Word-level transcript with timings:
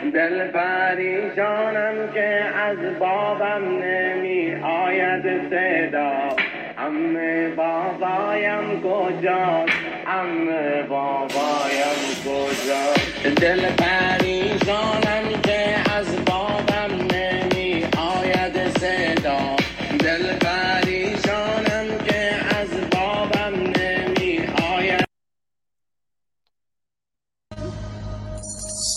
دل 0.00 0.48
پریشانم 0.48 1.94
که 2.14 2.44
از 2.56 2.98
بابم 2.98 3.82
نمی 3.82 4.54
آید 4.62 5.22
صدا. 5.50 6.36
ام 6.78 7.16
بابایم 7.56 8.82
کجاست؟ 8.82 9.72
ام 10.06 10.46
بابایم 10.88 12.00
کجاست؟ 12.24 13.40
دل 13.40 13.60
پریشانم 13.60 15.19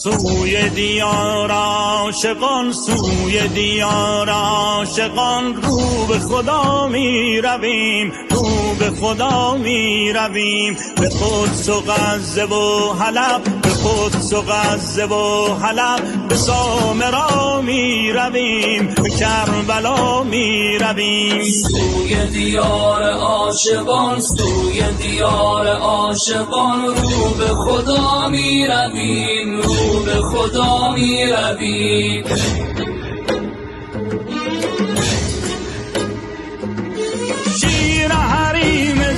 سوی 0.04 0.70
دیار 0.70 1.52
عاشقان 1.52 2.72
سوی 2.72 3.48
دیار 3.48 4.30
عاشقان 4.30 5.56
رو 5.56 6.06
به 6.06 6.20
خدا 6.20 6.88
می 6.88 7.42
رویم 7.42 8.12
رو 8.30 8.63
به 8.80 8.90
خدا 8.90 9.58
می 9.58 10.14
رویم 10.14 10.78
به 10.96 11.10
قدس 11.10 11.70
و 11.70 11.82
غزه 11.82 12.46
و 12.46 12.94
حلب 12.94 13.44
به 13.44 13.70
قدس 13.70 14.34
و 14.34 14.42
غزه 14.42 15.06
و 15.06 15.54
حلب. 15.56 16.28
به 16.30 16.36
سامرا 16.36 17.62
می 17.62 18.12
رویم 18.12 18.88
به 19.04 19.10
کربلا 19.10 20.24
می 20.24 20.78
رویم 20.78 21.44
سوی 21.44 22.28
دیار 22.28 23.04
عاشقان 23.04 24.20
سوی 24.20 24.84
دیار 25.02 25.68
عاشقان 25.68 26.86
رو 26.86 27.30
به 27.38 27.48
خدا 27.48 28.28
می 28.28 28.68
رویم 28.68 29.62
رو 29.62 30.00
به 30.06 30.22
خدا 30.22 30.92
می 30.92 31.26
رویم 31.26 32.24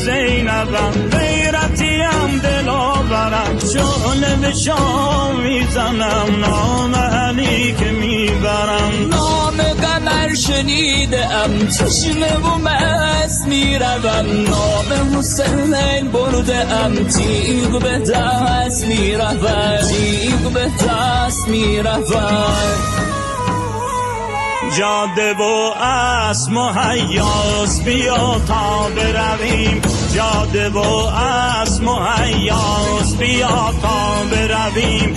زینبم 0.06 1.10
غیرتیم 1.12 2.40
دلاورم. 2.44 3.60
شعله 3.74 4.36
به 4.42 4.54
شام 4.66 5.36
می‌زنم 5.40 6.28
نام 6.40 6.96
علی 6.96 7.76
که 7.80 7.86
می‌برم. 7.86 9.10
نام 9.10 9.58
قمر 9.58 10.36
شنیده 10.36 11.26
ام 11.26 11.68
چشمه 11.68 12.38
و 12.38 12.58
مست 12.58 13.48
می‌روم. 13.48 14.26
نام 14.50 15.20
حسین 15.20 16.12
برده 16.14 16.74
ام 16.74 16.94
تیغ 16.96 17.82
به 17.82 18.00
دست 18.00 18.86
می‌روم. 18.86 19.78
تیغ 19.90 20.54
به 20.54 20.66
دست 20.88 21.48
می‌روم. 21.48 22.56
جاده 24.78 25.34
و 25.34 25.74
اسم 25.82 26.58
و 26.58 26.72
حیاس 26.74 27.82
بیا 27.82 28.42
تا 28.48 28.90
برویم. 28.96 29.82
جاده 30.16 30.70
و 30.70 30.78
اسم 30.78 31.88
و 31.88 32.00
حیاس 32.06 33.16
بیا 33.16 33.74
تا 33.82 34.24
برویم. 34.32 35.15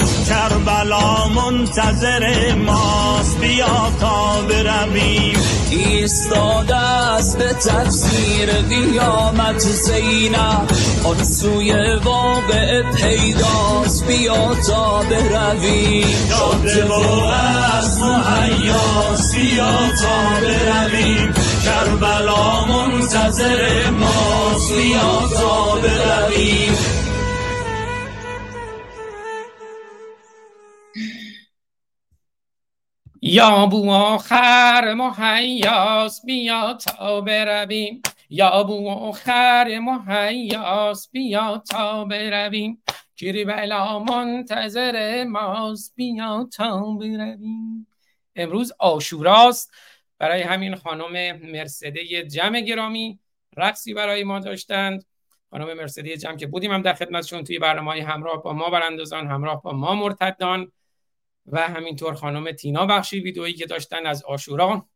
کربلا 0.88 1.28
منتظر 1.28 2.54
ماست. 2.54 3.38
بیا 3.38 3.92
تا 4.00 4.42
برویم. 4.48 5.38
ایستاده 5.70 6.76
است 6.76 7.38
به 7.38 7.52
تفسیر 7.52 8.52
قیامت 8.52 9.58
زینب. 9.58 10.70
آن 11.04 11.24
سوی 11.24 11.72
واقع 12.04 12.82
پیداست. 12.82 14.06
بیا 14.06 14.54
تا 14.68 15.02
برویم. 15.02 16.06
جاده 16.30 16.84
و 16.84 16.92
اسم 16.92 18.02
و 18.02 18.14
حیاس 18.14 19.34
بیا 19.34 19.76
تا 20.02 20.40
برویم. 20.40 21.34
کربلا 21.64 22.64
منتظر 22.64 23.90
ماست. 23.90 24.72
بیا 24.72 25.28
تا 25.40 25.74
برویم. 25.74 27.07
یا 33.22 33.66
بو 33.66 33.90
آخر 33.90 34.94
مهیاس 34.94 36.24
بیا 36.24 36.72
تا 36.74 37.20
برویم. 37.20 38.02
یا 38.30 38.62
بو 38.62 38.88
آخر 38.88 39.78
مهیاس 39.78 41.08
بیا 41.10 41.62
تا 41.70 42.04
برویم. 42.04 42.82
گیری 43.16 43.44
بلا 43.44 43.98
منتظر 43.98 45.24
ماست 45.24 45.94
بیا 45.96 46.48
تا 46.52 46.80
برویم. 46.92 47.86
امروز 48.36 48.72
آشوراست. 48.78 49.72
برای 50.18 50.42
همین 50.42 50.74
خانم 50.74 51.36
مرسده 51.36 52.22
جمع 52.22 52.60
گرامی 52.60 53.18
رقصی 53.56 53.94
برای 53.94 54.24
ما 54.24 54.38
داشتند. 54.38 55.04
خانم 55.50 55.76
مرسده 55.76 56.16
جمع 56.16 56.36
که 56.36 56.46
بودیم 56.46 56.72
هم 56.72 56.82
در 56.82 56.94
خدمتشون 56.94 57.44
توی 57.44 57.58
برنامه 57.58 58.04
همراه 58.04 58.42
با 58.42 58.52
ما 58.52 58.70
براندازان 58.70 59.26
همراه 59.26 59.62
با 59.62 59.72
ما 59.72 59.94
مرتدان. 59.94 60.72
و 61.52 61.68
همینطور 61.68 62.14
خانم 62.14 62.52
تینا 62.52 62.86
بخشی 62.86 63.20
ویدئویی 63.20 63.54
که 63.54 63.66
داشتن 63.66 64.06
از 64.06 64.24
آشورا. 64.24 64.86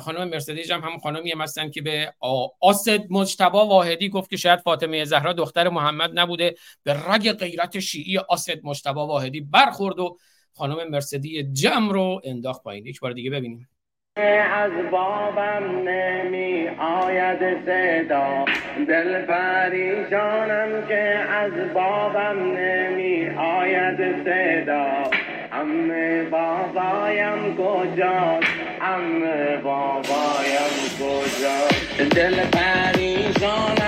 خانم 0.00 0.28
مرسدس 0.28 0.70
هم 0.70 0.80
همون 0.80 0.98
خانمی 0.98 1.32
هم 1.32 1.40
هستن 1.40 1.70
که 1.70 1.82
به 1.82 2.14
آسد 2.60 3.00
مجتبا 3.10 3.66
واحدی 3.66 4.08
گفت 4.08 4.30
که 4.30 4.36
شاید 4.36 4.60
فاطمه 4.60 5.04
زهرا 5.04 5.32
دختر 5.32 5.68
محمد 5.68 6.18
نبوده. 6.18 6.54
به 6.82 7.10
رگ 7.10 7.32
غیرت 7.32 7.78
شیعی 7.78 8.18
آسد 8.18 8.64
مجتبا 8.64 9.06
واحدی 9.06 9.40
برخورد 9.40 9.98
و 9.98 10.16
خانم 10.52 10.90
مرسدی 10.90 11.42
جم 11.42 11.88
رو 11.88 12.20
انداخت 12.24 12.62
پایین. 12.62 12.86
یک 12.86 13.00
بار 13.00 13.12
دیگه 13.12 13.30
ببینیم. 13.30 13.68
از 14.20 14.70
بابم 14.90 15.88
نمی 15.88 16.68
آید 16.78 17.38
صدا. 17.66 18.44
دل 18.88 19.22
پریشانم 19.22 20.86
که 20.88 21.18
از 21.42 21.52
بابم 21.74 22.56
نمی 22.56 23.30
آید 23.36 24.24
صدا. 24.24 25.10
ام 25.52 25.90
بابایم 26.30 27.56
کجاست؟ 27.56 28.46
ام 28.80 29.20
بابایم 29.62 30.74
کجاست؟ 31.00 32.00
دل 32.14 32.34
پریشانم 32.34 33.85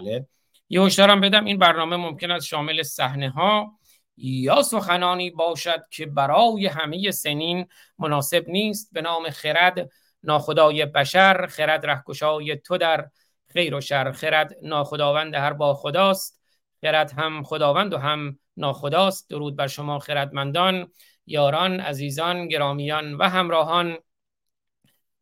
بله. 0.00 0.26
یه 0.68 0.82
هشدارم 0.82 1.20
بدم. 1.20 1.44
این 1.44 1.58
برنامه 1.58 1.96
ممکن 1.96 2.30
است 2.30 2.46
شامل 2.46 2.82
صحنه 2.82 3.30
ها 3.30 3.72
یا 4.16 4.62
سخنانی 4.62 5.30
باشد 5.30 5.84
که 5.90 6.06
برای 6.06 6.66
همه 6.66 7.10
سنین 7.10 7.66
مناسب 7.98 8.44
نیست. 8.48 8.92
به 8.92 9.02
نام 9.02 9.30
خرد 9.30 9.90
ناخدای 10.22 10.86
بشر 10.86 11.46
خرد 11.46 11.86
رهکشای 11.86 12.56
تو 12.56 12.78
در 12.78 13.08
خیر 13.52 13.74
و 13.74 13.80
شر 13.80 14.12
خرد 14.12 14.56
ناخداوند 14.62 15.34
هر 15.34 15.52
با 15.52 15.74
خداست 15.74 16.40
خرد 16.80 17.12
هم 17.12 17.42
خداوند 17.42 17.94
و 17.94 17.98
هم 17.98 18.38
ناخداست. 18.56 19.30
درود 19.30 19.56
بر 19.56 19.66
شما 19.66 19.98
خردمندان 19.98 20.92
یاران 21.26 21.80
عزیزان 21.80 22.48
گرامیان 22.48 23.14
و 23.14 23.22
همراهان. 23.22 23.98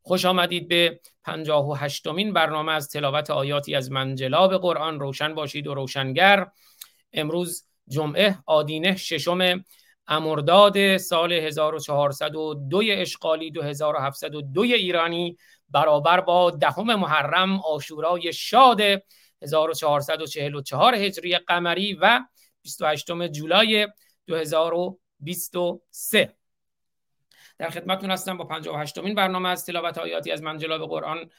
خوش 0.07 0.25
آمدید 0.25 0.69
به 0.69 1.01
پنجاه 1.25 1.69
و 1.69 1.75
هشتمین 1.75 2.33
برنامه 2.33 2.73
از 2.73 2.89
تلاوت 2.89 3.31
آیاتی 3.31 3.75
از 3.75 3.91
منجلاب 3.91 4.59
قرآن. 4.59 5.01
روشن 5.01 5.35
باشید 5.35 5.67
و 5.67 5.75
روشنگر. 5.75 6.47
امروز 7.13 7.67
جمعه 7.89 8.39
آدینه 8.47 8.97
ششم 8.97 9.65
امرداد 10.09 10.97
سال 10.97 11.33
1402 11.33 12.83
اشغالی 12.85 13.51
2702 13.51 14.61
ایرانی 14.61 15.37
برابر 15.71 16.21
با 16.21 16.51
دهم 16.51 16.95
محرم 16.95 17.61
آشورای 17.61 18.33
شاد 18.33 18.81
1444 19.43 20.95
هجری 20.95 21.39
قمری 21.39 21.95
و 21.95 22.21
28 22.63 23.07
جولای 23.33 23.89
2023 24.27 26.35
در 27.59 27.71
خدمتتون 27.71 28.11
هستم 28.11 28.37
با 28.37 28.45
58 28.45 28.99
مین 28.99 29.15
برنامه 29.15 29.49
از 29.49 29.67
تلاوت 29.67 29.99
آیاتی 29.99 30.33
از 30.33 30.43
منجلاب 30.43 30.89
قرآن. 30.89 31.31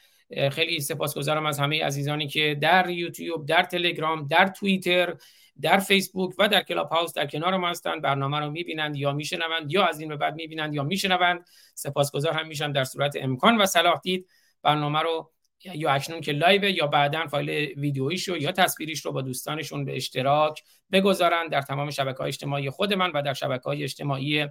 خیلی 0.52 0.80
سپاسگزارم 0.80 1.46
از 1.46 1.60
همه 1.60 1.84
عزیزانی 1.84 2.28
که 2.28 2.58
در 2.60 2.90
یوتیوب 2.90 3.46
در 3.46 3.62
تلگرام 3.62 4.26
در 4.26 4.46
توییتر 4.46 5.16
در 5.60 5.78
فیسبوک 5.78 6.34
و 6.38 6.48
در 6.48 6.62
کلاب 6.62 6.88
هاوس 6.88 7.12
در 7.12 7.26
کنار 7.26 7.56
ما 7.56 7.68
هستند. 7.68 8.02
برنامه 8.02 8.38
رو 8.38 8.50
می‌بینند 8.50 8.96
یا 8.96 9.12
میشنوند 9.12 9.72
یا 9.72 9.86
از 9.86 10.00
این 10.00 10.08
به 10.08 10.16
بعد 10.16 10.34
می‌بینند 10.34 10.74
یا 10.74 10.82
میشنوند. 10.82 11.46
سپاسگزار 11.74 12.32
هم 12.32 12.46
میشم 12.46 12.72
در 12.72 12.84
صورت 12.84 13.16
امکان 13.20 13.56
و 13.56 13.66
صلاح 13.66 14.00
دید 14.02 14.28
برنامه 14.62 14.98
رو 14.98 15.30
یا 15.64 15.90
اکنون 15.90 16.20
که 16.20 16.32
live 16.32 16.64
یا 16.64 16.86
بعدا 16.86 17.26
فایل 17.26 17.50
ویدیویش 17.80 18.28
رو 18.28 18.36
یا 18.36 18.52
تصویریش 18.52 19.04
رو 19.04 19.12
با 19.12 19.22
دوستانشون 19.22 19.84
به 19.84 19.96
اشتراک 19.96 20.62
بگذارن 20.92 21.48
در 21.48 21.62
تمام 21.62 21.90
شبکه 21.90 22.18
های 22.18 22.28
اجتماعی 22.28 22.70
خود 22.70 22.94
من 22.94 23.10
و 23.10 23.22
در 23.22 23.34
شبکه 23.34 23.64
های 23.64 23.82
اجتماعی 23.82 24.48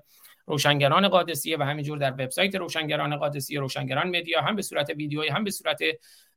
روشنگران 0.47 1.07
قادسیه 1.07 1.57
و 1.57 1.63
همینجور 1.63 1.97
در 1.97 2.11
وبسایت 2.11 2.55
روشنگران 2.55 3.15
قادسیه 3.15 3.59
روشنگران 3.59 4.07
مدیا 4.17 4.41
هم 4.41 4.55
به 4.55 4.61
صورت 4.61 4.89
ویدیویی 4.89 5.29
هم 5.29 5.43
به 5.43 5.51
صورت 5.51 5.79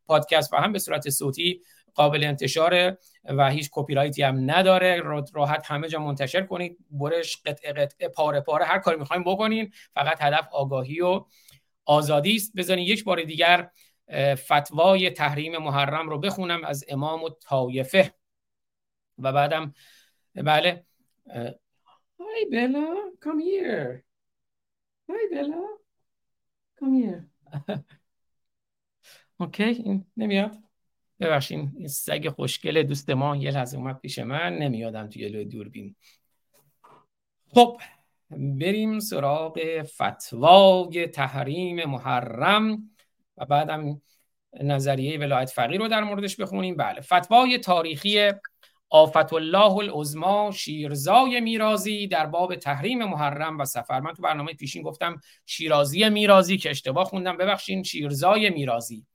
پادکست 0.07 0.53
و 0.53 0.57
هم 0.57 0.73
به 0.73 0.79
صورت 0.79 1.11
صوتی 1.11 1.62
قابل 1.95 2.25
انتشاره 2.25 2.99
و 3.25 3.51
هیچ 3.51 3.69
کپی 3.73 3.95
رایتی 3.95 4.23
هم 4.23 4.51
نداره. 4.51 5.03
راحت 5.35 5.67
همه 5.67 5.89
جا 5.89 5.99
منتشر 5.99 6.43
کنید. 6.43 6.79
برش 6.91 7.43
قطعه 7.47 7.73
قطعه 7.73 8.09
پاره 8.09 8.41
پاره 8.41 8.65
هر 8.65 8.79
کاری 8.79 8.99
می‌خوایم 8.99 9.25
بکنین. 9.25 9.73
فقط 9.95 10.23
هدف 10.23 10.49
آگاهی 10.53 11.01
و 11.01 11.25
آزادی 11.85 12.37
است. 12.37 12.53
بزنین 12.56 12.85
یک 12.85 13.05
بار 13.05 13.23
دیگر 13.23 13.71
فتوای 14.35 15.11
تحریم 15.11 15.59
محرم 15.59 16.09
رو 16.09 16.19
بخونم 16.19 16.65
از 16.65 16.85
امام 16.89 17.23
و 17.23 17.29
طایفه. 17.29 18.15
و 19.19 19.33
بعدم 19.33 19.75
بله 20.35 20.85
Hi 22.20 22.44
Bella, 22.50 22.84
come 23.19 23.40
here. 23.40 24.05
Hi 25.08 25.25
Bella, 25.32 25.62
come 26.78 26.94
here. 26.94 27.28
اوکی 29.40 29.62
این 29.62 30.06
نمیاد. 30.17 30.56
ببخشین 31.20 31.72
این 31.76 31.88
سگ 31.88 32.28
خوشگل 32.28 32.82
دوست 32.82 33.11
ما 33.11 33.37
یه 33.37 33.50
لحظه 33.50 33.78
اومد 33.78 34.00
پیش 34.00 34.19
من 34.19 34.58
نمیادم 34.58 35.08
توی 35.08 35.31
دور 35.31 35.44
دوربین. 35.44 35.94
خب 37.55 37.81
بریم 38.31 38.99
سراغ 38.99 39.82
فتوای 39.82 41.06
تحریم 41.06 41.84
محرم 41.84 42.90
و 43.37 43.44
بعدم 43.44 44.02
نظریه 44.61 45.19
ولایت 45.19 45.50
فقیر 45.50 45.81
رو 45.81 45.88
در 45.88 46.05
موردش 46.05 46.37
بخونیم. 46.37 46.76
بله 46.76 47.00
فتوای 47.00 47.58
تاریخی 47.58 48.32
آفت 48.91 49.33
الله 49.33 49.73
العظما 49.73 50.51
شیرزای 50.51 51.41
میرازی 51.41 52.07
در 52.07 52.27
باب 52.27 52.55
تحریم 52.55 53.05
محرم 53.05 53.59
و 53.59 53.65
سفر. 53.65 54.01
من 54.01 54.13
تو 54.13 54.23
برنامه 54.23 54.53
پیشین 54.53 54.83
گفتم 54.83 55.21
شیرازی 55.47 56.09
میرازی 56.09 56.59
که 56.59 56.71
اشتباه 56.71 57.05
خوندم. 57.05 57.37
ببخشین 57.37 57.83
شیرزای 57.83 58.51
میرازی. 58.51 59.07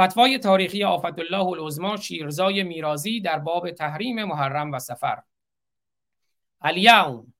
فتوای 0.00 0.38
تاریخی 0.38 0.84
آفت 0.84 1.18
الله 1.18 1.46
العظما 1.46 1.96
شیرزای 1.96 2.62
میرازی 2.62 3.20
در 3.20 3.38
باب 3.38 3.70
تحریم 3.70 4.24
محرم 4.24 4.72
و 4.72 4.78
سفر. 4.78 5.22
الیوم 6.60 7.32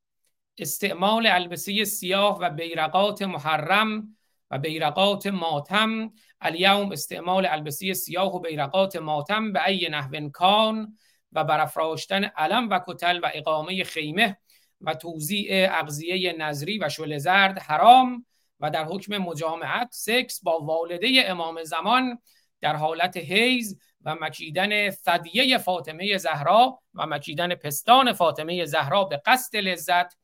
استعمال 0.58 1.26
البسه 1.26 1.84
سیاه 1.84 2.38
و 2.40 2.50
بیرقات 2.50 3.22
محرم 3.22 4.16
و 4.50 4.58
بیرقات 4.58 5.26
ماتم. 5.26 6.12
الیوم 6.40 6.92
استعمال 6.92 7.46
البسه 7.46 7.92
سیاه 7.92 8.34
و 8.34 8.40
بیرقات 8.40 8.96
ماتم. 8.96 9.52
به 9.52 9.68
ای 9.68 9.88
نحو 9.90 10.28
کان. 10.28 10.96
و 11.32 11.44
برافراشتن 11.44 12.24
علم 12.24 12.68
و 12.70 12.80
کتل 12.86 13.20
و 13.22 13.30
اقامه 13.34 13.84
خیمه 13.84 14.38
و 14.80 14.94
توزیع 14.94 15.68
اغذیه 15.70 16.32
نظری 16.32 16.78
و 16.78 16.88
شل 16.88 17.18
زرد 17.18 17.58
حرام 17.58 18.26
و 18.60 18.70
در 18.70 18.84
حکم 18.84 19.18
مجامعت 19.18 19.88
سکس 19.92 20.42
با 20.42 20.58
والده 20.58 21.24
امام 21.26 21.64
زمان 21.64 22.18
در 22.60 22.76
حالت 22.76 23.16
حیز 23.16 23.78
و 24.04 24.14
مکیدن 24.14 24.90
ثدیه 24.90 25.58
فاطمه 25.58 26.16
زهرا 26.16 26.80
و 26.94 27.06
مکیدن 27.06 27.54
پستان 27.54 28.12
فاطمه 28.12 28.64
زهرا 28.64 29.04
به 29.04 29.22
قصد 29.26 29.56
لذت 29.56 30.16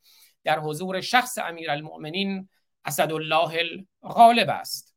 در 0.45 0.59
حضور 0.59 1.01
شخص 1.01 1.39
امیرالمؤمنین 1.39 2.49
اسدالله 2.85 3.61
الغالب 4.03 4.51
است. 4.51 4.95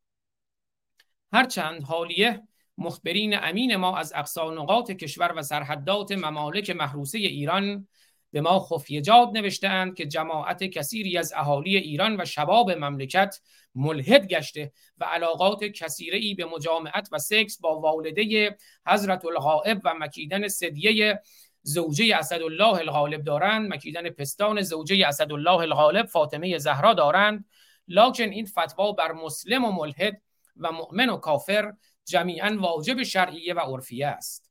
هرچند 1.32 1.82
حالیه 1.82 2.42
مخبرین 2.78 3.34
امین 3.34 3.76
ما 3.76 3.96
از 3.96 4.12
اقصانقات 4.16 4.92
کشور 4.92 5.32
و 5.36 5.42
سرحدات 5.42 6.12
ممالک 6.12 6.70
محروسه 6.70 7.18
ایران 7.18 7.88
به 8.32 8.40
ما 8.40 8.60
خفیجات 8.60 9.28
نوشتهاند 9.32 9.94
که 9.94 10.06
جماعت 10.06 10.64
کثیری 10.64 11.18
از 11.18 11.32
اهالی 11.36 11.76
ایران 11.76 12.20
و 12.20 12.24
شباب 12.24 12.70
مملکت 12.70 13.40
ملحد 13.74 14.26
گشته 14.26 14.72
و 14.98 15.04
علاقات 15.04 15.64
کثیره 15.64 16.34
به 16.34 16.44
مجامعت 16.44 17.08
و 17.12 17.18
سکس 17.18 17.60
با 17.60 17.80
والده 17.80 18.56
حضرت 18.86 19.24
الغائب 19.24 19.80
و 19.84 19.94
مکیدن 19.98 20.48
سدیه 20.48 21.20
زوجه 21.62 22.16
اسدالله 22.16 22.74
الغالب 22.74 23.24
دارند. 23.24 23.74
مکیدن 23.74 24.10
پستان 24.10 24.62
زوجه 24.62 25.06
اسدالله 25.06 25.58
الغالب 25.58 26.06
فاطمه 26.06 26.58
زهرا 26.58 26.94
دارند. 26.94 27.44
لکن 27.88 28.28
این 28.28 28.46
فتوا 28.46 28.92
بر 28.92 29.12
مسلم 29.12 29.64
و 29.64 29.72
ملحد 29.72 30.22
و 30.56 30.72
مؤمن 30.72 31.08
و 31.08 31.16
کافر 31.16 31.72
جمیعا 32.08 32.56
واجب 32.60 33.02
شرعیه 33.02 33.54
و 33.54 33.58
عرفیه 33.58 34.06
است. 34.06 34.50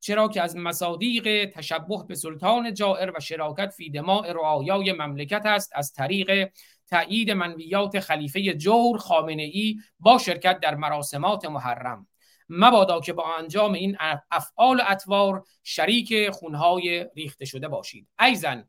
چرا 0.00 0.28
که 0.28 0.42
از 0.42 0.56
مصادیق 0.56 1.50
تشبه 1.50 2.04
به 2.08 2.14
سلطان 2.14 2.74
جائر 2.74 3.12
و 3.16 3.20
شراکت 3.20 3.70
فی 3.70 3.90
دماء 3.90 4.32
رعایای 4.32 4.92
مملکت 4.92 5.46
است 5.46 5.72
از 5.74 5.92
طریق 5.92 6.50
تایید 6.90 7.30
منویات 7.30 8.00
خلیفه 8.00 8.54
جور 8.54 8.98
خامنه 8.98 9.42
ای 9.42 9.76
با 10.00 10.18
شرکت 10.18 10.60
در 10.60 10.74
مراسمات 10.74 11.44
محرم. 11.44 12.08
مبادا 12.48 13.00
که 13.00 13.12
با 13.12 13.24
انجام 13.38 13.72
این 13.72 13.96
افعال 14.30 14.82
اطوار 14.88 15.44
شریک 15.62 16.30
خونهای 16.30 17.06
ریخته 17.16 17.44
شده 17.44 17.68
باشید. 17.68 18.08
ایزن 18.20 18.68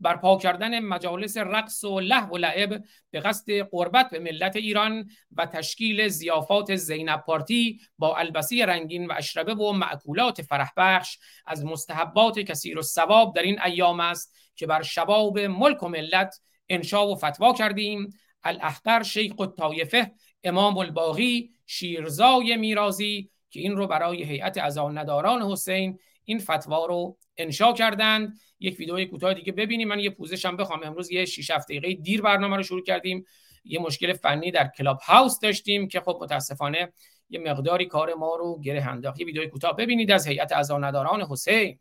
برپا 0.00 0.36
کردن 0.36 0.78
مجالس 0.78 1.36
رقص 1.36 1.84
و 1.84 2.00
لحو 2.00 2.34
و 2.34 2.36
لعب 2.36 2.84
به 3.10 3.20
قصد 3.20 3.50
قربت 3.50 4.10
به 4.10 4.18
ملت 4.18 4.56
ایران 4.56 5.08
و 5.36 5.46
تشکیل 5.46 6.08
زیافات 6.08 6.76
زینب 6.76 7.20
پارتی 7.20 7.80
با 7.98 8.16
البسی 8.16 8.62
رنگین 8.62 9.06
و 9.06 9.12
اشربه 9.16 9.54
و 9.54 9.72
معکولات 9.72 10.42
فرح 10.42 10.70
بخش 10.76 11.18
از 11.46 11.64
مستحبات 11.64 12.38
کثیر 12.38 12.78
و 12.78 12.82
ثواب 12.82 13.36
در 13.36 13.42
این 13.42 13.62
ایام 13.62 14.00
است 14.00 14.34
که 14.54 14.66
بر 14.66 14.82
شباب 14.82 15.38
ملک 15.38 15.82
و 15.82 15.88
ملت 15.88 16.40
انشا 16.68 17.08
و 17.08 17.16
فتوا 17.16 17.52
کردیم. 17.52 18.14
الاحقر 18.44 19.02
شیخ 19.02 19.40
الطایفه 19.40 20.12
امام 20.44 20.78
الباغی 20.78 21.50
شیرزای 21.66 22.56
میرازی 22.56 23.30
که 23.50 23.60
این 23.60 23.76
رو 23.76 23.86
برای 23.86 24.22
هیئت 24.22 24.58
نداران 24.58 25.42
حسین 25.42 25.98
این 26.30 26.38
فتوا 26.38 26.86
رو 26.86 27.16
انشا 27.36 27.72
کردند. 27.72 28.38
یک 28.60 28.78
ویدیو 28.78 29.04
کوتاه 29.04 29.34
دیگه 29.34 29.52
ببینیم. 29.52 29.88
من 29.88 29.98
یه 29.98 30.10
پوزشم 30.10 30.56
بخوام. 30.56 30.82
امروز 30.82 31.10
یه 31.10 31.24
6 31.24 31.50
7 31.50 31.64
دقیقه 31.68 31.94
دیر 31.94 32.22
برنامه 32.22 32.56
رو 32.56 32.62
شروع 32.62 32.82
کردیم. 32.82 33.24
یه 33.64 33.80
مشکل 33.80 34.12
فنی 34.12 34.50
در 34.50 34.70
کلاب 34.78 34.98
هاوس 35.02 35.40
داشتیم 35.40 35.88
که 35.88 36.00
خب 36.00 36.18
متاسفانه 36.22 36.92
یه 37.30 37.40
مقداری 37.40 37.86
کار 37.86 38.14
ما 38.14 38.36
رو 38.36 38.60
گره 38.60 38.88
انداخت. 38.88 39.20
یه 39.20 39.26
ویدیو 39.26 39.48
کوتاه 39.48 39.76
ببینید 39.76 40.10
از 40.10 40.26
هیئت 40.26 40.52
نداران 40.70 41.22
حسین. 41.22 41.78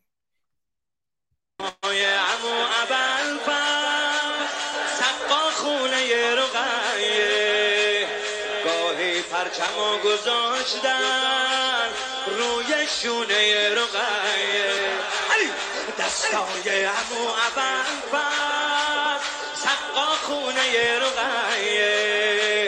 پرچم 9.32 10.00
گذاشتن 10.04 11.90
روی 12.38 12.88
شونه 13.02 13.70
رقیه 13.70 15.00
دستای 16.00 16.86
امو 16.86 17.30
عبن 17.48 17.86
سقا 19.56 20.06
خونه 20.22 21.00
رقیه 21.00 22.59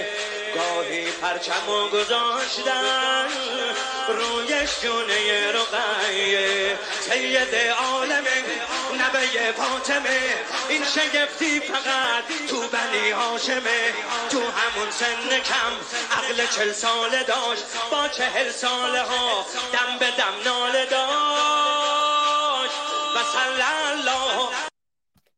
گاهی 0.82 1.12
پرچمو 1.22 1.90
گذاشتن 1.90 3.28
روی 4.08 4.68
شونه 4.68 5.52
رقیه 5.52 6.78
سید 7.00 7.56
عالم 7.56 8.24
نبه 9.00 9.52
فاطمه. 9.52 10.20
این 10.70 10.84
شگفتی 10.84 11.60
فقط 11.60 12.24
تو 12.50 12.62
بنی 12.68 13.12
هاشمه. 13.12 13.82
تو 14.30 14.40
همون 14.40 14.92
سن 14.92 15.40
کم 15.40 15.74
عقل 16.12 16.46
چل 16.56 16.72
ساله 16.72 17.24
داشت. 17.24 17.64
با 17.92 18.08
چهل 18.08 18.52
ساله 18.52 19.02
ها 19.02 19.46
دم 19.74 20.00
به 20.00 20.06
دم 20.06 20.50
ناله 20.52 20.86
داشت. 20.86 22.76
و 23.16 23.20
الله. 23.52 24.50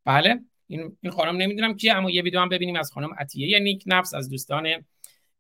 بله 0.06 0.40
این 0.68 0.98
این 1.02 1.12
خانم 1.12 1.38
نمی‌دونم 1.38 1.78
کیه 1.78 1.94
اما 1.94 2.12
یه 2.12 2.22
ویدیو 2.22 2.40
هم 2.40 2.50
ببینیم 2.50 2.76
از 2.76 2.92
خانم 2.92 3.14
عطیه. 3.20 3.60
نیک 3.60 3.84
نفس 3.86 4.14
از 4.14 4.30
دوستان 4.30 4.86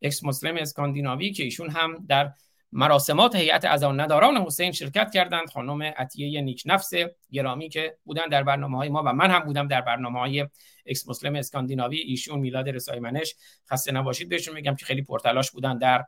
اکس 0.03 0.24
مسلم 0.24 0.57
اسکاندیناوی 0.57 1.31
که 1.31 1.43
ایشون 1.43 1.69
هم 1.69 2.05
در 2.07 2.31
مراسمات 2.72 3.36
هیئت 3.36 3.65
نداران 3.65 4.38
حسین 4.38 4.72
شرکت 4.72 5.12
کردند. 5.12 5.50
خانم 5.50 5.81
عطیه 5.81 6.41
نیک 6.41 6.63
نفس 6.65 6.91
گرامی 7.31 7.69
که 7.69 7.98
بودن 8.03 8.25
در 8.25 8.43
برنامه 8.43 8.77
های 8.77 8.89
ما 8.89 9.03
و 9.05 9.13
من 9.13 9.31
هم 9.31 9.39
بودم 9.39 9.67
در 9.67 9.81
برنامه 9.81 10.19
های 10.19 10.48
اکس 10.86 11.07
مسلم 11.07 11.36
اسکاندیناوی. 11.36 11.98
ایشون 11.98 12.39
میلاد 12.39 12.69
رسای 12.69 13.00
منش. 13.00 13.36
خسته 13.72 13.91
نباشید 13.91 14.29
بهشون 14.29 14.55
میگم 14.55 14.75
که 14.75 14.86
خیلی 14.86 15.01
پرتلاش 15.01 15.51
بودن 15.51 15.77
در 15.77 16.05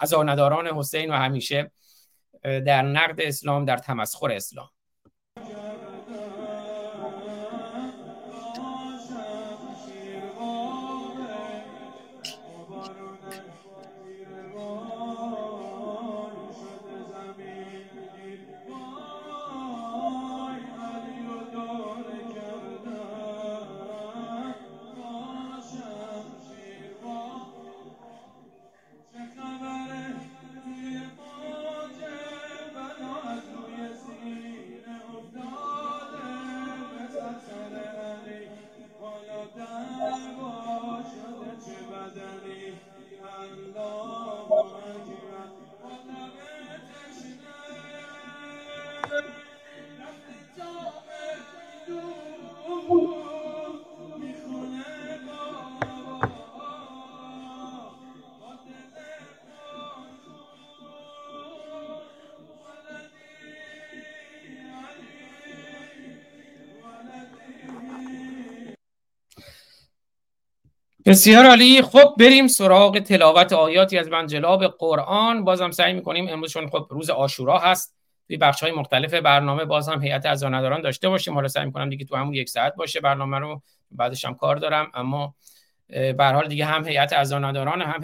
اذان 0.00 0.28
نداران 0.28 0.66
حسین 0.66 1.10
و 1.10 1.14
همیشه 1.14 1.70
در 2.42 2.82
نقد 2.82 3.20
اسلام 3.20 3.64
در 3.64 3.76
تمسخر 3.76 4.32
اسلام. 4.32 4.68
بسیار 71.06 71.46
عالی. 71.46 71.82
خب 71.82 72.14
بریم 72.18 72.46
سراغ 72.46 72.98
تلاوت 72.98 73.52
آیاتی 73.52 73.98
از 73.98 74.08
منجلاب 74.08 74.66
قرآن. 74.66 75.44
بازم 75.44 75.70
سعی 75.70 75.92
می‌کنیم 75.92 76.28
امروز 76.28 76.52
چون 76.52 76.68
خب 76.68 76.86
روز 76.90 77.10
آشورا 77.10 77.58
هست 77.58 77.94
توی 78.26 78.36
بخش 78.36 78.62
های 78.62 78.72
مختلف 78.72 79.14
برنامه 79.14 79.64
باز 79.64 79.88
هم 79.88 80.02
هیئت 80.02 80.26
از 80.26 80.44
نداران 80.44 80.82
داشته 80.82 81.08
باشیم. 81.08 81.34
حالا 81.34 81.48
سعی 81.48 81.64
می‌کنم 81.64 81.90
دیگه 81.90 82.04
تو 82.04 82.16
همون 82.16 82.34
یک 82.34 82.48
ساعت 82.48 82.74
باشه 82.74 83.00
برنامه 83.00 83.38
رو 83.38 83.62
بعدش 83.90 84.24
هم 84.24 84.34
کار 84.34 84.56
دارم. 84.56 84.90
اما 84.94 85.34
به 85.88 86.24
حال 86.24 86.48
دیگه 86.48 86.64
هم 86.64 86.88
هیئت 86.88 87.12
از 87.12 87.32
نداران 87.32 87.82
هم 87.82 88.00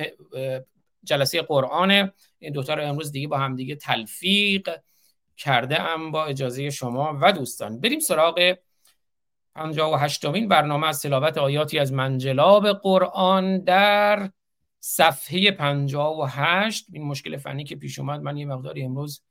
جلسه 1.05 1.43
قرآن 1.43 2.13
این 2.39 2.53
دوتا 2.53 2.75
رو 2.75 2.83
امروز 2.83 3.13
دیگه 3.13 3.29
با 3.29 3.39
هم 3.39 3.57
دیگه 3.57 3.75
تلفیق 3.75 4.69
کرده 5.37 5.81
ام 5.81 6.11
با 6.11 6.25
اجازه 6.25 6.71
شما 6.71 7.19
و 7.21 7.33
دوستان. 7.33 7.81
بریم 7.81 7.99
سراغ 7.99 8.55
58 9.55 10.25
مین 10.25 10.49
برنامه 10.49 10.87
از 10.87 11.03
تلاوت 11.03 11.39
آیاتی 11.39 11.79
از 11.79 11.93
منجلاب 11.93 12.73
قرآن 12.73 13.65
در 13.65 14.31
صفحه 14.81 15.51
58 15.51 16.87
این 16.93 17.05
مشکل 17.05 17.37
فنی 17.37 17.65
که 17.65 17.77
پیش 17.77 17.99
اومد 17.99 18.21
من 18.21 18.37
یه 18.37 18.47
مقداری 18.47 18.83
امروز 18.83 19.23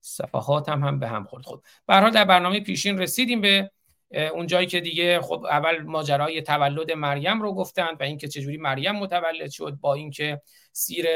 صفحاتم 0.00 0.84
هم 0.84 0.98
به 0.98 1.08
هم 1.08 1.24
خورد. 1.24 1.44
خب 1.44 1.62
برها 1.86 2.10
در 2.10 2.24
برنامه 2.24 2.60
پیشین 2.60 2.98
رسیدیم 2.98 3.40
به 3.40 3.70
اون 4.34 4.46
جایی 4.46 4.66
که 4.66 4.80
دیگه 4.80 5.20
خب 5.20 5.44
اول 5.50 5.82
ماجرای 5.82 6.42
تولد 6.42 6.92
مریم 6.92 7.42
رو 7.42 7.54
گفتند 7.54 8.00
و 8.00 8.02
اینکه 8.02 8.28
چجوری 8.28 8.56
مریم 8.56 8.94
متولد 8.94 9.50
شد 9.50 9.78
با 9.80 9.94
اینکه 9.94 10.40
سیر 10.72 11.06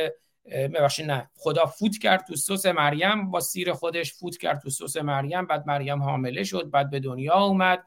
ببخشید 0.50 1.06
نه 1.06 1.30
خدا 1.36 1.66
فوت 1.66 1.98
کرد 1.98 2.24
تو 2.26 2.36
سس 2.36 2.66
مریم 2.66 3.30
با 3.30 3.40
سیر 3.40 3.72
خودش 3.72 4.12
فوت 4.12 4.36
کرد 4.36 4.60
تو 4.60 4.70
سس 4.70 4.96
مریم 4.96 5.46
بعد 5.46 5.66
مریم 5.66 6.02
حامله 6.02 6.44
شد 6.44 6.70
بعد 6.70 6.90
به 6.90 7.00
دنیا 7.00 7.38
اومد. 7.38 7.84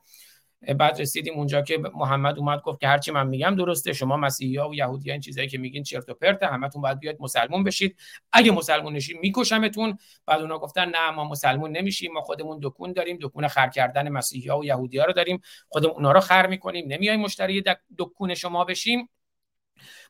بعد 0.77 1.01
رسیدیم 1.01 1.33
اونجا 1.33 1.61
که 1.61 1.77
محمد 1.77 2.39
اومد 2.39 2.61
گفت 2.61 2.79
که 2.79 2.87
هرچی 2.87 3.11
من 3.11 3.27
میگم 3.27 3.55
درسته 3.55 3.93
شما 3.93 4.17
مسیحی 4.17 4.55
ها 4.55 4.69
و 4.69 4.75
یهودی 4.75 5.09
ها 5.09 5.13
این 5.13 5.21
چیزایی 5.21 5.47
که 5.47 5.57
میگین 5.57 5.83
چرت 5.83 6.09
و 6.09 6.13
پرته 6.13 6.47
همتون 6.47 6.81
باید 6.81 6.99
بیاید 6.99 7.17
مسلمون 7.19 7.63
بشید. 7.63 7.97
اگه 8.31 8.51
مسلمون 8.51 8.93
نشید 8.93 9.17
میکشمتون. 9.21 9.97
بعد 10.25 10.41
اونا 10.41 10.59
گفتن 10.59 10.89
نه 10.89 11.11
ما 11.11 11.23
مسلمون 11.23 11.71
نمیشیم 11.71 12.13
ما 12.13 12.21
خودمون 12.21 12.59
دکون 12.61 12.93
داریم 12.93 13.17
دکون 13.21 13.47
خر 13.47 13.67
کردن 13.67 14.09
مسیحی 14.09 14.49
ها 14.49 14.59
و 14.59 14.65
یهودی 14.65 14.97
ها 14.97 15.05
رو 15.05 15.13
داریم. 15.13 15.41
خودمون 15.69 15.95
اونا 15.95 16.11
رو 16.11 16.19
خر 16.19 16.47
می‌کنیم. 16.47 16.85
نمیای 16.87 17.17
مشتری 17.17 17.63
دکون 17.97 18.33
شما 18.33 18.65
بشیم. 18.65 19.09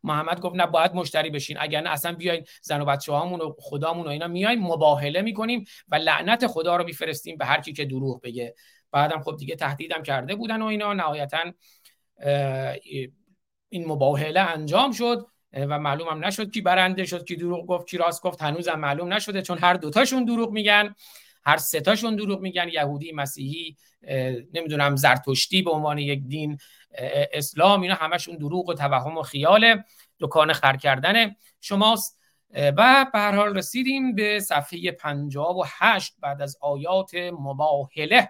محمد 0.03 0.39
گفت 0.39 0.55
نه 0.55 0.65
باید 0.65 0.93
مشتری 0.93 1.29
بشین. 1.29 1.57
اگر 1.59 1.81
نه 1.81 1.89
اصلا 1.89 2.13
بیاین 2.13 2.45
زن 2.61 2.81
و 2.81 2.85
بچه 2.85 3.11
هامون 3.11 3.41
و 3.41 3.53
خدامون 3.59 4.07
و 4.07 4.09
اینا 4.09 4.27
میایم 4.27 4.59
مباهله 4.59 5.21
می‌کنیم 5.21 5.65
و 5.87 5.95
لعنت 5.95 6.47
خدا 6.47 6.75
رو 6.75 6.83
میفرستیم 6.83 7.37
به 7.37 7.45
هر 7.45 7.61
کی 7.61 7.73
که 7.73 7.85
دروغ 7.85 8.21
بگه. 8.21 8.55
بعدم 8.91 9.21
خب 9.21 9.37
دیگه 9.37 9.55
تهدیدم 9.55 10.03
کرده 10.03 10.35
بودن 10.35 10.61
و 10.61 10.65
اینا. 10.65 10.93
نهایتا 10.93 11.51
این 13.69 13.87
مباهله 13.87 14.39
انجام 14.39 14.91
شد 14.91 15.27
و 15.53 15.79
معلوم 15.79 16.07
هم 16.07 16.25
نشد 16.25 16.51
کی 16.51 16.61
برنده 16.61 17.05
شد 17.05 17.25
کی 17.25 17.35
دروغ 17.35 17.65
گفت 17.65 17.87
کی 17.87 17.97
راست 17.97 18.21
گفت 18.23 18.41
هنوزم 18.41 18.79
معلوم 18.79 19.13
نشده 19.13 19.41
چون 19.41 19.57
هر 19.57 19.73
دوتاشون 19.73 20.25
دروغ 20.25 20.51
میگن 20.51 20.95
هر 21.43 21.57
تاشون 21.57 22.15
دروغ 22.15 22.41
میگن. 22.41 22.69
یهودی 22.69 23.11
مسیحی 23.11 23.75
نمی‌دونم 24.53 24.95
زرتشتی 24.95 25.61
به 25.61 25.71
عنوان 25.71 25.97
یک 25.97 26.23
دین 26.27 26.57
اسلام 27.33 27.81
اینا 27.81 27.95
همشون 27.95 28.37
دروغ 28.37 28.69
و 28.69 28.73
توهم 28.73 29.17
و 29.17 29.21
خیال 29.21 29.83
دکان 30.19 30.53
خر 30.53 30.77
کردن 30.77 31.35
شماست. 31.61 32.21
و 32.53 33.05
به 33.13 33.19
هر 33.19 33.35
حال 33.35 33.57
رسیدیم 33.57 34.15
به 34.15 34.39
صفحه 34.39 34.91
58 34.91 36.13
بعد 36.19 36.41
از 36.41 36.57
آیات 36.61 37.15
مباهله. 37.15 38.29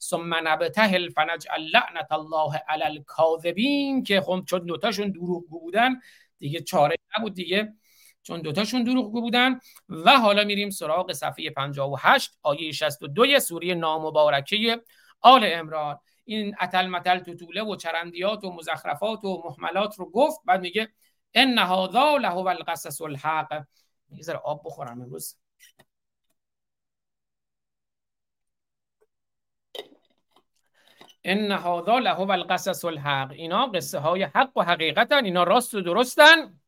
ثم 0.00 0.48
نبتهل 0.48 1.08
فنجعل 1.08 1.60
لعنت 1.60 2.12
الله 2.12 2.56
علی 2.68 2.84
الکاذبین 2.84 4.02
که 4.02 4.20
خب 4.20 4.44
چون 4.48 4.66
دوتاشون 4.66 5.10
دروغگو 5.10 5.60
بودن 5.60 6.00
دیگه 6.38 6.60
چاره 6.60 6.96
نبود 7.18 7.34
دیگه. 7.34 7.74
چون 8.22 8.40
دوتاشون 8.40 8.84
دروغگو 8.84 9.20
بودن. 9.20 9.60
و 9.88 10.10
حالا 10.10 10.44
میریم 10.44 10.70
سراغ 10.70 11.12
صفحه 11.12 11.50
58 11.50 12.38
آیه 12.42 12.72
62 12.72 13.38
سوره 13.38 13.74
نامبارکه 13.74 14.82
آل 15.20 15.40
امران 15.52 15.98
این 16.24 16.54
اتل 16.60 16.86
متل 16.86 17.18
توتوله 17.18 17.62
و 17.62 17.76
چرندیات 17.76 18.44
و 18.44 18.52
مزخرفات 18.52 19.24
و 19.24 19.42
محملات 19.44 19.98
رو 19.98 20.10
گفت 20.10 20.40
بعد 20.44 20.60
میگه 20.60 20.88
ان 21.34 21.58
هذا 21.58 22.16
له 22.16 22.36
القصص 22.36 23.02
الحق. 23.02 23.64
یه 24.10 24.34
آب 24.34 24.62
بخورم 24.64 25.00
امروز. 25.00 25.36
ان 31.28 31.52
هذا 31.52 31.98
له 31.98 32.30
القصص 32.30 32.84
الحق. 32.84 33.32
اینا 33.32 33.66
قصه 33.66 33.98
های 33.98 34.22
حق 34.22 34.56
و 34.56 34.62
حقیقتن. 34.62 35.24
اینا 35.24 35.44
راست 35.44 35.74
و 35.74 35.80
درستن. 35.80 36.60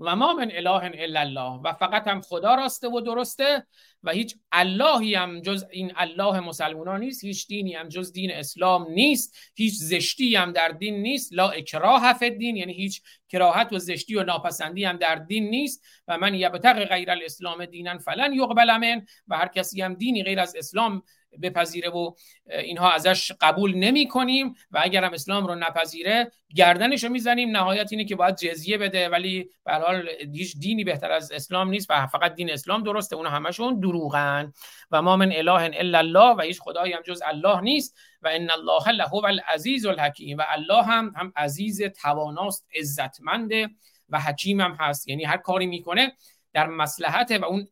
و 0.00 0.16
ما 0.16 0.32
من 0.32 0.50
اله 0.50 0.90
الا 0.94 1.20
الله. 1.20 1.60
و 1.64 1.72
فقط 1.72 2.08
هم 2.08 2.20
خدا 2.20 2.54
راسته 2.54 2.88
و 2.88 3.00
درسته 3.00 3.66
و 4.02 4.10
هیچ 4.10 4.36
اللهی 4.52 5.14
هم 5.14 5.40
جز 5.40 5.64
این 5.70 5.92
الله 5.96 6.40
مسلمانان 6.40 7.00
نیست. 7.00 7.24
هیچ 7.24 7.46
دینی 7.46 7.74
هم 7.74 7.88
جز 7.88 8.12
دین 8.12 8.32
اسلام 8.32 8.90
نیست. 8.90 9.36
هیچ 9.54 9.74
زشتی 9.74 10.36
هم 10.36 10.52
در 10.52 10.68
دین 10.68 11.02
نیست. 11.02 11.32
لا 11.32 11.50
اکراه 11.50 12.12
فی 12.12 12.30
دین 12.30 12.56
یعنی 12.56 12.72
هیچ 12.72 13.02
کراهت 13.28 13.72
و 13.72 13.78
زشتی 13.78 14.14
و 14.16 14.22
ناپسندی 14.22 14.84
هم 14.84 14.96
در 14.96 15.14
دین 15.14 15.50
نیست. 15.50 15.84
و 16.08 16.18
من 16.18 16.34
یبتغ 16.34 16.84
غیر 16.84 17.10
الاسلام 17.10 17.64
دینا 17.64 17.98
فلن 17.98 18.32
یقبل 18.32 18.76
من 18.76 19.06
و 19.28 19.36
هر 19.36 19.48
کسی 19.48 19.82
هم 19.82 19.94
دینی 19.94 20.24
غیر 20.24 20.40
از 20.40 20.56
اسلام 20.56 21.02
بپذیره 21.42 21.90
و 21.90 22.10
اینها 22.46 22.90
ازش 22.90 23.32
قبول 23.40 23.74
نمی 23.74 24.08
کنیم 24.08 24.54
و 24.70 24.80
اگر 24.82 25.04
هم 25.04 25.12
اسلام 25.12 25.46
رو 25.46 25.54
نپذیره 25.54 26.30
گردنش 26.54 27.04
رو 27.04 27.10
می‌زنیم. 27.10 27.50
نهایت 27.50 27.92
اینه 27.92 28.04
که 28.04 28.16
باید 28.16 28.36
جزیه 28.36 28.78
بده 28.78 29.08
ولی 29.08 29.50
به 29.64 29.72
حال 29.72 30.08
هیچ 30.32 30.56
دینی 30.56 30.84
بهتر 30.84 31.12
از 31.12 31.32
اسلام 31.32 31.68
نیست 31.68 31.86
و 31.90 32.06
فقط 32.06 32.34
دین 32.34 32.50
اسلام 32.50 32.82
درسته. 32.82 33.16
اون 33.16 33.26
همشون 33.26 33.80
دروغن. 33.80 34.52
و 34.90 35.02
ما 35.02 35.16
من 35.16 35.32
اله 35.32 35.52
الا 35.52 35.98
الله 35.98 36.36
و 36.36 36.40
هیچ 36.40 36.60
خدایی 36.60 36.92
هم 36.92 37.02
جز 37.02 37.22
الله 37.24 37.60
نیست. 37.60 37.98
و 38.22 38.28
ان 38.32 38.50
الله 38.50 38.90
له 38.92 39.14
العزیز 39.14 39.86
الحکیم. 39.86 40.38
و 40.38 40.44
الله 40.48 40.82
هم 40.82 41.12
هم 41.16 41.32
عزیز 41.36 41.82
تواناست 41.82 42.66
عزتمنده 42.76 43.68
و 44.08 44.20
حکیم 44.20 44.60
هم 44.60 44.76
هست. 44.80 45.08
یعنی 45.08 45.24
هر 45.24 45.36
کاری 45.36 45.66
می‌کنه 45.66 46.12
در 46.52 46.66
مسلحت 46.66 47.30
و 47.30 47.44
اون 47.44 47.68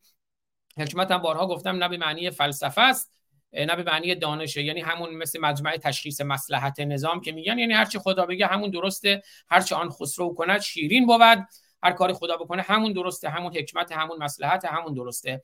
حکمت 0.79 1.11
هم 1.11 1.19
بارها 1.19 1.47
گفتم 1.47 1.77
نه 1.77 1.89
به 1.89 1.97
معنی 1.97 2.31
فلسفه 2.31 2.81
است 2.81 3.13
نه 3.53 3.77
به 3.77 3.83
معنی 3.83 4.15
دانشه 4.15 4.63
یعنی 4.63 4.81
همون 4.81 5.15
مثل 5.15 5.41
مجمع 5.41 5.77
تشخیص 5.77 6.21
مسلحت 6.21 6.81
نظام 6.81 7.21
که 7.21 7.33
میگن 7.33 7.59
یعنی 7.59 7.73
هرچی 7.73 7.99
خدا 7.99 8.27
بگه 8.27 8.47
همون 8.47 8.71
درسته 8.71 9.23
هرچی 9.49 9.75
آن 9.75 9.91
خسرو 9.91 10.35
کند 10.35 10.61
شیرین 10.61 11.07
بود 11.07 11.47
هر 11.83 11.93
کاری 11.93 12.13
خدا 12.13 12.37
بکنه 12.37 12.63
همون 12.63 12.93
درسته 12.93 13.29
همون 13.29 13.57
حکمت 13.57 13.93
همون 13.93 14.19
مسلحت 14.23 14.65
همون 14.65 14.95
درسته. 14.95 15.43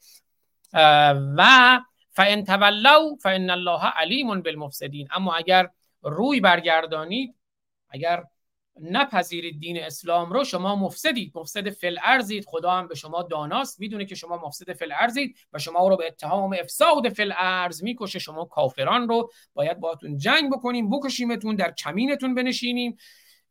و 1.37 1.81
فان 2.11 2.45
تولوا 2.45 3.17
فان 3.23 3.51
الله 3.51 3.85
علیم 3.85 4.43
بالمفسدین. 4.43 5.09
اما 5.11 5.35
اگر 5.35 5.69
روی 6.03 6.41
برگردانید 6.41 7.35
اگر 7.91 8.25
نپذیرید 8.81 9.61
دین 9.61 9.83
اسلام 9.83 10.33
رو 10.33 10.45
شما 10.45 10.77
مفسدید. 10.77 11.33
مفسد 11.35 11.71
فل 11.71 11.99
ارزید 12.05 12.45
خدا 12.47 12.71
هم 12.71 12.89
به 12.89 12.95
شما 12.95 13.23
داناست. 13.23 13.81
می‌دونه 13.81 14.05
که 14.05 14.15
شما 14.15 14.37
مفسد 14.47 14.73
فل 14.73 14.93
ارزید 14.93 15.37
و 15.53 15.59
شما 15.59 15.89
رو 15.89 15.97
به 15.97 16.07
اتهام 16.07 16.57
افساد 16.61 17.09
فل 17.09 17.33
ارز 17.37 17.85
می‌کشه. 17.85 18.19
شما 18.19 18.45
کافران 18.45 19.09
رو 19.09 19.31
باید 19.55 19.81
باهاتون 19.81 20.19
جنگ 20.19 20.53
بکنیم 20.53 20.91
بکشیمتون 20.91 21.55
در 21.55 21.73
کمینتون 21.73 22.35
بنشینیم. 22.35 22.97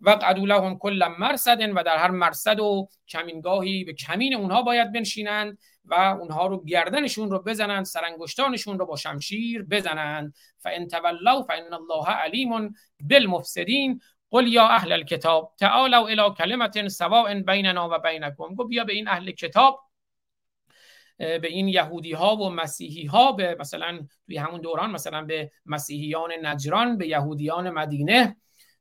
و 0.02 0.10
قدو 0.10 0.46
لهم 0.46 0.78
کل 0.78 1.08
مرصد 1.20 1.62
و 1.76 1.84
در 1.84 1.98
هر 1.98 2.12
مرصد 2.12 2.60
و 2.60 2.88
کمینگاهی 3.08 3.84
به 3.84 3.94
کمین 3.94 4.36
اونها 4.36 4.62
باید 4.62 4.92
بنشینند 4.92 5.58
و 5.86 5.94
اونها 5.94 6.48
رو 6.48 6.64
گردنشون 6.64 7.32
رو 7.32 7.40
بزنند 7.40 7.86
سرانگشتانشون 7.86 8.80
رو 8.80 8.86
با 8.86 8.96
شمشیر 8.96 9.64
بزنند. 9.64 10.34
فان 10.58 10.88
تولوا 10.88 11.42
فان 11.42 11.74
الله 11.74 12.10
علیم 12.10 12.76
بالمفسدین. 13.00 14.02
قل 14.36 14.48
یا 14.48 14.68
اهل 14.68 14.92
الكتاب 14.92 15.54
تعالوا 15.58 16.08
الى 16.08 16.36
کلمت 16.38 16.88
سواء 16.88 17.34
بیننا 17.34 17.90
و 17.92 18.00
بینکم. 18.00 18.56
گو 18.56 18.64
بیا 18.64 18.84
به 18.84 18.94
این 18.94 19.08
اهل 19.08 19.32
کتاب 19.32 19.80
به 21.18 21.48
این 21.48 21.68
یهودی 21.68 22.12
ها 22.14 22.36
و 22.36 22.50
مسیحی 22.50 23.06
ها 23.06 23.32
به 23.32 23.58
مثلا 23.60 24.00
توی 24.26 24.38
همون 24.38 24.62
دوران 24.62 24.92
مثلا 24.92 25.22
به 25.22 25.52
مسیحیان 25.66 26.32
نجران 26.42 26.98
به 26.98 27.08
یهودیان 27.08 27.70
مدینه. 27.70 28.36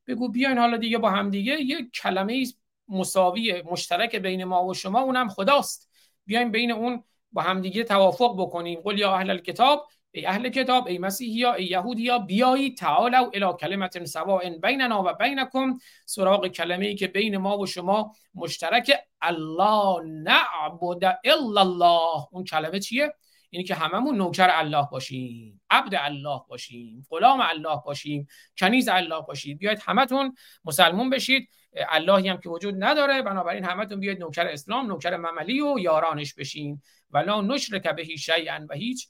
بگو 0.07 0.29
بیاین 0.29 0.59
حالا 0.59 0.77
دیگه 0.77 0.99
با 0.99 1.11
هم 1.11 1.31
دیگه 1.31 1.53
یک 1.53 1.91
کلمه 2.03 2.47
مساوی 2.89 3.63
مشترک 3.63 4.17
بین 4.17 4.45
ما 4.45 4.65
و 4.65 4.75
شما 4.75 5.01
اونم 5.01 5.29
خداست. 5.29 5.91
بیایم 6.27 6.51
بین 6.51 6.73
اون 6.73 7.05
با 7.33 7.43
همدیگه 7.43 7.85
توافق 7.85 8.35
بکنیم. 8.39 8.81
قل 8.81 8.99
یا 8.99 9.15
اهل 9.15 9.31
الكتاب 9.31 9.89
ای 10.17 10.27
اهل 10.27 10.49
کتاب 10.49 10.87
ای 10.87 10.99
مسیحی 10.99 11.45
ای 11.45 11.65
یهودی 11.65 12.09
ها 12.09 12.19
بیایید 12.19 12.77
تعالوا 12.77 13.31
الی 13.35 13.47
کلمت 13.61 14.05
سواء 14.05 14.51
بیننا 14.63 15.03
و 15.07 15.13
بینکم. 15.13 15.79
سراغ 16.07 16.49
کلمه 16.49 16.87
ای 16.87 16.95
که 16.95 17.07
بین 17.07 17.37
ما 17.37 17.59
و 17.59 17.67
شما 17.67 18.13
مشترک 18.35 18.93
الله 19.23 20.05
نعبد 20.05 21.19
الا 21.25 21.61
الله 21.61 22.27
اون 22.33 22.45
کلمه 22.45 22.81
چیه؟ 22.81 23.15
اینی 23.51 23.65
که 23.65 23.75
هممون 23.75 24.17
نوکر 24.17 24.49
الله 24.53 24.89
باشیم 24.93 25.61
عبد 25.71 25.95
الله 25.99 26.41
باشیم 26.49 27.07
غلام 27.11 27.41
الله 27.41 27.81
باشیم 27.85 28.27
کنیز 28.59 28.89
الله 28.89 29.21
باشید. 29.21 29.59
بیاید 29.59 29.79
همتون 29.87 30.35
مسلمون 30.65 31.11
بشید. 31.11 31.49
اللهی 31.89 32.29
هم 32.29 32.37
که 32.37 32.49
وجود 32.49 32.75
نداره 32.79 33.23
بنابراین 33.23 33.65
همتون 33.65 34.01
بیاید 34.01 34.21
نوکر 34.21 34.47
اسلام 34.47 34.87
نوکر 34.87 35.17
مملی 35.17 35.61
و 35.61 35.79
یارانش 35.79 36.35
بشین. 36.35 36.83
ولا 37.11 37.41
نشرک 37.41 37.89
بهی 37.89 38.19
شیئا 38.19 38.67
و 38.71 38.75
هیچ 38.75 39.09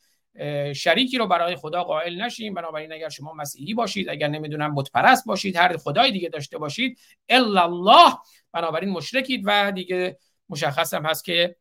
شریکی 0.75 1.19
رو 1.19 1.27
برای 1.27 1.57
خدا 1.57 1.85
قائل 1.85 2.23
نشیم 2.23 2.55
بنابراین 2.55 2.93
اگر 2.93 3.09
شما 3.09 3.33
مسیحی 3.33 3.75
باشید 3.75 4.09
اگر 4.09 4.29
نمی‌دونم 4.29 4.75
بت 4.75 4.91
پرست 4.91 5.27
باشید 5.27 5.57
هر 5.57 5.77
خدای 5.77 6.11
دیگه 6.11 6.29
داشته 6.29 6.59
باشید 6.59 6.99
الا 7.29 7.63
الله. 7.63 8.15
بنابراین 8.53 8.91
مشرکید 8.91 9.43
و 9.45 9.73
دیگه 9.73 10.19
مشخص 10.49 10.95
هم 10.95 11.07
هست 11.07 11.25
که 11.25 11.57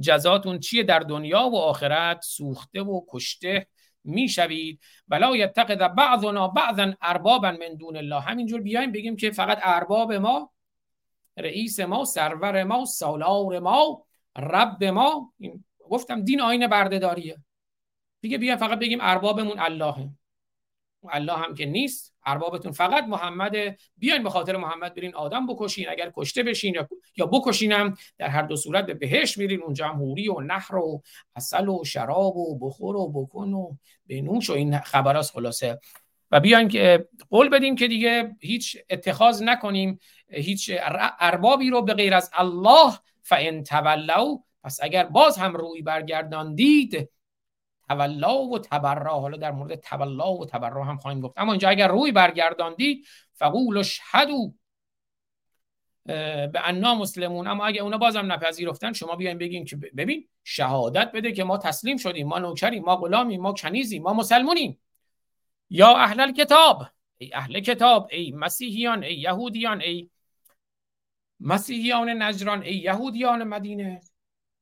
جزاتون 0.00 0.58
چیه 0.58 0.82
در 0.82 0.98
دنیا 0.98 1.42
و 1.42 1.56
آخرت؟ 1.56 2.20
سوخته 2.22 2.82
و 2.82 3.00
کشته 3.08 3.66
می‌شوید. 4.04 4.80
ولا 5.08 5.36
یتقد 5.36 5.94
بعضنا 5.94 6.48
بعضا 6.48 6.92
اربابا 7.02 7.50
من 7.50 7.74
دون 7.78 7.96
الله. 7.96 8.20
همینجور 8.20 8.60
بیایم 8.60 8.92
بگیم 8.92 9.16
که 9.16 9.30
فقط 9.30 9.58
ارباب 9.62 10.12
ما 10.12 10.50
رئیس 11.36 11.80
ما 11.80 12.04
سرور 12.04 12.64
ما 12.64 12.84
سالار 12.84 13.58
ما 13.58 14.04
رب 14.36 14.84
ما. 14.84 15.32
گفتم 15.90 16.24
دین 16.24 16.40
آین 16.40 16.66
بردهداریه. 16.66 17.36
دیگه 18.24 18.38
بیا 18.38 18.56
فقط 18.56 18.78
بگیم 18.78 18.98
اربابمون 19.02 19.58
اللهه 19.58 20.08
الله 21.08 21.32
هم 21.32 21.54
که 21.54 21.66
نیست 21.66 22.14
اربابتون 22.26 22.72
فقط 22.72 23.04
محمد. 23.04 23.52
بیاین 23.96 24.22
به 24.22 24.30
خاطر 24.30 24.56
محمد 24.56 24.94
برین 24.94 25.14
آدم 25.14 25.46
بکشین 25.46 25.88
اگر 25.88 26.12
کشته 26.16 26.42
بشین 26.42 26.74
یا 26.74 26.88
یا 27.16 27.26
بکشینم 27.26 27.96
در 28.18 28.28
هر 28.28 28.42
دو 28.42 28.56
صورت 28.56 28.86
به 28.86 28.94
بهش 28.94 29.38
میرین. 29.38 29.62
اونجا 29.62 29.88
هم 29.88 29.96
حوری 29.96 30.28
و 30.28 30.40
نهر 30.40 30.76
و 30.76 31.02
اصل 31.36 31.68
و 31.68 31.84
شراب 31.84 32.36
و 32.36 32.58
بخور 32.58 32.96
و 32.96 33.12
بکن 33.12 33.52
و 33.52 33.72
بنوش 34.06 34.50
و 34.50 34.52
این 34.52 34.78
خبراست 34.78 35.32
خلاصه. 35.32 35.78
و 36.30 36.40
بیاین 36.40 36.68
که 36.68 37.08
قول 37.30 37.48
بدیم 37.48 37.76
که 37.76 37.88
دیگه 37.88 38.36
هیچ 38.40 38.76
اتخاذ 38.90 39.42
نکنیم 39.42 39.98
هیچ 40.28 40.70
اربابی 41.20 41.70
رو 41.70 41.82
به 41.82 41.94
غیر 41.94 42.14
از 42.14 42.30
الله 42.32 42.98
فان 43.22 43.62
تولوا. 43.62 44.38
پس 44.64 44.78
اگر 44.82 45.04
باز 45.04 45.36
هم 45.38 45.56
روی 45.56 45.82
برگرداندید 45.82 47.10
تولا 47.88 48.38
و 48.38 48.58
تبرا. 48.58 49.20
حالا 49.20 49.36
در 49.36 49.50
مورد 49.50 49.74
تولا 49.74 50.32
و 50.32 50.46
تبرا 50.46 50.84
هم 50.84 50.96
خواهیم 50.96 51.20
گفت. 51.20 51.34
اما 51.36 51.52
اینجا 51.52 51.68
اگر 51.68 51.88
روی 51.88 52.12
برگرداندی 52.12 53.04
فقول 53.32 53.82
شهدو 53.82 54.54
به 56.04 56.60
انا 56.64 56.94
مسلمون. 56.94 57.46
اما 57.46 57.66
اگه 57.66 57.82
اونا 57.82 57.98
بازم 57.98 58.32
نپذیرفتن 58.32 58.92
شما 58.92 59.16
بیاین 59.16 59.38
بگین 59.38 59.64
که 59.64 59.76
ببین 59.76 60.28
شهادت 60.44 61.12
بده 61.12 61.32
که 61.32 61.44
ما 61.44 61.58
تسلیم 61.58 61.96
شدیم. 61.96 62.28
ما 62.28 62.38
نوکریم 62.38 62.84
ما 62.84 62.96
غلامیم 62.96 63.40
ما 63.40 63.52
کنیزیم 63.52 64.02
ما 64.02 64.12
مسلمونیم. 64.12 64.80
یا 65.70 65.96
اهل 65.96 66.32
کتاب 66.32 66.86
ای 67.18 67.34
اهل 67.34 67.60
کتاب 67.60 68.08
ای 68.10 68.32
مسیحیان 68.32 69.04
ای 69.04 69.14
یهودیان 69.14 69.80
ای 69.80 70.10
مسیحیان 71.40 72.22
نجران 72.22 72.62
ای 72.62 72.74
یهودیان 72.74 73.44
مدینه. 73.44 74.00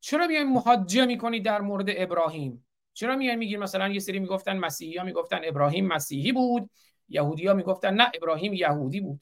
چرا 0.01 0.27
بیاین 0.27 0.53
محاجه 0.53 1.07
می‌کنی 1.07 1.41
در 1.41 1.61
مورد 1.61 1.87
ابراهیم؟ 1.89 2.67
چرا 2.95 3.17
میان 3.17 3.35
میگیر 3.35 3.59
مثلا 3.59 3.89
یه 3.89 4.01
سری 4.01 4.19
می‌گفتن 4.19 4.57
مسیحی 4.57 4.97
ها 4.97 5.05
می‌گفتن 5.05 5.41
ابراهیم 5.45 5.87
مسیحی 5.87 6.33
بود 6.33 6.71
یهودی 7.09 7.47
ها 7.47 7.55
می‌گفتن 7.55 7.95
نه 7.95 8.11
ابراهیم 8.15 8.53
یهودی 8.53 9.01
بود. 9.01 9.21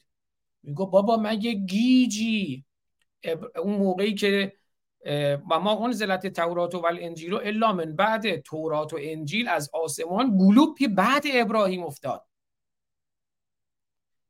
میگو 0.63 0.85
بابا 0.85 1.17
مگه 1.17 1.53
گیجی؟ 1.53 2.65
اون 3.57 3.75
موقعی 3.75 4.13
که 4.13 4.53
و 5.49 5.59
ما 5.59 5.71
اون 5.71 5.91
زلت 5.91 6.27
تورات 6.27 6.75
و 6.75 6.85
انجیل 6.99 7.33
الا 7.33 7.73
من 7.73 7.95
بعد 7.95 8.41
تورات 8.41 8.93
و 8.93 8.97
انجیل 9.01 9.47
از 9.47 9.69
آسمان 9.73 10.37
گلوپی 10.37 10.87
بعد 10.87 11.23
ابراهیم 11.33 11.83
افتاد. 11.83 12.25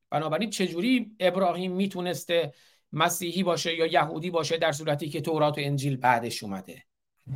بنابراین 0.10 0.50
چجوری 0.50 1.16
ابراهیم 1.20 1.72
می‌تونسته 1.72 2.54
مسیحی 2.92 3.44
باشه 3.44 3.76
یا 3.76 3.86
یهودی 3.86 4.30
باشه 4.30 4.58
در 4.58 4.72
صورتی 4.72 5.10
که 5.10 5.22
تورات 5.22 5.58
و 5.58 5.62
انجیل 5.64 5.98
بعدش 5.98 6.44
اومده؟ 6.44 6.84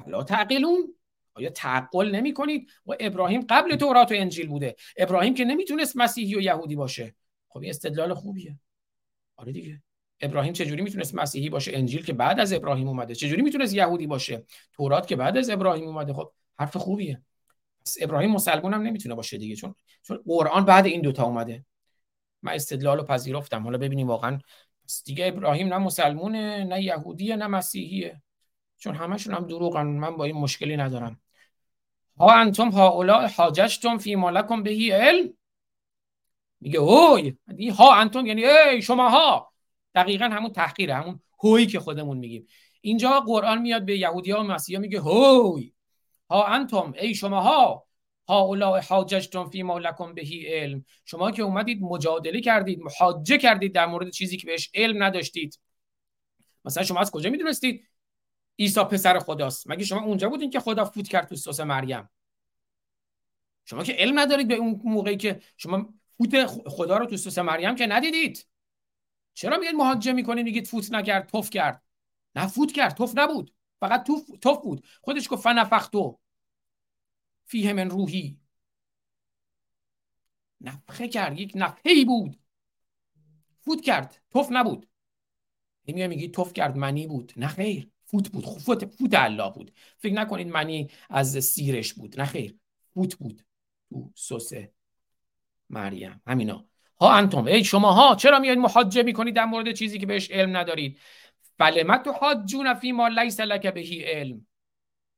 لا 0.08 0.24
تعقلون. 0.24 0.96
آیا 1.36 1.50
تعقل 1.50 2.16
نمی 2.16 2.34
کنید 2.34 2.72
و 2.86 2.94
ابراهیم 3.00 3.46
قبل 3.50 3.76
تورات 3.76 4.12
و 4.12 4.16
انجیل 4.18 4.48
بوده. 4.48 4.76
ابراهیم 4.98 5.34
که 5.34 5.46
نمی‌تونست 5.46 5.98
مسیحی 5.98 6.36
و 6.36 6.42
یهودی 6.42 6.76
باشه. 6.76 7.16
خب 7.48 7.60
این 7.60 7.70
استدلال 7.70 8.14
خوبیه. 8.14 8.60
آره 9.36 9.52
دیگه. 9.52 9.82
ابراهیم 10.22 10.54
چجوری 10.54 10.82
می‌تونست 10.82 11.16
مسیحی 11.16 11.50
باشه؟ 11.50 11.72
انجیل 11.76 12.06
که 12.06 12.14
بعد 12.14 12.40
از 12.40 12.54
ابراهیم 12.54 12.88
اومده. 12.88 13.16
چجوری 13.16 13.42
می‌تونست 13.42 13.74
یهودی 13.74 14.08
باشه؟ 14.08 14.46
تورات 14.74 15.08
که 15.08 15.16
بعد 15.16 15.38
از 15.38 15.50
ابراهیم 15.50 15.88
اومده. 15.88 16.14
خب 16.14 16.32
حرف 16.60 16.78
خوبیه. 16.78 17.22
پس 17.86 17.98
ابراهیم 18.02 18.32
مسلمان 18.32 18.74
هم 18.74 18.82
نمی‌تونه 18.82 19.16
باشه 19.16 19.38
دیگه. 19.38 19.56
چون 19.56 19.76
چون 20.02 20.20
قرآن 20.26 20.66
بعد 20.66 20.86
این 20.86 21.02
دوتا 21.02 21.24
اومده. 21.24 21.66
من 22.42 22.52
استدلال 22.52 23.04
پذیرفتم. 23.04 23.64
حالا 23.64 23.78
ببینیم 23.78 24.08
واقعا. 24.08 24.40
دیگه 25.06 25.28
ابراهیم 25.28 25.68
نه 25.68 25.78
مسلمونه 25.78 26.64
نه 26.64 26.84
یهودیه 26.84 27.36
نه 27.36 27.48
مسیحیه. 27.48 28.22
چون 28.78 28.96
همشون 28.96 29.34
هم 29.34 29.48
دروغن. 29.48 29.88
من 29.88 30.18
با 30.18 30.24
این 30.24 30.36
مشکلی 30.36 30.78
ندارم. 30.78 31.22
ها 32.20 32.34
انتم 32.34 32.70
هاولا 32.70 33.28
حاججتم 33.28 33.98
فی 33.98 34.16
مالکم 34.16 34.64
بهی 34.64 34.92
علم. 34.92 35.34
میگه 36.62 36.80
هوی 36.80 37.36
ها 37.78 37.96
انتم 37.96 38.26
یعنی 38.26 38.46
ای 38.46 38.82
شما 38.82 39.10
ها 39.10 39.54
دقیقا 39.96 40.26
همون 40.26 40.52
تحقیره 40.52 40.94
همون 40.96 41.20
هوی 41.44 41.66
که 41.66 41.80
خودمون 41.80 42.18
میگیم. 42.18 42.48
اینجا 42.82 43.20
قرآن 43.20 43.62
میاد 43.62 43.86
به 43.86 43.98
یهودی 43.98 44.32
ها 44.32 44.40
و 44.40 44.44
مسیحا 44.44 44.82
میگه 44.82 45.00
هوی. 45.00 45.74
ها 46.30 46.46
انتم 46.46 46.94
ای 47.00 47.16
شما 47.16 47.42
ها 47.42 47.86
هؤلاء 48.30 48.82
حاججتم 48.82 49.50
فی 49.50 49.64
ما 49.64 49.80
لکم 49.80 50.14
بهی 50.14 50.46
علم. 50.46 50.86
شما 51.06 51.32
که 51.32 51.44
اومدید 51.44 51.82
مجادله 51.82 52.42
کردید 52.42 52.80
محاجه 52.80 53.38
کردید 53.38 53.76
در 53.76 53.86
مورد 53.86 54.10
چیزی 54.10 54.38
که 54.38 54.48
بهش 54.48 54.70
علم 54.74 55.04
نداشتید. 55.04 55.60
مثلا 56.66 56.84
شما 56.84 57.00
از 57.00 57.12
کجا 57.12 57.30
می‌دونستید؟ 57.30 57.88
عیسی 58.60 58.84
پسر 58.84 59.20
خداست. 59.20 59.70
مگه 59.70 59.86
شما 59.86 60.02
اونجا 60.02 60.30
بودین 60.30 60.50
که 60.50 60.60
خدا 60.60 60.86
فوت 60.86 61.08
کرد 61.08 61.28
تو 61.28 61.36
سس 61.36 61.60
مریم؟ 61.60 62.10
شما 63.66 63.84
که 63.84 63.94
علم 63.94 64.20
ندارید 64.20 64.48
به 64.48 64.56
اون 64.56 64.82
موقعی 64.84 65.18
که 65.18 65.42
شما 65.58 65.94
فوت 66.18 66.46
خدا 66.46 66.98
رو 66.98 67.06
تو 67.06 67.18
سس 67.18 67.38
مریم 67.38 67.76
که 67.76 67.88
ندیدید. 67.88 68.48
چرا 69.34 69.58
میگید 69.58 69.76
محاجه 69.76 70.14
می‌کنید 70.14 70.46
میگید 70.46 70.68
فوت 70.68 70.92
نکرد 70.92 71.28
توف 71.28 71.50
کرد؟ 71.50 71.84
نه 72.36 72.48
فوت 72.48 72.72
کرد 72.72 72.94
توف 72.94 73.14
نبود. 73.16 73.56
فقط 73.80 74.04
توف 74.04 74.30
توف 74.42 74.62
بود. 74.62 74.86
خودش 75.02 75.28
گفت 75.32 75.44
فنفختو 75.44 76.20
فیه 77.46 77.74
من 77.74 77.90
روحی. 77.90 78.40
نفخه 80.62 81.08
کرد 81.08 81.40
یک 81.40 81.52
نفخه 81.56 82.06
بود. 82.06 82.40
فوت 83.62 83.82
کرد 83.82 84.22
توف 84.30 84.48
نبود. 84.52 84.90
میگه 85.88 86.08
میگی 86.08 86.30
توف 86.30 86.54
کرد 86.54 86.78
منی 86.78 87.08
بود. 87.08 87.34
نه 87.38 87.48
خیر. 87.48 87.92
فوت 88.06 88.30
بود. 88.30 88.46
فوت 88.46 88.86
فوت 88.86 89.14
الله 89.14 89.52
بود. 89.52 89.72
فکر 89.98 90.14
نکنید 90.14 90.48
منی 90.48 90.88
از 91.10 91.46
سیرش 91.46 91.94
بود. 91.94 92.20
نه 92.20 92.26
خیر. 92.26 92.56
فوت 92.94 93.16
بود. 93.16 93.46
تو 93.90 94.12
سوسه 94.16 94.72
مریم. 95.70 96.22
همینا. 96.28 96.66
ها 97.02 97.14
انتم. 97.14 97.46
ای 97.46 97.64
شما 97.64 97.92
ها 97.92 98.16
چرا 98.16 98.40
میاد 98.40 98.58
محاجه 98.58 99.04
می‌کنید 99.04 99.36
در 99.36 99.46
مورد 99.46 99.72
چیزی 99.72 100.00
که 100.00 100.06
بهش 100.06 100.32
علم 100.32 100.58
ندارید؟ 100.58 101.00
فلمت 101.58 102.08
حاجون 102.08 102.74
فی 102.74 102.92
ما 102.92 103.08
لیس 103.08 103.40
لک 103.40 103.68
بهی 103.68 104.04
علم. 104.04 104.48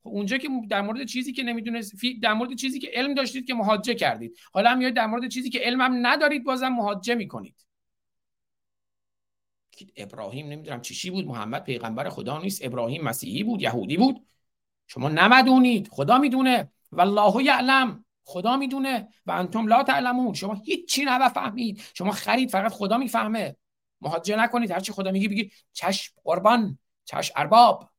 خب 0.04 0.10
اونجا 0.10 0.38
که 0.38 0.50
در 0.70 0.82
مورد 0.82 1.06
چیزی 1.06 1.34
که 1.34 1.44
نمی‌دونست 1.44 1.94
در 2.22 2.34
مورد 2.34 2.56
چیزی 2.56 2.80
که 2.80 2.90
علم 2.94 3.14
داشتید 3.14 3.46
که 3.46 3.54
محاجه 3.54 3.96
کردید. 3.96 4.38
حالا 4.54 4.70
هم 4.70 4.78
میاد 4.78 4.94
در 4.94 5.08
مورد 5.08 5.28
چیزی 5.28 5.50
که 5.50 5.60
علم 5.60 5.82
هم 5.82 6.08
ندارید 6.08 6.44
بازم 6.44 6.70
محاجه 6.70 7.16
می‌کنید. 7.16 7.67
ابراهیم 9.96 10.48
نمی‌دونم 10.48 10.82
چیشی 10.82 11.10
بود؟ 11.10 11.26
محمد 11.26 11.64
پیغمبر 11.64 12.10
خدا 12.10 12.42
نیست. 12.42 12.66
ابراهیم 12.66 13.04
مسیحی 13.04 13.44
بود 13.44 13.62
یهودی 13.62 13.98
بود. 13.98 14.26
شما 14.88 15.10
نمدونید 15.10 15.88
خدا 15.92 16.18
می‌دونه. 16.18 16.72
والله 16.92 17.44
یعلم. 17.44 18.06
خدا 18.24 18.58
می‌دونه. 18.58 19.08
و 19.26 19.32
انتم 19.32 19.68
لا 19.68 19.84
تعلمون. 19.84 20.34
شما 20.34 20.54
هیچی 20.54 21.06
فهمید 21.06 21.82
شما 21.94 22.12
خرید 22.12 22.50
فقط 22.50 22.72
خدا 22.72 22.98
می‌فهمه. 22.98 23.56
محاجه 24.02 24.36
نکنید. 24.36 24.72
هرچی 24.72 24.92
خدا 24.92 25.12
میگی 25.12 25.28
بگید 25.28 25.54
چشم 25.74 26.14
قربان 26.24 26.80
چشم 27.06 27.34
ارباب. 27.38 27.90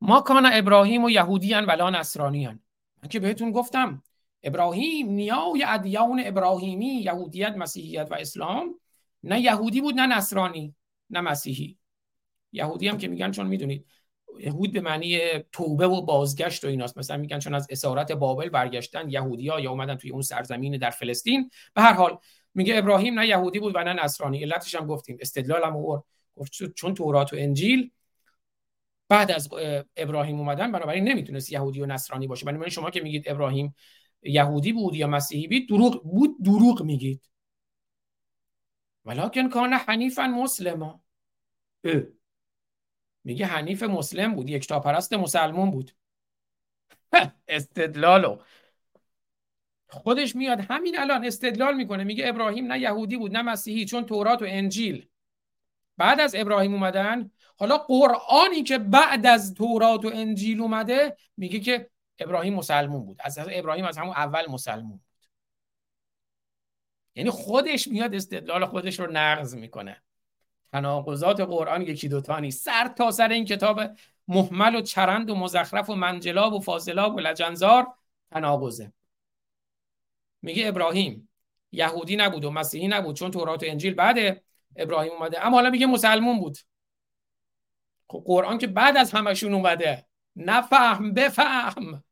ما 0.00 0.20
کان 0.20 0.50
ابراهیم 0.52 1.04
و 1.04 1.10
یهودیان 1.10 1.64
ولا 1.64 1.90
نصرانیان. 1.90 2.60
من 3.02 3.08
که 3.08 3.20
بهتون 3.20 3.52
گفتم 3.52 4.02
ابراهیم 4.42 5.08
نیای 5.08 5.64
ادیان 5.68 6.22
ابراهیمی 6.24 6.86
یهودیت 6.86 7.56
مسیحیت 7.56 8.08
و 8.10 8.14
اسلام 8.14 8.74
نه 9.22 9.40
یهودی 9.40 9.80
بود 9.80 9.94
نه 9.94 10.06
نصرانی 10.06 10.74
نه 11.10 11.20
مسیحی. 11.20 11.78
یهودی 12.52 12.88
هم 12.88 12.98
که 12.98 13.08
میگن 13.08 13.30
چون 13.30 13.46
می‌دونید 13.46 13.86
یهود 14.40 14.72
به 14.72 14.80
معنی 14.80 15.20
توبه 15.52 15.86
و 15.86 16.02
بازگشت 16.02 16.64
و 16.64 16.68
ایناست. 16.68 16.98
مثلا 16.98 17.16
میگن 17.16 17.38
چون 17.38 17.54
از 17.54 17.66
اسارت 17.70 18.12
بابل 18.12 18.48
برگشتن 18.48 19.10
یهودی 19.10 19.48
ها 19.48 19.60
یا 19.60 19.70
اومدن 19.70 19.94
توی 19.94 20.10
اون 20.10 20.22
سرزمین 20.22 20.76
در 20.76 20.90
فلسطین. 20.90 21.50
به 21.74 21.82
هر 21.82 21.92
حال 21.92 22.18
میگه 22.54 22.78
ابراهیم 22.78 23.20
نه 23.20 23.26
یهودی 23.26 23.58
بود 23.58 23.76
و 23.76 23.84
نه 23.84 24.04
نصرانی. 24.04 24.42
علتش 24.42 24.74
هم 24.74 24.86
گفتیم. 24.86 25.16
استدلال 25.20 25.64
هم 25.64 26.04
گفت 26.36 26.72
چون 26.74 26.94
تورات 26.94 27.32
و 27.32 27.36
انجیل 27.38 27.90
بعد 29.08 29.30
از 29.30 29.48
ابراهیم 29.96 30.38
اومدن 30.38 30.72
بنابراین 30.72 31.08
نمی‌تونست 31.08 31.52
یهودی 31.52 31.80
و 31.80 31.86
نصرانی 31.86 32.26
باشه. 32.26 32.46
بنابراین 32.46 32.70
شما 32.70 32.90
که 32.90 33.00
میگید 33.00 33.28
ابراهیم 33.28 33.74
یهودی 34.22 34.72
بود 34.72 34.94
یا 34.94 35.06
مسیحی 35.06 35.48
بود 35.48 35.68
دروغ 35.68 36.02
بود 36.02 36.36
دروغ 36.44 36.82
میگید. 36.82 37.22
ولکن 39.08 39.48
کان 39.48 39.72
حنیفا 39.72 40.26
مسلما. 40.26 41.00
میگه 43.24 43.46
حنیف 43.46 43.82
مسلم 43.82 44.34
بود 44.34 44.50
یک 44.50 44.68
پرست 44.68 45.12
مسلمون 45.12 45.70
بود. 45.70 45.92
استدلالو 47.48 48.38
خودش 49.88 50.36
میاد 50.36 50.60
همین 50.60 50.98
الان 50.98 51.24
استدلال 51.24 51.74
می‌کنه 51.74 52.04
میگه 52.04 52.28
ابراهیم 52.28 52.72
نه 52.72 52.80
یهودی 52.80 53.16
بود 53.16 53.36
نه 53.36 53.42
مسیحی 53.42 53.84
چون 53.84 54.06
تورات 54.06 54.42
و 54.42 54.44
انجیل. 54.48 55.08
بعد 55.96 56.20
از 56.20 56.34
ابراهیم 56.34 56.74
اومدن 56.74 57.30
حالا 57.56 57.78
قرآنی 57.78 58.62
که 58.62 58.78
بعد 58.78 59.26
از 59.26 59.54
تورات 59.54 60.04
و 60.04 60.10
انجیل 60.14 60.60
اومده 60.60 61.16
میگه 61.36 61.60
که 61.60 61.90
ابراهیم 62.18 62.54
مسلمون 62.54 63.04
بود. 63.04 63.16
از 63.20 63.38
ابراهیم 63.38 63.84
از 63.84 63.98
همون 63.98 64.14
اول 64.14 64.50
مسلمون. 64.50 64.88
بود 64.98 65.07
یعنی 67.18 67.30
خودش 67.30 67.88
میاد 67.88 68.14
استدلال 68.14 68.66
خودش 68.66 69.00
رو 69.00 69.10
نقض 69.12 69.54
می‌کنه. 69.54 70.02
تناقضات 70.72 71.40
قرآن 71.40 71.82
یکی 71.82 72.08
دوتا 72.08 72.38
نیست. 72.38 72.64
سر 72.64 72.88
تا 72.88 73.10
سر 73.10 73.28
این 73.28 73.44
کتاب 73.44 73.80
محمل 74.28 74.74
و 74.74 74.80
چرند 74.80 75.30
و 75.30 75.34
مزخرف 75.34 75.90
و 75.90 75.94
منجلاب 75.94 76.52
و 76.52 76.60
فاضلاب 76.60 77.14
و 77.14 77.20
لجنزار 77.20 77.86
تناقضه. 78.30 78.92
میگه 80.42 80.68
ابراهیم 80.68 81.28
یهودی 81.72 82.16
نبود 82.16 82.44
و 82.44 82.50
مسیحی 82.50 82.88
نبود 82.88 83.16
چون 83.16 83.30
تورات 83.30 83.62
و 83.62 83.66
انجیل 83.66 83.94
بعد 83.94 84.42
ابراهیم 84.76 85.12
اومده. 85.12 85.46
اما 85.46 85.56
حالا 85.56 85.70
میگه 85.70 85.86
مسلمون 85.86 86.40
بود. 86.40 86.58
خب 88.08 88.22
قرآن 88.26 88.58
که 88.58 88.66
بعد 88.66 88.96
از 88.96 89.12
همشون 89.12 89.54
اومده. 89.54 90.06
نفهم 90.36 91.14
بفهم. 91.14 92.04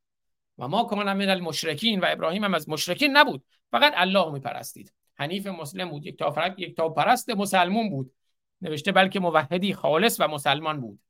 و 0.59 0.69
ما 0.69 0.85
کان 0.85 1.13
من 1.13 1.29
المشرکین 1.29 2.01
و 2.01 2.07
ابراهیم 2.09 2.45
هم 2.45 2.55
از 2.55 2.69
مشرکین 2.69 3.17
نبود. 3.17 3.45
فقط 3.71 3.93
الله 3.97 4.33
میپرستید. 4.33 4.93
حنیف 5.15 5.47
مسلم 5.47 5.91
بود. 5.91 6.07
یک 6.07 6.19
تا 6.19 6.55
یک 6.59 6.77
تا 6.77 6.89
پرست 6.89 7.31
مسلمون 7.31 7.91
بود. 7.91 8.13
نوشته 8.61 8.93
بلکه 8.93 9.21
موحدی 9.21 9.75
خالص 9.75 10.21
و 10.21 10.29
مسلمان 10.29 10.81
بود. 10.81 11.01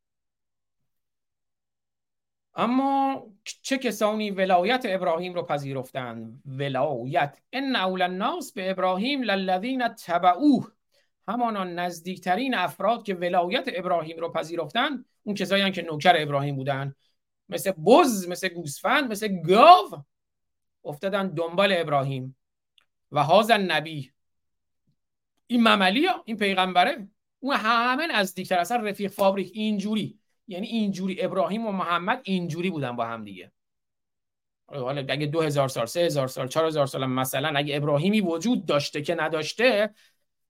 اما 2.54 3.26
چه 3.62 3.78
کسانی 3.78 4.30
ولایت 4.30 4.82
ابراهیم 4.88 5.34
رو 5.34 5.42
پذیرفتند؟ 5.42 6.42
ولایت. 6.46 7.38
ان 7.52 7.76
اول 7.76 8.02
الناس 8.02 8.52
به 8.52 8.70
ابراهیم 8.70 9.22
للذین 9.22 9.88
تبعوه 9.88 10.72
همانان 11.28 11.78
نزدیکترین 11.78 12.54
افراد 12.54 13.02
که 13.02 13.14
ولایت 13.14 13.68
ابراهیم 13.74 14.18
رو 14.18 14.32
پذیرفتن 14.32 15.04
اون 15.22 15.34
کسایی 15.34 15.72
که 15.72 15.82
نوکر 15.82 16.14
ابراهیم 16.18 16.56
بودن. 16.56 16.94
مثل 17.48 17.70
بز 17.70 18.28
مثل 18.28 18.48
گوسفند 18.48 19.10
مثل 19.10 19.42
گاو 19.42 20.04
افتادن 20.84 21.28
دنبال 21.28 21.74
ابراهیم. 21.76 22.36
و 23.12 23.22
هازن 23.22 23.60
نبی 23.60 24.12
این 25.46 25.60
مملی 25.68 26.06
ها 26.06 26.22
این 26.24 26.36
پیغمبره 26.36 27.08
اون 27.40 27.56
همه 27.56 28.06
نزدیکتر 28.06 28.58
اصلا 28.58 28.76
رفیق 28.76 29.10
فابریک 29.10 29.50
اینجوری. 29.54 30.18
یعنی 30.48 30.66
اینجوری 30.66 31.22
ابراهیم 31.22 31.66
و 31.66 31.72
محمد 31.72 32.20
اینجوری 32.24 32.70
بودن 32.70 32.96
با 32.96 33.06
هم 33.06 33.24
دیگه. 33.24 33.52
حالا 34.68 35.06
اگه 35.08 35.26
دو 35.26 35.42
هزار 35.42 35.68
سال 35.68 35.86
سه 35.86 36.00
هزار 36.00 36.28
سال 36.28 36.48
چهار 36.48 36.66
هزار 36.66 36.86
سال 36.86 37.06
مثلا 37.06 37.52
اگه 37.56 37.76
ابراهیمی 37.76 38.20
وجود 38.20 38.66
داشته 38.66 39.02
که 39.02 39.14
نداشته 39.14 39.94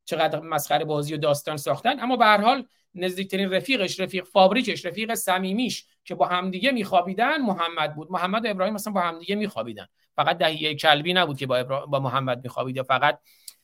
چقدر 0.06 0.40
مسخره 0.40 0.84
بازی 0.84 1.14
و 1.14 1.16
داستان 1.16 1.56
ساختن. 1.56 2.00
اما 2.00 2.16
به 2.16 2.24
هر 2.24 2.40
حال 2.40 2.66
نزدیکترین 2.94 3.50
رفیقش 3.50 4.00
رفیق 4.00 4.24
فابریکش 4.24 4.86
رفیق 4.86 5.14
صمیمیش 5.14 5.86
که 6.04 6.14
با 6.14 6.26
همدیگه 6.26 6.70
میخوابیدن 6.70 7.42
محمد 7.42 7.94
بود. 7.94 8.10
محمد 8.10 8.44
و 8.44 8.50
ابراهیم 8.50 8.74
مثلا 8.74 8.92
با 8.92 9.00
همدیگه 9.00 9.34
میخوابیدن. 9.34 9.86
فقط 10.16 10.38
دهیه 10.38 10.74
کلبی 10.74 11.14
نبود 11.14 11.38
که 11.38 11.46
با, 11.46 11.62
با 11.62 12.00
محمد 12.00 12.44
میخوابید. 12.44 12.82
فقط 12.82 13.20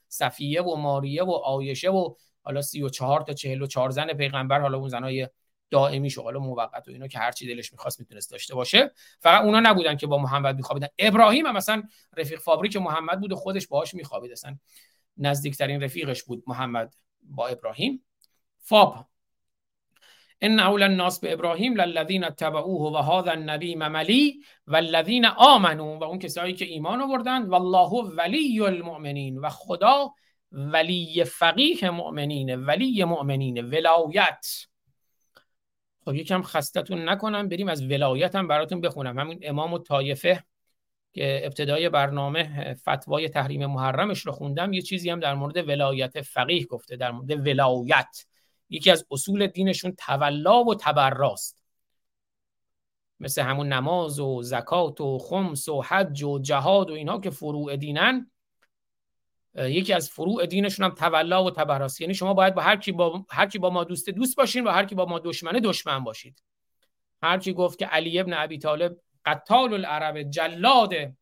صفیه 0.09 0.62
و 0.62 0.76
ماریه 0.76 1.22
و 1.22 1.31
آیشه 1.31 1.90
و 1.90 2.14
حالا 2.42 2.62
34 2.62 3.20
تا 3.20 3.33
44 3.33 3.90
زن 3.90 4.12
پیغمبر 4.12 4.61
حالا 4.61 4.78
اون 4.78 4.88
زنای 4.88 5.28
دائمی 5.70 6.11
شو 6.11 6.22
حالا 6.22 6.38
موقت 6.38 6.88
و 6.88 6.90
اینا 6.90 7.09
که 7.09 7.18
هر 7.18 7.33
چی 7.33 7.55
دلش 7.55 7.72
می‌خواست 7.72 8.00
می‌تونست 8.00 8.31
داشته 8.31 8.55
باشه. 8.55 8.92
فقط 9.20 9.44
اونا 9.44 9.61
نبودن 9.61 9.96
که 9.96 10.07
با 10.07 10.18
محمد 10.18 10.57
میخوابیدن. 10.57 10.88
ابراهیم 10.98 11.46
هم 11.46 11.57
مثلا 11.57 11.83
رفیق 12.16 12.38
فابریک 12.38 12.76
محمد 12.76 13.20
بود 13.20 13.33
و 13.33 13.37
خودش 13.37 13.66
باهاش 13.66 13.94
میخوابید. 13.94 14.33
اصلا 14.33 14.57
نزدیکترین 15.16 15.83
رفیقش 15.83 16.22
بود 16.22 16.44
محمد 16.46 16.94
با 17.22 17.48
ابراهیم. 17.48 18.05
فاب. 18.59 19.09
ان 20.40 20.61
اول 20.61 20.83
الناس 20.83 21.20
به 21.20 21.33
ابراهیم 21.33 21.75
للذین 21.75 22.25
اتبعوه 22.25 22.92
و 22.92 22.96
هذا 22.96 23.31
النبی 23.31 23.75
مملی 23.75 24.44
والذین 24.66 25.27
آمنوا. 25.27 25.98
و 25.98 26.05
اون 26.05 26.18
کسایی 26.18 26.55
که 26.55 26.64
ایمان 26.64 27.03
آوردن 27.03 27.42
والله 27.42 27.90
ولی 28.16 28.61
المؤمنین. 28.61 29.38
و 29.38 29.48
خدا 29.48 30.14
ولی 30.53 31.25
فقیه 31.25 31.90
مؤمنین. 31.90 32.55
ولی 32.64 33.05
مؤمنین. 33.05 33.64
ولایت. 33.64 34.46
خب 36.05 36.14
یکم 36.14 36.42
خستتون 36.42 37.09
نکنم 37.09 37.48
بریم 37.48 37.68
از 37.68 37.83
ولایت 37.90 38.35
هم 38.35 38.48
براتون 38.48 38.81
بخونم. 38.81 39.18
همین 39.18 39.38
امام 39.42 39.72
و 39.72 39.79
طایفه 39.79 40.44
که 41.12 41.40
ابتدای 41.44 41.88
برنامه 41.88 42.75
فتوای 42.75 43.29
تحریم 43.29 43.66
محرمش 43.66 44.27
رو 44.27 44.33
خوندم 44.33 44.72
یه 44.72 44.83
چیزی 44.83 45.11
هم 45.11 45.20
در 45.20 45.35
مورد 45.35 45.68
ولایت 45.68 46.20
فقیه 46.20 46.66
گفته 46.66 46.96
در 46.96 47.11
مورد 47.11 47.46
ولایت. 47.46 48.27
یکی 48.70 48.90
از 48.90 49.07
اصول 49.11 49.46
دینشون 49.46 49.94
تولا 49.98 50.64
و 50.64 50.75
تبراست. 50.75 51.62
مثل 53.20 53.42
همون 53.42 53.72
نماز 53.72 54.20
و 54.20 54.42
زکات 54.42 55.01
و 55.01 55.18
خمس 55.18 55.68
و 55.68 55.83
حج 55.83 56.22
و 56.22 56.38
جهاد 56.38 56.90
و 56.90 56.94
اینها 56.94 57.20
که 57.20 57.31
فروع 57.31 57.77
دینن 57.77 58.31
یکی 59.55 59.92
از 59.92 60.11
فروع 60.11 60.46
دینشون 60.46 60.85
هم 60.85 60.94
تولا 60.94 61.44
و 61.44 61.51
تبراست. 61.51 62.01
یعنی 62.01 62.14
شما 62.14 62.35
باید 62.35 62.55
با 62.55 62.62
هر 62.62 62.77
کی 62.77 62.92
با 62.92 63.27
هر 63.31 63.46
کی 63.46 63.59
با 63.59 63.70
ما 63.70 63.85
دوست 63.85 64.11
دوست 64.11 64.37
باشین 64.37 64.64
و 64.64 64.70
هر 64.70 64.85
کی 64.85 64.94
با 64.94 65.05
ما 65.05 65.18
دشمنه 65.18 65.61
دشمن 65.61 66.05
باشید. 66.05 66.42
هر 67.22 67.38
کی 67.38 67.53
گفت 67.53 67.79
که 67.79 67.87
علی 67.87 68.18
ابن 68.18 68.33
ابی 68.33 68.59
طالب 68.59 68.96
قتال 69.24 69.74
العرب 69.74 70.22
جلاده 70.22 71.16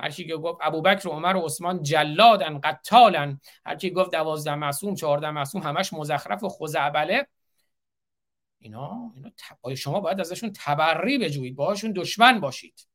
هر 0.00 0.10
کی 0.10 0.26
که 0.26 0.36
گفت 0.36 0.58
ابوبکر 0.62 1.08
و 1.08 1.10
عمر 1.10 1.36
و 1.36 1.40
عثمان 1.40 1.82
جلادن 1.82 2.58
قتالن. 2.58 3.40
هر 3.66 3.76
کی 3.76 3.90
گفت 3.90 4.12
دوازده 4.12 4.54
معصوم 4.54 4.94
چهارده 4.94 5.30
معصوم 5.30 5.62
همش 5.62 5.92
مزخرف 5.92 6.44
و 6.44 6.48
خزعبله. 6.48 7.26
اینا 8.58 9.12
اینا 9.14 9.74
شما 9.74 10.00
باید 10.00 10.20
ازشون 10.20 10.52
تبری 10.64 11.18
بجویید 11.18 11.56
باهاشون 11.56 11.92
دشمن 11.92 12.40
باشید. 12.40 12.88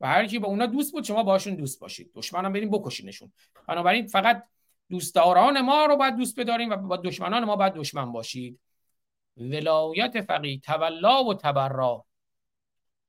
و 0.00 0.06
هر 0.06 0.26
کی 0.26 0.38
با 0.38 0.48
اونا 0.48 0.66
دوست 0.66 0.92
بود 0.92 1.04
شما 1.04 1.22
باشون 1.22 1.54
دوست 1.54 1.80
باشید. 1.80 2.10
دشمنم 2.14 2.52
بریم 2.52 2.70
بکشینشون. 2.70 3.32
بنابراین 3.68 4.06
فقط 4.06 4.44
دوستداران 4.90 5.60
ما 5.60 5.86
رو 5.86 5.96
باید 5.96 6.16
دوست 6.16 6.40
بداریم 6.40 6.70
و 6.70 6.76
با 6.76 6.96
دشمنان 6.96 7.44
ما 7.44 7.56
باید 7.56 7.72
دشمن 7.72 8.12
باشید. 8.12 8.60
ولایت 9.36 10.20
فقیه 10.20 10.60
تولا 10.60 11.24
و 11.24 11.34
تبرا. 11.34 12.04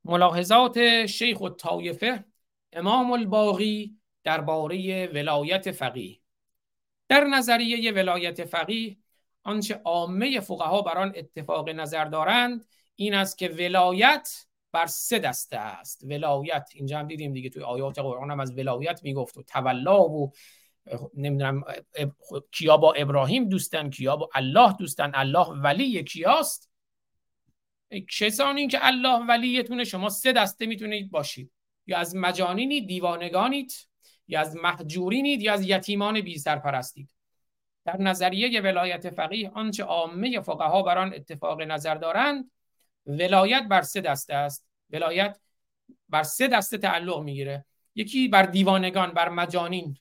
ملاحظات 0.06 1.06
شیخ 1.06 1.42
و 1.42 1.50
طایفه 1.50 2.26
امام 2.74 3.12
الباغی 3.12 3.98
درباره 4.24 5.08
ولایت 5.08 5.72
فقیه. 5.72 6.20
در 7.08 7.24
نظریه 7.24 7.92
ولایت 7.92 8.46
فقیه 8.46 8.98
آنچه 9.44 9.82
عامه 9.84 10.40
فقها 10.40 10.82
بر 10.82 10.98
آن 10.98 11.14
اتفاق 11.16 11.70
نظر 11.70 12.06
دارند 12.06 12.66
این 12.96 13.14
است 13.14 13.38
که 13.38 13.50
ولایت 13.50 14.46
بر 14.72 14.86
سه 14.86 15.20
دسته 15.20 15.58
است. 15.58 16.04
ولایت 16.04 16.70
اینجا 16.76 17.00
هم 17.00 17.08
دیدیم 17.08 17.34
دیگه 17.34 17.50
توی 17.50 17.64
آیات 17.64 18.00
قرآن 18.00 18.32
هم 18.32 18.40
از 18.40 18.58
ولایت 18.58 19.04
می‌گفت 19.04 19.38
و 19.38 19.44
تولا 19.44 20.04
و 20.04 20.32
نمی‌دونم 21.14 21.64
کیا 22.52 22.78
با 22.78 22.94
ابراهیم 22.94 23.50
دوستن 23.50 23.90
کیا 23.90 24.16
با 24.16 24.30
الله 24.34 24.74
دوستن. 24.74 25.12
الله 25.14 25.48
ولی 25.48 26.04
کیاست؟ 26.04 26.70
کسانی 28.20 28.68
که 28.68 28.86
الله 28.88 29.26
ولیتونه 29.26 29.84
شما 29.84 30.10
سه 30.10 30.34
دسته 30.34 30.66
می‌تونید 30.66 31.12
باشید. 31.12 31.52
یا 31.88 31.98
از 31.98 32.16
مجانینید 32.16 32.88
دیوانگانید 32.88 33.88
یا 34.28 34.40
از 34.40 34.56
محجورینید 34.56 35.42
یا 35.42 35.54
از 35.54 35.66
یتیمان 35.66 36.22
بی 36.22 36.38
سرپرستید. 36.38 37.16
در 37.86 38.02
نظریه 38.02 38.62
ولایت 38.62 39.10
فقیه 39.10 39.50
آنچه 39.50 39.84
عامه 39.84 40.42
فقها 40.42 40.82
بر 40.82 40.98
آن 40.98 41.14
اتفاق 41.14 41.62
نظر 41.62 41.96
دارند 41.96 42.52
ولایت 43.06 43.64
بر 43.70 43.82
سه 43.82 44.02
دسته 44.02 44.34
است. 44.34 44.68
ولایت 44.90 45.38
بر 46.10 46.24
سه 46.24 46.48
دسته 46.48 46.78
تعلق 46.78 47.20
می‌گیره. 47.20 47.66
یکی 47.96 48.28
بر 48.28 48.44
دیوانگان 48.44 49.12
بر 49.12 49.30
مجانین. 49.30 49.98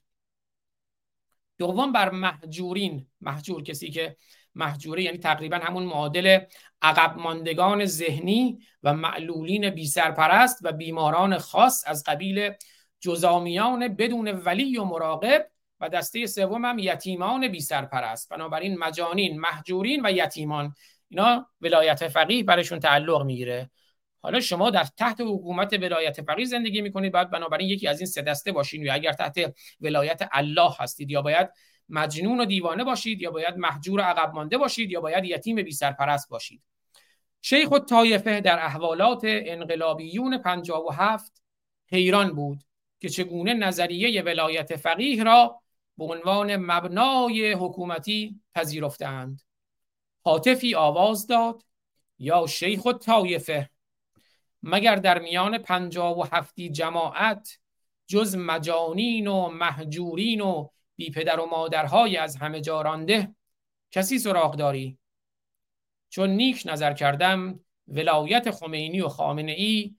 دوم 1.57 1.91
بر 1.91 2.09
محجورین 2.09 3.07
محجور 3.21 3.63
کسی 3.63 3.91
که 3.91 4.17
محجوره 4.55 5.03
یعنی 5.03 5.17
تقریبا 5.17 5.57
همون 5.57 5.83
معادل 5.83 6.39
عقب 6.81 7.17
ماندگان 7.17 7.85
ذهنی 7.85 8.59
و 8.83 8.93
معلولین 8.93 9.69
بی 9.69 9.87
سرپرست 9.87 10.59
و 10.63 10.71
بیماران 10.71 11.37
خاص 11.37 11.83
از 11.87 12.03
قبیل 12.03 12.51
جزامیان 12.99 13.87
بدون 13.87 14.27
ولی 14.27 14.77
و 14.77 14.83
مراقب 14.83 15.47
و 15.79 15.89
دسته 15.89 16.25
سوم 16.25 16.65
هم 16.65 16.79
یتیمان 16.79 17.47
بی 17.47 17.59
سرپرست 17.59 18.29
بنابراین 18.29 18.77
مجانین 18.77 19.39
محجورین 19.39 20.05
و 20.05 20.11
یتیمان. 20.11 20.73
اینا 21.09 21.47
ولایت 21.61 22.07
فقیه 22.07 22.43
برشون 22.43 22.79
تعلق 22.79 23.25
می‌گیره. 23.25 23.69
حالا 24.21 24.39
شما 24.39 24.69
در 24.69 24.83
تحت 24.83 25.21
حکومت 25.21 25.73
ولایت 25.73 26.21
فقیه 26.21 26.45
زندگی 26.45 26.81
می‌کنید 26.81 27.13
باید 27.13 27.29
بنابراین 27.29 27.69
یکی 27.69 27.87
از 27.87 27.99
این 27.99 28.07
سه 28.07 28.21
دسته 28.21 28.51
باشین 28.51 28.83
یا 28.83 28.93
اگر 28.93 29.11
تحت 29.11 29.55
ولایت 29.81 30.29
الله 30.31 30.71
هستید 30.79 31.11
یا 31.11 31.21
باید 31.21 31.49
مجنون 31.89 32.39
و 32.39 32.45
دیوانه 32.45 32.83
باشید 32.83 33.21
یا 33.21 33.31
باید 33.31 33.57
محجور 33.57 33.99
و 33.99 34.03
عقب 34.03 34.33
مانده 34.33 34.57
باشید 34.57 34.91
یا 34.91 35.01
باید 35.01 35.25
یتیم 35.25 35.55
بی 35.55 35.71
سرپرست 35.71 36.29
باشید. 36.29 36.63
شیخ 37.41 37.71
و 37.71 37.79
طایفه 37.79 38.41
در 38.41 38.65
احوالات 38.65 39.21
انقلابیون 39.25 40.37
57 40.37 41.41
حیران 41.91 42.31
بود 42.35 42.63
که 42.99 43.09
چگونه 43.09 43.53
نظریه 43.53 44.21
ولایت 44.21 44.75
فقیه 44.75 45.23
را 45.23 45.61
به 45.97 46.03
عنوان 46.05 46.55
مبنای 46.55 47.53
حکومتی 47.53 48.41
پذیرفتند 48.55 49.41
حاطفی 50.23 50.75
آواز 50.75 51.27
داد 51.27 51.63
یا 52.19 52.47
شیخ 52.47 52.85
و 52.85 52.93
طایفه 52.93 53.69
مگر 54.63 54.95
در 54.95 55.19
میان 55.19 55.57
پنجاب 55.57 56.17
و 56.17 56.23
هفتی 56.23 56.69
جماعت 56.69 57.59
جز 58.07 58.35
مجانین 58.35 59.27
و 59.27 59.49
محجورین 59.49 60.41
و 60.41 60.67
بی 60.95 61.11
پدر 61.11 61.39
و 61.39 61.45
مادرهای 61.45 62.17
از 62.17 62.35
همه 62.35 62.61
جارانده 62.61 63.35
کسی 63.91 64.19
سراغ 64.19 64.55
داری 64.55 64.97
چون 66.09 66.29
نیک 66.29 66.63
نظر 66.65 66.93
کردم 66.93 67.59
ولایت 67.87 68.51
خمینی 68.51 69.01
و 69.01 69.07
خامنه 69.07 69.51
ای 69.51 69.95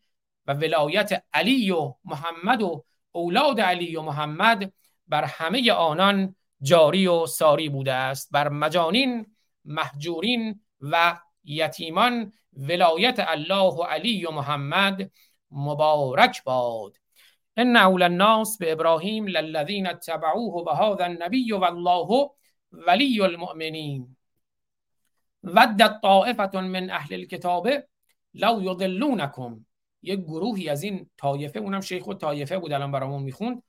و 0.47 0.55
ولایت 0.55 1.25
علی 1.33 1.71
و 1.71 1.95
محمد 2.05 2.63
و 2.63 2.85
اولاد 3.13 3.61
علی 3.61 3.97
و 3.97 4.03
محمد 4.03 4.73
بر 5.09 5.25
همه 5.25 5.73
آنان 5.73 6.35
جاری 6.63 7.07
و 7.07 7.27
ساری 7.27 7.69
بوده 7.69 7.93
است. 7.93 8.29
بر 8.33 8.49
مجانین 8.49 9.37
محجورین 9.65 10.61
و 10.81 11.21
یتیمان 11.45 12.33
ولایت 12.53 13.17
الله 13.19 13.75
و 13.75 13.83
علی 13.83 14.27
و 14.27 14.31
محمد 14.31 15.11
مبارک 15.51 16.45
باد. 16.45 16.97
ان 17.57 17.77
اول 17.77 18.03
الناس 18.03 18.59
به 18.59 18.73
ابراهیم 18.73 19.27
للذین 19.27 19.87
اتبعوه 19.87 20.65
و 20.67 20.71
هذا 20.71 21.05
النبی 21.05 21.53
و 21.53 21.65
الله 21.65 22.31
ولی 22.73 23.23
المؤمنین 23.23 24.17
ود 25.43 26.01
طائفه 26.03 26.61
من 26.61 26.91
اهل 26.91 27.15
الكتاب 27.15 27.69
لو 28.35 28.63
یضلونکم 28.63 29.67
یک 30.03 30.21
گروهی 30.21 30.69
از 30.69 30.83
این 30.83 31.11
طایفه 31.17 31.59
اونم 31.59 31.81
شیخ 31.81 32.07
و 32.07 32.15
طایفه 32.15 32.59
بود 32.59 32.73
الان 32.73 32.93
برامون 32.93 33.23
می‌خوند 33.23 33.63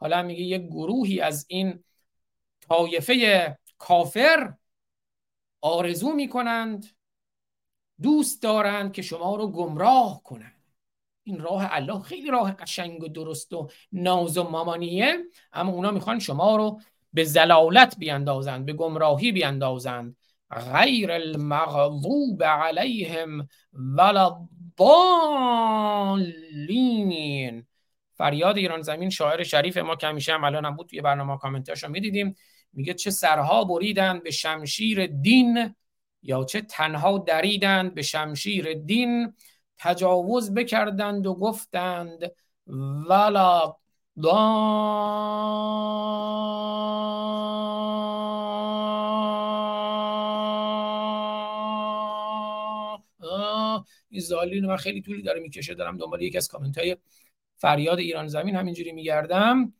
حالا 0.00 0.22
میگه 0.22 0.42
یک 0.42 0.62
گروهی 0.62 1.20
از 1.20 1.46
این 1.48 1.84
طایفه 2.60 3.58
کافر 3.78 4.54
آرزو 5.60 6.12
می‌کنند 6.12 6.86
دوست 8.02 8.42
دارند 8.42 8.92
که 8.92 9.02
شما 9.02 9.36
رو 9.36 9.48
گمراه 9.48 10.22
کنند. 10.22 10.57
این 11.28 11.40
راه 11.40 11.68
الله 11.70 12.00
خیلی 12.00 12.30
راه 12.30 12.52
قشنگ 12.52 13.02
و 13.02 13.08
درست 13.08 13.52
و 13.52 13.68
ناز 13.92 14.38
و 14.38 14.42
مامانیه 14.42 15.18
اما 15.52 15.72
اونا 15.72 15.90
می‌خوان 15.90 16.18
شما 16.18 16.56
رو 16.56 16.80
به 17.12 17.24
زلالت 17.24 17.98
بیاندازند 17.98 18.66
به 18.66 18.72
گمراهی 18.72 19.32
بیاندازند. 19.32 20.16
غیر 20.72 21.12
المغضوب 21.12 22.44
علیهم 22.44 23.48
ولا 23.72 24.48
الضالین. 26.10 27.66
فریاد 28.14 28.56
ایران 28.56 28.82
زمین 28.82 29.10
شاعر 29.10 29.42
شریف 29.42 29.76
ما 29.76 29.96
که 29.96 30.06
همیشه 30.06 30.34
هم 30.34 30.44
الان 30.44 30.64
هم 30.64 30.76
بود 30.76 30.86
توی 30.86 31.00
برنامه 31.00 31.38
کامنتاشو 31.38 31.88
می‌دیدیم 31.88 32.36
میگه 32.72 32.94
چه 32.94 33.10
سرها 33.10 33.64
بریدند 33.64 34.22
به 34.22 34.30
شمشیر 34.30 35.06
دین 35.06 35.74
یا 36.22 36.44
چه 36.44 36.60
تنها 36.60 37.18
دریدند 37.18 37.94
به 37.94 38.02
شمشیر 38.02 38.74
دین. 38.74 39.34
تجاوز 39.78 40.54
بکردند 40.54 41.26
و 41.26 41.34
گفتند 41.34 42.32
ولا 43.08 43.76
این 54.10 54.20
زالین 54.20 54.66
من 54.66 54.76
خیلی 54.76 55.02
طولی 55.02 55.22
داره 55.22 55.40
می‌کشه 55.40 55.74
دارم 55.74 55.96
دنبال 55.96 56.22
یکی 56.22 56.36
از 56.36 56.48
کامنت 56.48 56.78
های 56.78 56.96
فریاد 57.56 57.98
ایران 57.98 58.28
زمین 58.28 58.56
همینجوری 58.56 58.92
میگردم 58.92 59.72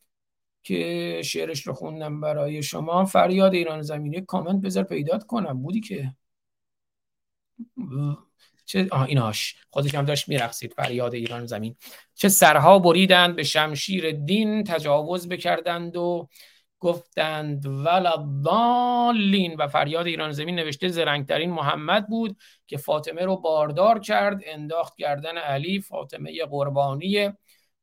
که 0.62 1.22
شعرش 1.24 1.66
رو 1.66 1.74
خوندم 1.74 2.20
برای 2.20 2.62
شما. 2.62 3.04
فریاد 3.04 3.54
ایران 3.54 3.82
زمین 3.82 4.24
کامنت 4.24 4.62
بذار 4.62 4.84
پیدات 4.84 5.26
کنم. 5.26 5.62
بودی 5.62 5.80
که؟ 5.80 6.14
چه 8.68 8.88
آه 8.90 9.02
ایناش. 9.02 9.56
خودش 9.70 9.94
هم 9.94 10.04
داشت 10.04 10.28
میرقصید 10.28 10.72
فریاد 10.72 11.14
ایران 11.14 11.46
زمین. 11.46 11.76
چه 12.14 12.28
سرها 12.28 12.78
بریدند 12.78 13.36
به 13.36 13.42
شمشیر 13.42 14.10
دین 14.10 14.64
تجاوز 14.64 15.28
بکردند 15.28 15.96
و 15.96 16.28
گفتند 16.80 17.66
ولدالین 17.66 19.56
و 19.56 19.68
فریاد 19.68 20.06
ایران 20.06 20.32
زمین 20.32 20.54
نوشته 20.54 20.88
زرنگترین 20.88 21.50
محمد 21.50 22.06
بود 22.06 22.36
که 22.66 22.76
فاطمه 22.76 23.24
رو 23.24 23.36
باردار 23.36 23.98
کرد 23.98 24.40
انداخت 24.46 24.96
گردن 24.96 25.38
علی 25.38 25.80
فاطمه 25.80 26.44
قربانی 26.44 27.32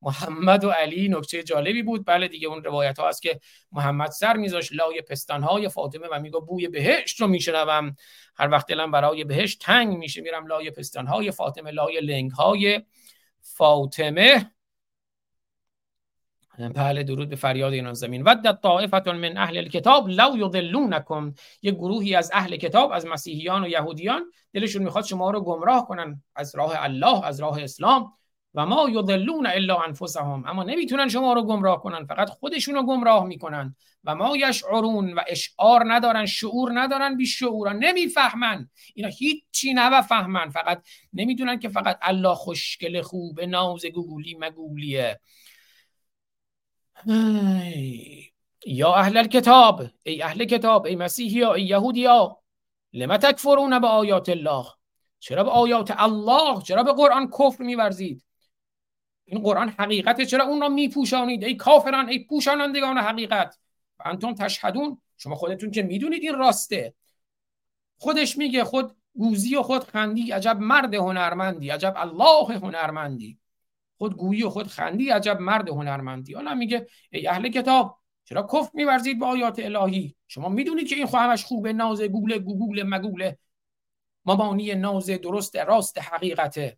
محمد 0.01 0.63
و 0.63 0.69
علی. 0.69 1.09
نکته 1.09 1.43
جالبی 1.43 1.83
بود. 1.83 2.05
بله 2.05 2.27
دیگه 2.27 2.47
اون 2.47 2.63
روایت 2.63 2.99
ها 2.99 3.09
هست 3.09 3.21
که 3.21 3.39
محمد 3.71 4.11
سر 4.11 4.37
میذاش 4.37 4.69
لای 4.73 5.01
پستان 5.01 5.43
های 5.43 5.69
فاطمه 5.69 6.07
و 6.11 6.19
میگه 6.19 6.39
بوی 6.39 6.67
بهشت 6.67 7.21
رو 7.21 7.27
میشنوم. 7.27 7.95
هر 8.35 8.49
وقت 8.49 8.67
دلم 8.67 8.91
برای 8.91 9.23
بهشت 9.23 9.61
تنگ 9.61 9.97
میشه 9.97 10.21
میرم 10.21 10.47
لای 10.47 10.71
پستان 10.71 11.07
های 11.07 11.31
فاطمه 11.31 11.71
لای 11.71 12.01
لنگ 12.01 12.31
های 12.31 12.81
فاطمه. 13.41 14.51
بله 16.57 17.03
درود 17.03 17.29
به 17.29 17.35
فریاد 17.35 17.73
این 17.73 17.93
زمین. 17.93 18.23
ودت 18.27 18.61
طائفه 18.61 19.11
من 19.11 19.37
اهل 19.37 19.57
الكتاب 19.57 20.09
لو 20.09 20.37
یضلونکم. 20.37 21.33
یه 21.61 21.71
گروهی 21.71 22.15
از 22.15 22.31
اهل 22.33 22.55
کتاب 22.55 22.91
از 22.91 23.05
مسیحیان 23.05 23.63
و 23.63 23.67
یهودیان 23.67 24.31
دلشون 24.53 24.83
می‌خواد 24.83 25.03
شما 25.03 25.31
رو 25.31 25.41
گمراه 25.41 25.87
کنن 25.87 26.23
از 26.35 26.55
راه 26.55 26.73
الله 26.77 27.25
از 27.25 27.39
راه 27.39 27.63
اسلام. 27.63 28.13
و 28.55 28.65
ما 28.65 28.89
یضلون 28.89 29.47
الا 29.47 29.77
انفسهم. 29.77 30.43
اما 30.47 30.63
نمی‌تونن 30.63 31.09
شما 31.09 31.33
رو 31.33 31.41
گمراه 31.41 31.81
کنن 31.81 32.05
فقط 32.05 32.29
خودشون 32.29 32.75
رو 32.75 32.83
گمراه 32.83 33.25
می‌کنن. 33.25 33.75
و 34.03 34.15
ما 34.15 34.37
یشعرون 34.37 35.13
و 35.13 35.19
اشعار 35.27 35.83
ندارن 35.87 36.25
شعور 36.25 36.71
ندارن 36.73 37.17
بی 37.17 37.25
شعورن 37.25 37.77
نمی‌فهمن. 37.77 38.69
اینا 38.95 39.09
هیچی 39.09 39.73
نفهمن. 39.73 40.49
فقط 40.49 40.83
نمی‌دونن 41.13 41.59
که 41.59 41.69
فقط 41.69 41.97
الله 42.01 42.35
خوشگل 42.35 43.01
خوبه 43.01 43.45
ناز 43.45 43.85
گوگولی 43.85 44.37
مگولیه. 44.39 45.19
یا 48.65 48.95
اهل 48.95 49.17
الكتاب 49.17 49.83
ای 50.03 50.21
اهل 50.21 50.45
کتاب 50.45 50.85
ای 50.85 50.95
مسیحی 50.95 51.43
ای 51.43 51.63
یهودی 51.63 52.05
ها. 52.05 52.41
لما 52.93 53.17
تکفرون 53.17 53.79
به 53.79 53.87
آیات 53.87 54.29
الله؟ 54.29 54.65
چرا 55.19 55.43
به 55.43 55.49
آیات 55.49 55.93
الله؟ 55.97 56.61
چرا 56.61 56.83
به 56.83 56.93
قرآن 56.93 57.29
کفر 57.39 57.63
میورزید؟ 57.63 58.23
این 59.25 59.41
قرآن 59.41 59.69
حقیقته. 59.69 60.25
چرا 60.25 60.43
اون 60.43 60.61
را 60.61 60.69
میپوشانید؟ 60.69 61.43
ای 61.43 61.55
کافران 61.55 62.09
ای 62.09 62.19
پوشانندگان 62.19 62.97
حقیقت. 62.97 63.57
و 63.99 64.03
انتم 64.05 64.33
تشهدون. 64.33 65.01
شما 65.17 65.35
خودتون 65.35 65.71
که 65.71 65.83
می‌دونید 65.83 66.23
این 66.23 66.35
راسته. 66.35 66.93
خودش 67.97 68.37
میگه 68.37 68.63
خود 68.63 68.95
گوزی 69.17 69.55
و 69.55 69.61
خود 69.61 69.83
خندی 69.83 70.31
عجب 70.31 70.57
مرد 70.59 70.93
هنرمندی 70.93 71.69
عجب 71.69 71.93
الله 71.97 72.57
هنرمندی. 72.57 73.39
خود 73.97 74.17
گویی 74.17 74.43
و 74.43 74.49
خود 74.49 74.67
خندی 74.67 75.09
عجب 75.09 75.39
مرد 75.39 75.69
هنرمندی. 75.69 76.33
حالا 76.33 76.55
میگه 76.55 76.87
ای 77.11 77.27
اهل 77.27 77.49
کتاب 77.49 77.97
چرا 78.23 78.43
کفر 78.43 78.69
میورزید 78.73 79.19
به 79.19 79.25
آیات 79.25 79.59
الهی؟ 79.59 80.15
شما 80.27 80.49
می‌دونید 80.49 80.87
که 80.87 80.95
این 80.95 81.07
همش 81.07 81.45
خوبه 81.45 81.73
ناز 81.73 82.01
گوگل 82.01 82.37
گوگل 82.37 82.83
مگوله. 82.83 83.37
مبانی 84.25 84.75
ناز 84.75 85.09
درست 85.09 85.55
راست 85.55 85.97
حقیقته. 85.97 86.77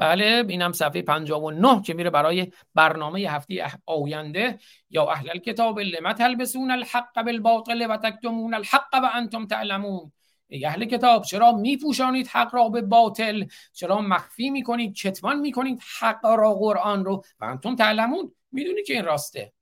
بله 0.00 0.44
اینم 0.48 0.72
صفحه 0.72 1.02
59 1.02 1.82
که 1.82 1.94
میره 1.94 2.10
برای 2.10 2.52
برنامه 2.74 3.20
هفته 3.20 3.72
آینده. 3.86 4.58
یا 4.90 5.10
اهل 5.10 5.30
الکتاب 5.30 5.80
لما 5.80 6.12
تلبسون 6.12 6.70
الحق 6.70 7.22
بالباطل 7.22 7.86
و 7.90 7.96
تکتمون 7.96 8.54
الحق 8.54 8.94
و 9.02 9.10
انتم 9.14 9.46
تعلمون. 9.46 10.12
ای 10.48 10.64
اهل 10.64 10.84
کتاب 10.84 11.24
چرا 11.24 11.52
میپوشانید 11.52 12.26
حق 12.26 12.54
را 12.54 12.68
به 12.68 12.82
باطل؟ 12.82 13.44
چرا 13.72 14.00
مخفی 14.00 14.50
می‌کنید 14.50 14.94
کتمان 14.94 15.40
می‌کنید 15.40 15.80
حق 16.00 16.26
را 16.26 16.54
قرآن 16.54 17.04
رو 17.04 17.24
و 17.40 17.44
انتم 17.44 17.76
تعلمون. 17.76 18.32
می‌دونید 18.52 18.86
که 18.86 18.92
این 18.92 19.04
راسته. 19.04 19.52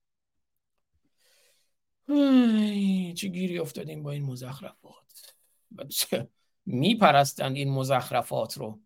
چه 3.16 3.28
گیری 3.28 3.58
افتادیم 3.58 4.02
با 4.02 4.10
این 4.10 4.24
مزخرفات. 4.24 5.34
میپرستند 6.66 7.56
این 7.56 7.70
مزخرفات 7.70 8.58
رو؟ 8.58 8.80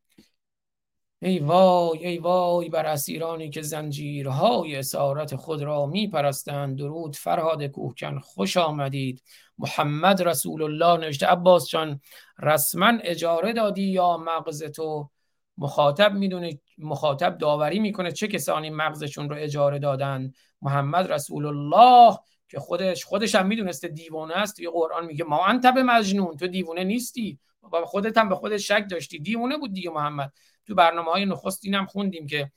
ای 1.24 1.38
وای 1.38 2.06
ای 2.06 2.18
وای 2.18 2.68
بر 2.68 2.86
اسیرانی 2.86 3.50
که 3.50 3.62
زنجیرهای 3.62 4.76
اسارت 4.76 5.36
خود 5.36 5.62
را 5.62 5.86
می 5.86 6.08
پرستند 6.08 6.78
درود 6.78 7.16
فرهاد 7.16 7.66
کوهکن 7.66 8.18
خوش 8.18 8.56
آمدید. 8.56 9.22
محمد 9.58 10.22
رسول 10.22 10.62
الله 10.62 11.04
نوشته 11.04 11.26
عباس 11.26 11.68
جان 11.68 12.00
رسما 12.38 12.92
اجاره 13.02 13.52
دادی 13.52 13.82
یا 13.82 14.16
مغز 14.16 14.62
تو؟ 14.64 15.10
مخاطب 15.58 16.14
می‌دونه 16.14 16.60
مخاطب 16.78 17.38
داوری 17.38 17.78
می‌کنه 17.78 18.12
چه 18.12 18.28
کسانی 18.28 18.70
مغزشون 18.70 19.30
رو 19.30 19.36
اجاره 19.38 19.78
دادن. 19.78 20.32
محمد 20.62 21.12
رسول 21.12 21.46
الله 21.46 22.18
که 22.48 22.60
خودش 22.60 23.04
خودش 23.04 23.34
هم 23.34 23.46
می‌دونسته 23.46 23.88
دیوانه 23.88 24.34
است. 24.34 24.56
توی 24.56 24.68
قرآن 24.68 25.06
میگه 25.06 25.24
ما 25.24 25.46
انت 25.46 25.66
به 25.66 25.82
مجنون 25.82 26.36
تو 26.36 26.46
دیوانه 26.46 26.84
نیستی. 26.84 27.38
و 27.72 27.84
خودت 27.84 28.18
هم 28.18 28.28
به 28.28 28.34
خودت 28.34 28.56
شک 28.56 28.84
داشتی. 28.90 29.18
دیوانه 29.18 29.56
بود 29.56 29.72
دیگه 29.72 29.90
محمد. 29.90 30.32
تو 30.66 30.74
برنامه 30.74 31.10
های 31.10 31.24
نخست 31.24 31.64
اینم 31.64 31.86
خوندیم 31.86 32.26
که 32.26 32.50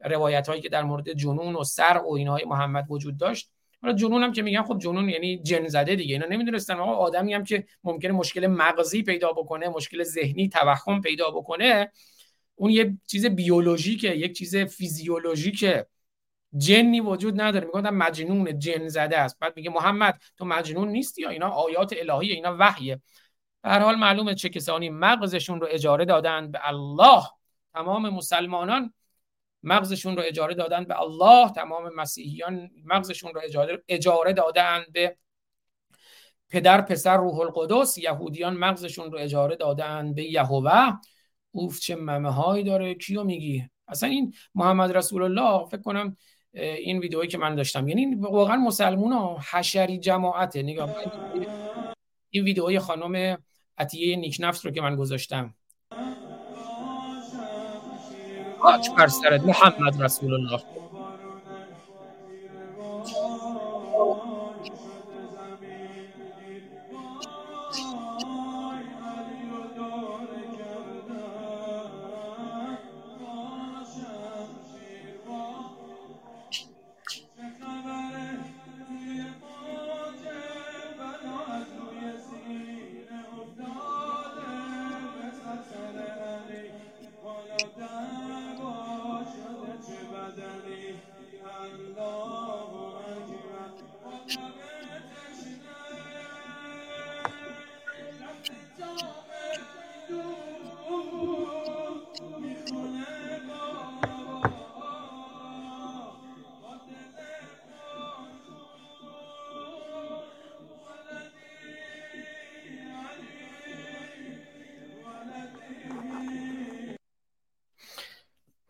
روایت 0.00 0.48
هایی 0.48 0.62
که 0.62 0.68
در 0.68 0.82
مورد 0.82 1.12
جنون 1.12 1.56
و 1.56 1.64
سر 1.64 2.02
و 2.06 2.12
اینهای 2.12 2.44
محمد 2.44 2.86
وجود 2.88 3.16
داشت. 3.16 3.50
حالا 3.82 3.94
جنون 3.94 4.22
هم 4.22 4.32
که 4.32 4.42
میگن 4.42 4.62
خب 4.62 4.78
جنون 4.78 5.08
یعنی 5.08 5.38
جن 5.42 5.68
زده 5.68 5.96
دیگه. 5.96 6.14
اینا 6.14 6.26
نمی‌دونستن 6.26 6.74
آقا 6.74 6.92
آدمی 6.92 7.34
هم 7.34 7.44
که 7.44 7.64
ممکنه 7.84 8.12
مشکل 8.12 8.46
مغزی 8.46 9.02
پیدا 9.02 9.32
بکنه 9.32 9.68
مشکل 9.68 10.02
ذهنی 10.02 10.48
توهم 10.48 11.00
پیدا 11.00 11.30
بکنه 11.30 11.92
اون 12.54 12.70
یه 12.70 12.98
چیز 13.06 13.26
بیولوژیکه 13.26 14.08
یک 14.08 14.38
چیز 14.38 14.56
فیزیولوژیکه. 14.56 15.86
جنی 16.56 17.00
وجود 17.00 17.40
نداره. 17.40 17.66
میگن 17.74 17.90
مجنون 17.90 18.58
جن 18.58 18.88
زده 18.88 19.18
است. 19.18 19.38
بعد 19.38 19.56
میگه 19.56 19.70
محمد 19.70 20.20
تو 20.36 20.44
مجنون 20.44 20.88
نیستی 20.88 21.22
یا 21.22 21.28
اینا 21.28 21.48
آیات 21.48 21.94
الهی 21.98 22.32
اینا 22.32 22.56
وحیه. 22.58 23.00
به 23.62 23.68
هر 23.68 23.80
حال 23.80 23.94
معلومه 23.94 24.34
چه 24.34 24.48
کسانی 24.48 24.90
مغزشون 24.90 25.60
رو 25.60 25.66
اجاره 25.70 26.04
دادن 26.04 26.50
به 26.50 26.60
الله. 26.62 27.22
تمام 27.74 28.08
مسلمانان 28.08 28.94
مغزشون 29.62 30.16
رو 30.16 30.22
اجاره 30.26 30.54
دادن 30.54 30.84
به 30.84 31.00
الله 31.00 31.50
تمام 31.50 31.94
مسیحیان 31.94 32.70
مغزشون 32.84 33.34
رو 33.34 33.40
اجاره, 33.44 33.82
اجاره 33.88 34.32
دادن 34.32 34.84
به 34.92 35.16
پدر 36.48 36.80
پسر 36.80 37.16
روح 37.16 37.38
القدس. 37.38 37.98
یهودیان 37.98 38.56
مغزشون 38.56 39.12
رو 39.12 39.18
اجاره 39.18 39.56
دادن 39.56 40.14
به 40.14 40.24
یهوه. 40.24 40.98
اوف 41.50 41.80
چه 41.80 41.96
ممه 41.96 42.30
هایی 42.30 42.64
داره. 42.64 42.94
کیو 42.94 43.24
میگی؟ 43.24 43.70
اصلا 43.88 44.08
این 44.08 44.34
محمد 44.54 44.96
رسول 44.96 45.22
الله 45.22 45.66
فکر 45.66 45.82
کنم 45.82 46.16
این 46.52 46.98
ویدئویی 46.98 47.28
که 47.28 47.38
من 47.38 47.54
داشتم. 47.54 47.88
یعنی 47.88 48.14
واقعا 48.14 48.56
مسلمون 48.56 49.12
ها 49.12 49.40
حشری 49.52 49.98
جماعته. 49.98 50.62
نگاه 50.62 50.96
این 52.30 52.44
ویدئوی 52.44 52.78
خانم 52.78 53.38
عطیه 53.78 54.16
نیکنفس 54.16 54.66
رو 54.66 54.72
که 54.72 54.80
من 54.80 54.96
گذاشتم. 54.96 55.54
خاک 58.62 58.94
بر 58.96 59.08
سرت 59.08 59.42
محمد 59.46 60.02
رسول 60.02 60.34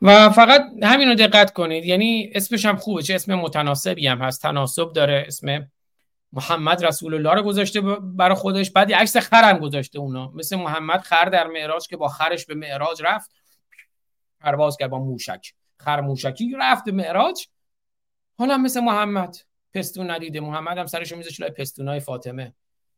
و 0.03 0.31
فقط 0.31 0.67
همین 0.83 1.09
رو 1.09 1.15
دقت 1.15 1.53
کنید. 1.53 1.85
یعنی 1.85 2.33
اسمش 2.35 2.67
هم 2.67 2.77
خوبه. 2.77 3.03
چه 3.03 3.15
اسم 3.15 3.35
متناسبی 3.35 4.07
هم 4.07 4.19
هست. 4.19 4.43
تناسب 4.43 4.93
داره 4.93 5.25
اسم 5.27 5.71
محمد 6.33 6.85
رسول 6.85 7.15
الله 7.15 7.35
رو 7.35 7.43
گذاشته 7.43 7.81
برای 8.01 8.35
خودش. 8.35 8.71
بعد 8.71 8.93
عکس 8.93 9.17
خرم 9.17 9.59
گذاشته 9.59 9.99
اونا. 9.99 10.31
مثل 10.35 10.57
محمد 10.57 11.01
خر 11.01 11.25
در 11.25 11.47
معراج 11.47 11.87
که 11.87 11.97
با 11.97 12.09
خرش 12.09 12.47
به 12.47 12.55
معراج 12.55 13.03
رفت. 13.05 13.31
پرواز 14.41 14.77
کرد 14.77 14.91
با 14.91 14.99
موشک. 14.99 15.53
خر 15.77 16.01
موشکی 16.01 16.57
رفت 16.61 16.85
به 16.85 16.93
معراج. 16.93 17.47
حالا 18.39 18.59
مثل 18.59 18.81
محمد. 18.81 19.37
پستون 19.75 20.11
ندیده. 20.11 20.41
محمد 20.41 20.79
هم 20.79 20.87
سرشو 20.87 21.17
میذاشت 21.17 21.41
لای 21.41 21.51
پستونای 21.51 22.01
فاطمه. 22.01 22.55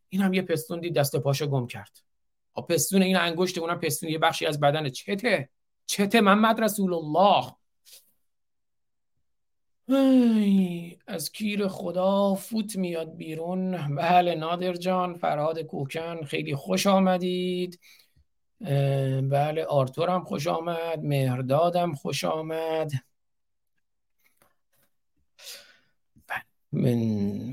این 0.09 0.23
هم 0.23 0.35
یه 0.35 0.43
پستون 0.43 0.81
دید 0.81 0.95
دست 0.95 1.17
پاشو 1.17 1.47
گم 1.47 1.67
کرد. 1.67 1.99
پستون 2.69 3.03
این 3.03 3.17
انگشت 3.17 3.59
اونم 3.59 3.81
پستون 3.81 4.11
یه 4.11 4.19
بخشی 4.19 4.47
از 4.47 4.61
بدن 4.61 4.89
چته. 4.89 5.49
چته 5.87 6.21
محمد 6.21 6.61
رسول 6.61 6.95
الله 6.95 7.53
از 11.07 11.33
کیر 11.33 11.69
خدا 11.69 12.35
فوت 12.35 12.77
میاد 12.77 13.17
بیرون. 13.17 13.95
بله 13.97 14.35
نادر 14.35 14.73
جان 14.73 15.15
فرهاد 15.15 15.59
کوکن 15.59 16.23
خیلی 16.23 16.55
خوش 16.55 16.87
آمدید. 16.87 17.81
بله 19.31 19.65
آرتورم 19.65 20.25
خوش 20.25 20.47
آمد 20.47 20.99
مهردادم 20.99 21.95
خوش 21.95 22.25
آمد. 22.25 22.93
من, 26.73 26.99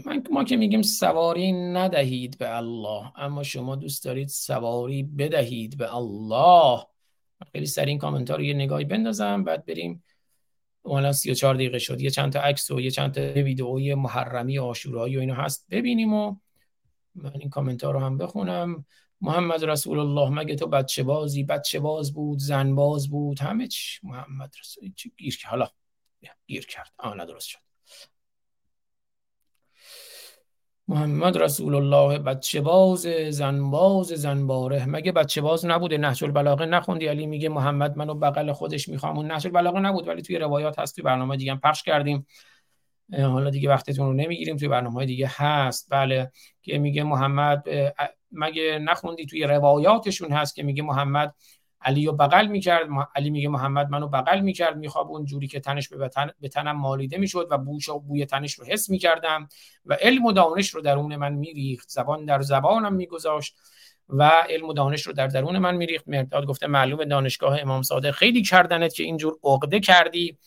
من 0.05 0.23
ما 0.31 0.43
که 0.43 0.57
میگیم 0.57 0.81
سواری 0.81 1.51
ندهید 1.51 2.37
به 2.37 2.57
الله 2.57 3.11
اما 3.15 3.43
شما 3.43 3.75
دوست 3.75 4.05
دارید 4.05 4.27
سواری 4.27 5.03
بدهید 5.03 5.77
به 5.77 5.95
الله. 5.95 6.85
خیلی 7.51 7.65
سر 7.65 7.85
این 7.85 7.97
کامنتار 7.97 8.37
رو 8.37 8.43
یه 8.43 8.53
نگاهی 8.53 8.85
بندازم 8.85 9.43
بعد 9.43 9.65
بریم. 9.65 10.03
الان 10.85 11.11
34 11.11 11.55
دقیقه 11.55 11.79
شد. 11.79 12.01
یه 12.01 12.09
چند 12.09 12.33
تا 12.33 12.39
عکس 12.39 12.71
و 12.71 12.81
یه 12.81 12.91
چند 12.91 13.13
تا 13.13 13.41
ویدئوی 13.41 13.95
محرمی 13.95 14.59
آشورایی 14.59 15.17
و 15.17 15.19
اینا 15.19 15.35
هست 15.35 15.67
ببینیم 15.69 16.13
و 16.13 16.35
من 17.15 17.31
این 17.39 17.49
کامنتار 17.49 17.93
رو 17.93 17.99
هم 17.99 18.17
بخونم. 18.17 18.85
محمد 19.21 19.65
رسول 19.65 19.99
الله 19.99 20.29
مگه 20.29 20.55
تو 20.55 20.67
بچه 20.67 21.03
بازی؟ 21.03 21.43
بچه 21.43 21.79
باز 21.79 22.13
بود 22.13 22.39
زن 22.39 22.75
باز 22.75 23.09
بود 23.09 23.39
همه 23.39 23.67
چی. 23.67 23.99
محمد 24.03 24.53
رسول 24.59 24.93
چی؟ 24.95 25.11
گیر 25.17 25.37
کرد. 25.37 25.51
حالا 25.51 25.67
گیر 26.47 26.65
کرد. 26.65 26.93
آه 26.97 27.25
درست 27.25 27.47
شد. 27.47 27.68
محمد 30.89 31.37
رسول 31.37 31.75
الله 31.75 32.19
بچه 32.19 32.61
باز 32.61 33.07
زنباز 33.29 34.07
زنباره 34.07 34.85
مگه 34.85 35.11
بچه 35.11 35.41
باز 35.41 35.65
نبوده؟ 35.65 35.97
نهج 35.97 36.23
البلاغه 36.23 36.65
نخوندی؟ 36.65 37.07
علی 37.07 37.27
میگه 37.27 37.49
محمد 37.49 37.97
منو 37.97 38.13
بغل 38.13 38.51
خودش 38.51 38.89
می‌خوام. 38.89 39.17
اون 39.17 39.31
نهج 39.31 39.47
البلاغه 39.47 39.79
نبود 39.79 40.07
ولی 40.07 40.21
توی 40.21 40.37
روایات 40.37 40.79
هست 40.79 40.95
توی 40.95 41.03
برنامه 41.03 41.37
دیگه 41.37 41.51
هم 41.51 41.59
پخش 41.59 41.83
کردیم. 41.83 42.25
حالا 43.13 43.49
دیگه 43.49 43.69
وقتتون 43.69 44.05
رو 44.07 44.13
نمی‌گیریم 44.13 44.57
توی 44.57 44.67
برنامه 44.67 45.05
دیگه 45.05 45.31
هست. 45.35 45.87
بله 45.91 46.31
که 46.61 46.77
میگه 46.77 47.03
محمد 47.03 47.63
مگه 48.31 48.79
نخوندی؟ 48.81 49.25
توی 49.25 49.43
روایاتشون 49.43 50.31
هست 50.31 50.55
که 50.55 50.63
میگه 50.63 50.83
محمد 50.83 51.35
علی 51.81 52.05
رو 52.05 52.13
بغل 52.13 52.47
می‌کرد 52.47 52.87
علی 53.15 53.29
میگه 53.29 53.49
محمد 53.49 53.89
منو 53.89 54.07
بغل 54.07 54.39
می‌کرد 54.39 54.77
میخواب 54.77 55.11
اون 55.11 55.25
جوری 55.25 55.47
که 55.47 55.59
تنش 55.59 55.89
به, 55.89 56.09
تن... 56.09 56.29
به 56.39 56.47
تنم 56.47 56.77
مالیده 56.77 57.17
می‌شد 57.17 57.47
و 57.51 57.57
بوش 57.57 57.89
و 57.89 57.99
بوی 57.99 58.25
تنش 58.25 58.53
رو 58.53 58.65
حس 58.65 58.89
می‌کردم 58.89 59.47
و 59.85 59.93
علم 59.93 60.25
و 60.25 60.31
دانش 60.31 60.69
رو 60.69 60.81
درون 60.81 61.15
من 61.15 61.33
میریخت. 61.33 61.89
زبان 61.89 62.25
در 62.25 62.41
زبانم 62.41 62.93
میگذاشت 62.93 63.55
و 64.09 64.23
علم 64.49 64.69
و 64.69 64.73
دانش 64.73 65.07
رو 65.07 65.13
در 65.13 65.27
درون 65.27 65.57
من 65.57 65.75
میریخت. 65.75 66.07
مرداد 66.07 66.45
گفته 66.45 66.67
معلوم 66.67 67.05
دانشگاه 67.05 67.61
امام 67.61 67.81
صادق 67.81 68.11
خیلی 68.11 68.41
کردنت 68.41 68.93
که 68.93 69.03
اینجور 69.03 69.37
عقده 69.43 69.79
کردی. 69.79 70.37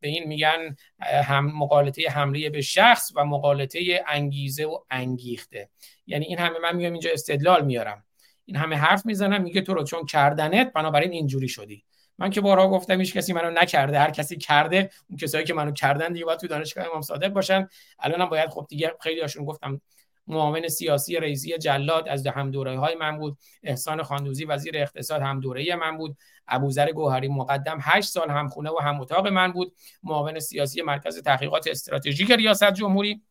به 0.00 0.08
این 0.08 0.24
میگن 0.28 0.76
هم 1.24 1.46
مقالطه 1.46 2.10
حمله 2.10 2.50
به 2.50 2.60
شخص 2.60 3.12
و 3.16 3.24
مقالطه 3.24 4.04
انگیزه 4.06 4.64
و 4.64 4.78
انگیخته. 4.90 5.70
یعنی 6.06 6.24
این 6.24 6.38
همه 6.38 6.58
من 6.58 6.76
میگم 6.76 6.92
اینجا 6.92 7.10
استدلال 7.12 7.64
میارم. 7.64 8.04
این 8.46 8.56
همه 8.56 8.76
حرف 8.76 9.06
می‌زنم 9.06 9.42
میگه 9.42 9.60
تو 9.60 9.74
رو 9.74 9.84
چون 9.84 10.06
کردنت 10.06 10.72
بنابراین 10.72 11.12
اینجوری 11.12 11.48
شدی. 11.48 11.84
من 12.18 12.30
که 12.30 12.40
بارها 12.40 12.68
گفتم 12.68 13.00
هیچ 13.00 13.14
کسی 13.16 13.32
منو 13.32 13.50
نکرده 13.50 13.98
هر 13.98 14.10
کسی 14.10 14.36
کرده 14.36 14.90
اون 15.08 15.18
کسایی 15.18 15.44
که 15.44 15.54
منو 15.54 15.72
کردن 15.72 16.12
دیگه 16.12 16.24
باید 16.24 16.38
تو 16.38 16.46
دانشگاه 16.46 16.86
امام 16.86 17.02
صادق 17.02 17.28
باشن. 17.28 17.68
الانم 17.98 18.26
باید 18.26 18.50
خب 18.50 18.66
دیگه 18.68 18.92
خیلی 19.00 19.20
هاشون 19.20 19.44
گفتم 19.44 19.80
معاون 20.26 20.68
سیاسی 20.68 21.16
رئیسی 21.16 21.58
جلاد 21.58 22.08
از 22.08 22.26
هم 22.26 22.50
دوره 22.50 22.78
های 22.78 22.94
من 22.94 23.18
بود. 23.18 23.38
احسان 23.62 24.02
خاندوزی 24.02 24.44
وزیر 24.44 24.78
اقتصاد 24.78 25.22
هم 25.22 25.40
دوره 25.40 25.76
من 25.76 25.96
بود. 25.96 26.16
ابوذر 26.48 26.92
گوهری 26.92 27.28
مقدم 27.28 27.78
8 27.80 28.08
سال 28.08 28.30
هم 28.30 28.48
خونه 28.48 28.70
و 28.70 28.78
هم 28.82 29.00
اتاق 29.00 29.26
من 29.26 29.52
بود. 29.52 29.74
معاون 30.02 30.40
سیاسی 30.40 30.82
مرکز 30.82 31.22
تحقیقات 31.22 31.66
استراتژیک 31.68 32.30
ریاست 32.30 32.72
جمهوری. 32.72 33.22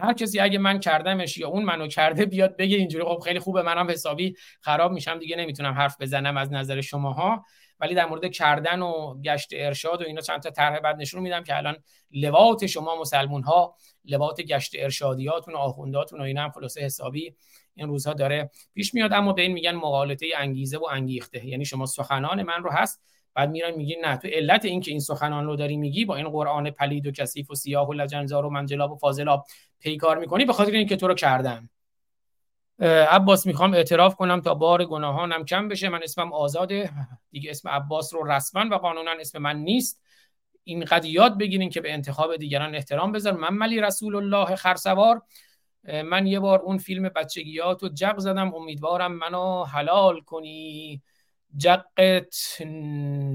هر 0.00 0.12
کسی 0.12 0.40
اگه 0.40 0.58
من 0.58 0.80
کردمش 0.80 1.38
یا 1.38 1.48
اون 1.48 1.64
منو 1.64 1.86
کرده 1.86 2.26
بیاد 2.26 2.56
بگه 2.56 2.76
اینجوری 2.76 3.04
خب 3.04 3.18
خیلی 3.24 3.38
خوبه 3.38 3.62
منم 3.62 3.90
حسابی 3.90 4.34
خراب 4.60 4.92
میشم 4.92 5.18
دیگه 5.18 5.36
نمی‌تونم 5.36 5.72
حرف 5.72 5.96
بزنم 6.00 6.36
از 6.36 6.52
نظر 6.52 6.80
شماها. 6.80 7.44
ولی 7.80 7.94
در 7.94 8.06
مورد 8.06 8.30
کردن 8.30 8.82
و 8.82 9.20
گشت 9.20 9.48
ارشاد 9.52 10.02
و 10.02 10.04
اینا 10.04 10.20
چند 10.20 10.42
تا 10.42 10.50
طرح 10.50 10.78
بعد 10.78 10.96
نشون 10.96 11.22
میدم 11.22 11.42
که 11.42 11.56
الان 11.56 11.76
لوات 12.10 12.66
شما 12.66 13.00
مسلمون 13.00 13.42
ها 13.42 13.76
لوات 14.04 14.40
گشت 14.40 14.72
ارشادیاتون 14.78 15.54
و 15.54 15.56
آخونداتون 15.56 16.20
و 16.20 16.22
اینا 16.22 16.42
هم 16.42 16.50
خلاصه 16.50 16.80
حسابی 16.80 17.34
این 17.74 17.88
روزها 17.88 18.12
داره 18.12 18.50
پیش 18.74 18.94
میاد. 18.94 19.12
اما 19.12 19.32
به 19.32 19.42
این 19.42 19.52
میگن 19.52 19.74
مقالطه 19.74 20.26
انگیزه 20.36 20.78
و 20.78 20.86
انگیخته. 20.90 21.46
یعنی 21.46 21.64
شما 21.64 21.86
سخنان 21.86 22.42
من 22.42 22.62
رو 22.62 22.70
هست 22.70 23.02
بعد 23.34 23.50
میرن 23.50 23.74
میگی 23.74 23.96
نه. 24.02 24.16
تو 24.16 24.28
علت 24.28 24.64
این 24.64 24.80
که 24.80 24.90
این 24.90 25.00
سخنان 25.00 25.46
رو 25.46 25.56
داری 25.56 25.76
میگی 25.76 26.04
با 26.04 26.16
این 26.16 26.28
قرآن 26.28 26.70
پلید 26.70 27.06
و 27.06 27.10
کثیف 27.10 27.50
و 27.50 27.54
سیاه 27.54 27.88
و 27.88 27.92
لجنزار 27.92 28.46
و 28.46 28.50
منجلاب 28.50 28.92
و 28.92 28.96
فاضلاب 28.96 29.46
پیکار 29.80 30.18
می‌کنی 30.18 30.44
به 30.44 30.52
خاطر 30.52 30.72
اینکه 30.72 30.96
تو 30.96 31.08
رو 31.08 31.14
کردن 31.14 31.68
عباس 33.10 33.46
می‌خوام 33.46 33.74
اعتراف 33.74 34.14
کنم 34.14 34.40
تا 34.40 34.54
بار 34.54 34.84
گناهانم 34.84 35.44
کم 35.44 35.68
بشه. 35.68 35.88
من 35.88 36.02
اسمم 36.02 36.32
آزاده. 36.32 36.90
دیگه 37.30 37.50
اسم 37.50 37.68
عباس 37.68 38.14
رو 38.14 38.30
رسما 38.32 38.64
و 38.70 38.74
قانونا 38.74 39.10
اسم 39.20 39.38
من 39.38 39.56
نیست. 39.56 40.02
این 40.64 40.84
قد 40.84 41.04
یاد 41.04 41.38
بگیرین 41.38 41.70
که 41.70 41.80
به 41.80 41.92
انتخاب 41.92 42.36
دیگران 42.36 42.74
احترام 42.74 43.12
بذار 43.12 43.32
من 43.32 43.54
ملی 43.54 43.80
رسول 43.80 44.16
الله 44.16 44.56
خرسوار. 44.56 45.22
من 46.04 46.26
یه 46.26 46.40
بار 46.40 46.58
اون 46.58 46.78
فیلم 46.78 47.08
بچگیات 47.08 47.82
و 47.82 47.88
جق 47.88 48.18
زدم. 48.18 48.54
امیدوارم 48.54 49.12
منو 49.12 49.64
حلال 49.64 50.20
کنی. 50.20 51.02
جقت 51.56 52.62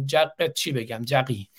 جقت 0.06 0.54
چی 0.54 0.72
بگم؟ 0.72 1.02
جقی. 1.02 1.50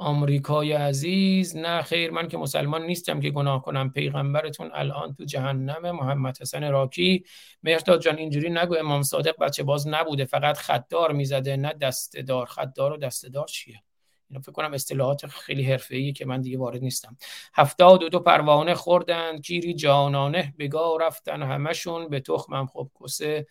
آمریکای 0.00 0.72
عزیز 0.72 1.56
نه 1.56 1.82
خیر 1.82 2.10
من 2.10 2.28
که 2.28 2.38
مسلمان 2.38 2.82
نیستم 2.82 3.20
که 3.20 3.30
گناه 3.30 3.62
کنم. 3.62 3.90
پیغمبرتون 3.90 4.70
الان 4.74 5.14
تو 5.14 5.24
جهنم. 5.24 5.90
محمد 5.90 6.38
حسن 6.40 6.70
راکی. 6.70 7.24
مهرداد 7.62 8.02
جان 8.02 8.16
اینجوری 8.16 8.50
نگو 8.50 8.74
امام 8.74 9.02
صادق 9.02 9.38
بچه 9.40 9.62
باز 9.62 9.88
نبوده 9.88 10.24
فقط 10.24 10.56
خطدار 10.56 11.12
می‌زده 11.12 11.56
نه 11.56 11.72
دستدار 11.72 12.46
خطدار 12.46 12.92
و 12.92 12.96
دستدار 12.96 13.46
چیه؟ 13.46 13.82
اینا 14.30 14.40
فکر 14.40 14.52
کنم 14.52 14.72
اصطلاحات 14.74 15.26
خیلی 15.26 15.62
حرفه‌ایه 15.62 16.12
که 16.12 16.26
من 16.26 16.40
دیگه 16.40 16.58
وارد 16.58 16.82
نیستم. 16.82 17.16
هفتاد 17.54 18.02
و 18.02 18.08
دو 18.08 18.20
پروانه 18.20 18.74
خوردن 18.74 19.40
کیری 19.40 19.74
جانانه 19.74 20.54
بگاه 20.58 20.98
رفتن 21.00 21.42
همشون 21.42 22.08
به 22.08 22.20
تخمم 22.20 22.66
خب 22.66 22.90
کسه. 23.04 23.46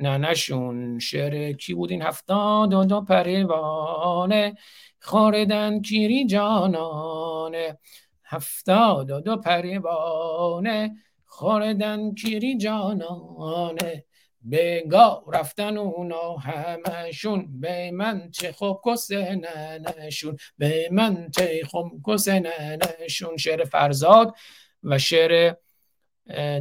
ننشون 0.00 0.98
شعر 0.98 1.52
کی 1.52 1.74
بود 1.74 1.90
این 1.90 2.02
هفتاد 2.02 2.74
و 2.74 2.84
دو 2.84 3.00
پروانه 3.00 4.54
خوردن 5.00 5.82
کیری 5.82 6.26
جانانه. 6.26 7.78
هفتاد 8.24 9.10
و 9.10 9.20
دو 9.20 9.36
پروانه 9.36 10.96
خوردن 11.26 12.14
کیری 12.14 12.56
جانانه. 12.56 14.04
بگاه 14.50 15.24
رفتن 15.32 15.76
اونا 15.76 16.36
همشون 16.36 17.60
به 17.60 17.90
من 17.90 18.30
چه 18.30 18.52
خوب 18.52 18.80
کسه 18.86 19.34
ننشون. 19.34 20.36
به 20.58 20.88
من 20.92 21.30
چه 21.30 21.60
خوب 21.70 22.02
کسه 22.06 22.40
ننشون. 22.40 23.36
شعر 23.36 23.64
فرزاد 23.64 24.34
و 24.82 24.98
شعر 24.98 25.54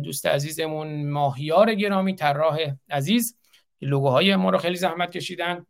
دوست 0.03 0.25
عزیزمون 0.25 1.09
ماهیار 1.09 1.75
گرامی 1.75 2.15
طراح 2.15 2.57
عزیز. 2.89 3.37
لوگوهای 3.81 4.35
ما 4.35 4.49
رو 4.49 4.57
خیلی 4.57 4.75
زحمت 4.75 5.11
کشیدن. 5.11 5.65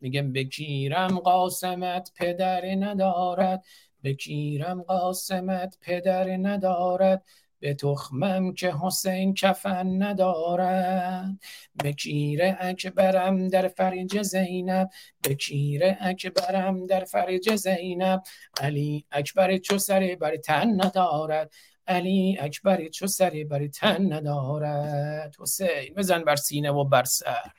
میگم 0.00 0.32
بکیرم 0.32 1.18
قاسمت 1.18 2.12
پدر 2.16 2.64
ندارد 2.66 3.64
بکیرم 4.04 4.82
قاسمت 4.82 5.78
پدر 5.80 6.36
ندارد 6.36 7.24
به 7.60 7.74
تخمم 7.74 8.54
که 8.54 8.74
حسین 8.82 9.34
کفن 9.34 10.02
ندارد 10.02 11.40
بکیر 11.84 12.40
اکبرم 12.42 13.48
در 13.48 13.68
فرج 13.68 14.22
زینب 14.22 14.88
بکیر 15.24 15.82
اکبرم 16.00 16.86
در 16.86 17.04
فرج 17.04 17.56
زینب 17.56 18.22
علی 18.60 19.04
اکبر 19.10 19.56
چو 19.56 19.78
سر 19.78 20.16
بر 20.20 20.36
تن 20.36 20.84
ندارد 20.84 21.52
علی 21.88 22.38
اکبر 22.40 22.88
چو 22.88 23.06
سری 23.06 23.44
بر 23.44 23.66
تن 23.66 24.12
ندارد. 24.12 25.36
حسین 25.40 25.94
بزن 25.96 26.24
بر 26.24 26.36
سینه 26.36 26.70
و 26.70 26.84
بر 26.84 27.04
سر. 27.04 27.52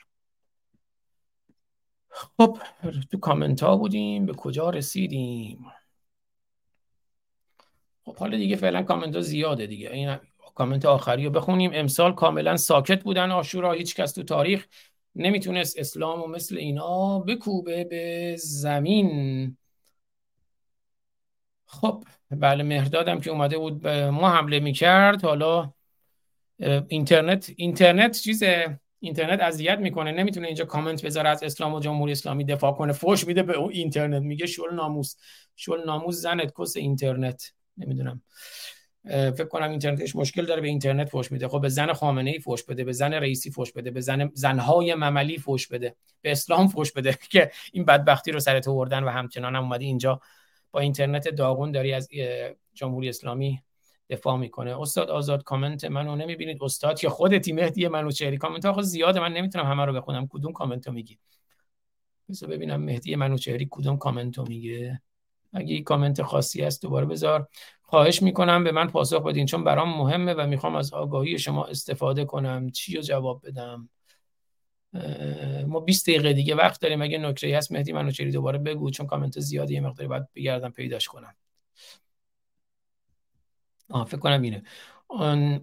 خب 2.38 2.58
تو 3.12 3.20
کامنت 3.20 3.64
ها 3.64 3.78
بودیم 3.78 4.26
به 4.26 4.34
کجا 4.34 4.70
رسیدیم؟ 4.70 5.66
خب 8.06 8.18
حالا 8.18 8.38
دیگه 8.38 8.56
فعلا 8.56 8.84
کامنت 8.84 9.16
ها 9.16 9.22
زیاده 9.22 9.68
دیگه. 9.68 9.92
این 9.92 10.18
کامنت 10.56 10.86
آخری 10.86 11.26
رو 11.26 11.32
بخونیم. 11.32 11.72
امسال 11.74 12.14
کاملا 12.16 12.58
ساکت 12.58 13.04
بودن 13.04 13.32
آشورا 13.32 13.72
هیچ 13.72 13.96
کس 13.96 14.12
تو 14.12 14.24
تاریخ 14.24 14.68
نمی‌تونست 15.16 15.80
اسلام 15.80 16.22
و 16.22 16.28
مثل 16.28 16.58
اینا 16.58 17.20
بکوبه 17.20 17.84
به 17.84 18.36
زمین. 18.38 19.58
خب 21.72 22.04
بله 22.32 22.64
مهردادم 22.64 23.20
که 23.20 23.30
اومده 23.32 23.58
بود 23.58 23.82
به 23.82 24.12
ما 24.12 24.30
حمله 24.30 24.60
می‌کرد. 24.60 25.24
حالا 25.24 25.74
اینترنت 26.88 27.52
اینترنت 27.56 28.20
چیز 28.20 28.44
اینترنت 29.00 29.40
اذیت 29.40 29.80
می‌کنه 29.80 30.12
نمی‌تونه 30.12 30.48
اینجا 30.48 30.66
کامنت 30.66 31.06
بذاره 31.06 31.30
از 31.30 31.44
اسلام 31.44 31.74
و 31.74 31.80
جمهوری 31.80 32.12
اسلامی 32.12 32.46
دفاع 32.46 32.72
کنه. 32.72 32.94
فوش 32.94 33.28
میده 33.28 33.44
به 33.44 33.58
اون 33.58 33.72
اینترنت. 33.72 34.22
میگه 34.22 34.46
شل 34.46 34.74
ناموس. 34.74 35.16
شل 35.56 35.86
ناموس 35.86 36.16
زنت 36.16 36.54
کس 36.60 36.78
اینترنت. 36.78 37.54
نمی‌دونم. 37.78 38.22
فکر 39.10 39.46
کنم 39.46 39.70
اینترنتش 39.70 40.16
مشکل 40.16 40.46
داره 40.46 40.62
به 40.62 40.68
اینترنت 40.68 41.10
فوش 41.10 41.32
میده. 41.32 41.48
خب 41.48 41.62
به 41.62 41.70
زن 41.70 41.94
خامنه 41.94 42.32
ای 42.32 42.40
فوش 42.40 42.64
بده 42.64 42.84
به 42.84 42.92
زن 42.92 43.14
رئیسی 43.14 43.52
فوش 43.52 43.72
بده 43.72 43.92
به 43.92 44.02
زن 44.02 44.32
زنهای 44.34 44.96
مملی 44.96 45.38
فوش 45.38 45.68
بده 45.68 45.96
به 46.22 46.32
اسلام 46.32 46.68
فوش 46.68 46.92
بده. 46.92 47.18
که 47.32 47.52
این 47.74 47.86
بدبختی 47.86 48.32
رو 48.32 48.40
سرت 48.40 48.68
آوردن 48.68 49.04
و 49.04 49.10
همچنان 49.10 49.56
هم 49.56 49.64
اومدی 49.64 49.86
اینجا 49.86 50.22
با 50.72 50.80
اینترنت 50.80 51.30
داغون 51.30 51.72
داری 51.72 51.94
از 51.94 52.10
جمهوری 52.74 53.10
اسلامی 53.10 53.62
دفاع 54.10 54.38
می‌کنه. 54.38 54.82
استاد 54.82 55.10
آزاد 55.10 55.44
کامنت 55.44 55.86
منو 55.86 56.16
نمی‌بینید. 56.16 56.64
استاد 56.64 57.04
یا 57.04 57.10
خودتی 57.10 57.54
مهدی 57.54 57.88
منوچهری 57.88 58.38
کامنت 58.38 58.66
ها 58.66 58.82
زیاده. 58.82 59.20
من 59.20 59.34
نمی‌تونم 59.34 59.66
همه 59.66 59.86
رو 59.86 59.94
بخونم. 59.94 60.28
کدوم 60.28 60.52
کامنت 60.52 60.88
رو 60.88 60.94
میگی؟ 60.94 61.20
بذار 62.30 62.50
ببینم. 62.50 62.82
مهدی 62.82 63.16
منوچهری 63.16 63.68
کدوم 63.72 63.98
کامنت 63.98 64.38
رو 64.38 64.46
میگه 64.48 65.02
اگه 65.54 65.74
این 65.74 65.84
کامنت 65.84 66.22
خاصی 66.22 66.64
هست 66.64 66.82
دوباره 66.82 67.06
بذار. 67.06 67.48
خواهش 67.82 68.22
می‌کنم 68.22 68.64
به 68.64 68.72
من 68.72 68.88
پاسخ 68.88 69.24
بدین. 69.24 69.46
چون 69.46 69.64
برام 69.64 69.98
مهمه 69.98 70.34
و 70.34 70.48
می‌خوام 70.48 70.76
از 70.76 70.94
آگاهی 70.94 71.40
شما 71.40 71.66
استفاده 71.66 72.26
کنم. 72.26 72.70
چی 72.70 72.96
رو 72.96 73.02
جواب 73.02 73.42
بدم؟ 73.48 73.90
ما 75.68 75.80
20 75.80 76.10
دقیقه 76.10 76.34
دیگه 76.34 76.56
وقت 76.56 76.82
داریم. 76.82 77.02
اگه 77.02 77.18
نکته 77.18 77.58
هست 77.58 77.72
مهدی 77.72 77.94
منوچهری 77.94 78.32
دوباره 78.32 78.58
بگو 78.58 78.92
چون 78.92 79.08
کامنت 79.08 79.40
زیادی 79.40 79.74
یه 79.74 79.82
مقداری 79.82 80.08
باید 80.08 80.34
بگردم 80.36 80.70
پیداش 80.70 81.08
کنم. 81.08 81.36
آه 83.90 84.06
فکر 84.06 84.18
کنم 84.18 84.42
اینه. 84.42 84.64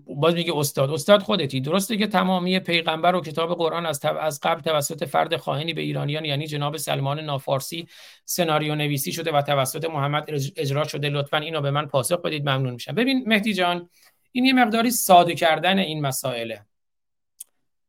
باز 0.06 0.34
میگه 0.34 0.56
استاد. 0.56 0.90
استاد 0.90 1.22
خودتی. 1.22 1.60
درسته 1.60 1.96
که 1.96 2.06
تمامی 2.06 2.58
پیغمبر 2.58 3.14
و 3.14 3.20
کتاب 3.20 3.58
قرآن 3.58 3.86
از, 3.86 4.04
از 4.04 4.40
قبل 4.42 4.60
توسط 4.60 5.04
فرد 5.04 5.36
خائنی 5.36 5.74
به 5.74 5.80
ایرانیان 5.82 6.24
یعنی 6.24 6.46
جناب 6.46 6.76
سلمان 6.76 7.20
نافارسی 7.20 7.88
سناریو 8.24 8.74
نویسی 8.74 9.12
شده 9.12 9.32
و 9.32 9.42
توسط 9.42 9.84
محمد 9.84 10.30
اجرا 10.56 10.84
شده. 10.84 11.08
لطفا 11.08 11.36
اینو 11.36 11.60
به 11.60 11.70
من 11.70 11.86
پاسخ 11.86 12.20
بدید. 12.20 12.48
ممنون 12.48 12.72
میشم. 12.72 12.94
ببین 12.94 13.24
مهدی 13.26 13.54
جان 13.54 13.90
این 14.32 14.44
یه 14.44 14.52
مقداری 14.52 14.90
ساده 14.90 15.34
کردن 15.34 15.78
این 15.78 16.00
مسائله. 16.00 16.66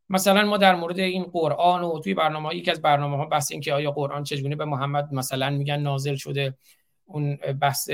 مثلا 0.10 0.44
ما 0.44 0.58
در 0.58 0.76
مورد 0.76 1.00
این 1.00 1.24
قرآن 1.24 1.84
و 1.84 2.00
توی 2.00 2.14
برنامه 2.14 2.56
یکی 2.56 2.72
از 2.72 2.82
برنامه 2.82 3.18
ها 3.18 3.26
بحث 3.26 3.52
این 3.52 3.62
که 3.62 3.74
آیا 3.74 3.92
قرآن 3.92 4.24
چجوری 4.24 4.56
به 4.56 4.66
محمد 4.66 5.14
مثلا 5.14 5.50
میگن 5.50 5.80
نازل 5.80 6.16
شده 6.16 6.58
اون 7.06 7.36
بحث 7.36 7.90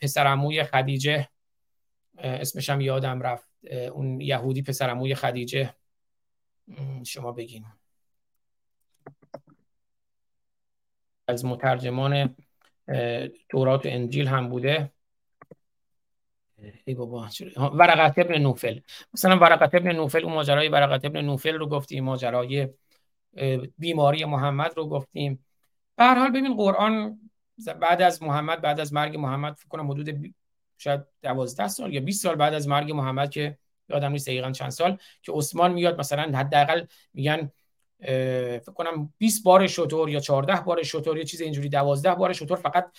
پسرعموی 0.00 0.64
خدیجه 0.64 1.28
اسمش 2.18 2.70
هم 2.70 2.80
یادم 2.80 3.20
رفت. 3.20 3.48
اون 3.92 4.20
یهودی 4.20 4.62
پسرعموی 4.62 5.14
خدیجه. 5.14 5.74
شما 7.04 7.32
بگین. 7.32 7.64
از 11.28 11.44
مترجمان 11.44 12.36
تورات 13.48 13.86
و 13.86 13.88
انجیل 13.88 14.28
هم 14.28 14.48
بوده. 14.48 14.93
ای 16.84 16.94
بابا 16.94 17.28
ورقت 17.56 18.18
ابن 18.18 18.38
نوفل. 18.38 18.78
مثلا 19.14 19.38
ورقت 19.38 19.74
ابن 19.74 19.92
نوفل 19.92 20.24
اون 20.24 20.32
ماجرای 20.32 20.68
ورقت 20.68 21.04
ابن 21.04 21.20
نوفل 21.20 21.54
رو 21.54 21.68
گفتیم 21.68 22.04
ماجرای 22.04 22.68
بیماری 23.78 24.24
محمد 24.24 24.72
رو 24.76 24.88
گفتیم. 24.88 25.44
به 25.96 26.04
هر 26.04 26.18
حال 26.18 26.30
ببین 26.30 26.56
قرآن 26.56 27.20
بعد 27.80 28.02
از 28.02 28.22
محمد 28.22 28.60
بعد 28.60 28.80
از 28.80 28.92
مرگ 28.92 29.16
محمد 29.16 29.54
فکر 29.54 29.68
کنم 29.68 29.90
حدود 29.90 30.34
شاید 30.78 31.00
12 31.22 31.68
سال 31.68 31.94
یا 31.94 32.00
20 32.00 32.22
سال 32.22 32.34
بعد 32.34 32.54
از 32.54 32.68
مرگ 32.68 32.92
محمد 32.92 33.30
که 33.30 33.58
یادم 33.88 34.12
نیست 34.12 34.26
دقیقا 34.26 34.50
چند 34.50 34.70
سال 34.70 34.98
که 35.22 35.32
عثمان 35.32 35.72
میاد 35.72 35.98
مثلا 35.98 36.38
حداقل 36.38 36.84
میگن 37.14 37.50
فکر 37.98 38.72
کنم 38.74 39.12
20 39.18 39.44
بار 39.44 39.66
شطور 39.66 40.10
یا 40.10 40.20
14 40.20 40.60
بار 40.60 40.82
شطور 40.82 41.18
یا 41.18 41.24
چیز 41.24 41.40
اینجوری 41.40 41.68
12 41.68 42.14
بار 42.14 42.32
شطور 42.32 42.56
فقط 42.56 42.90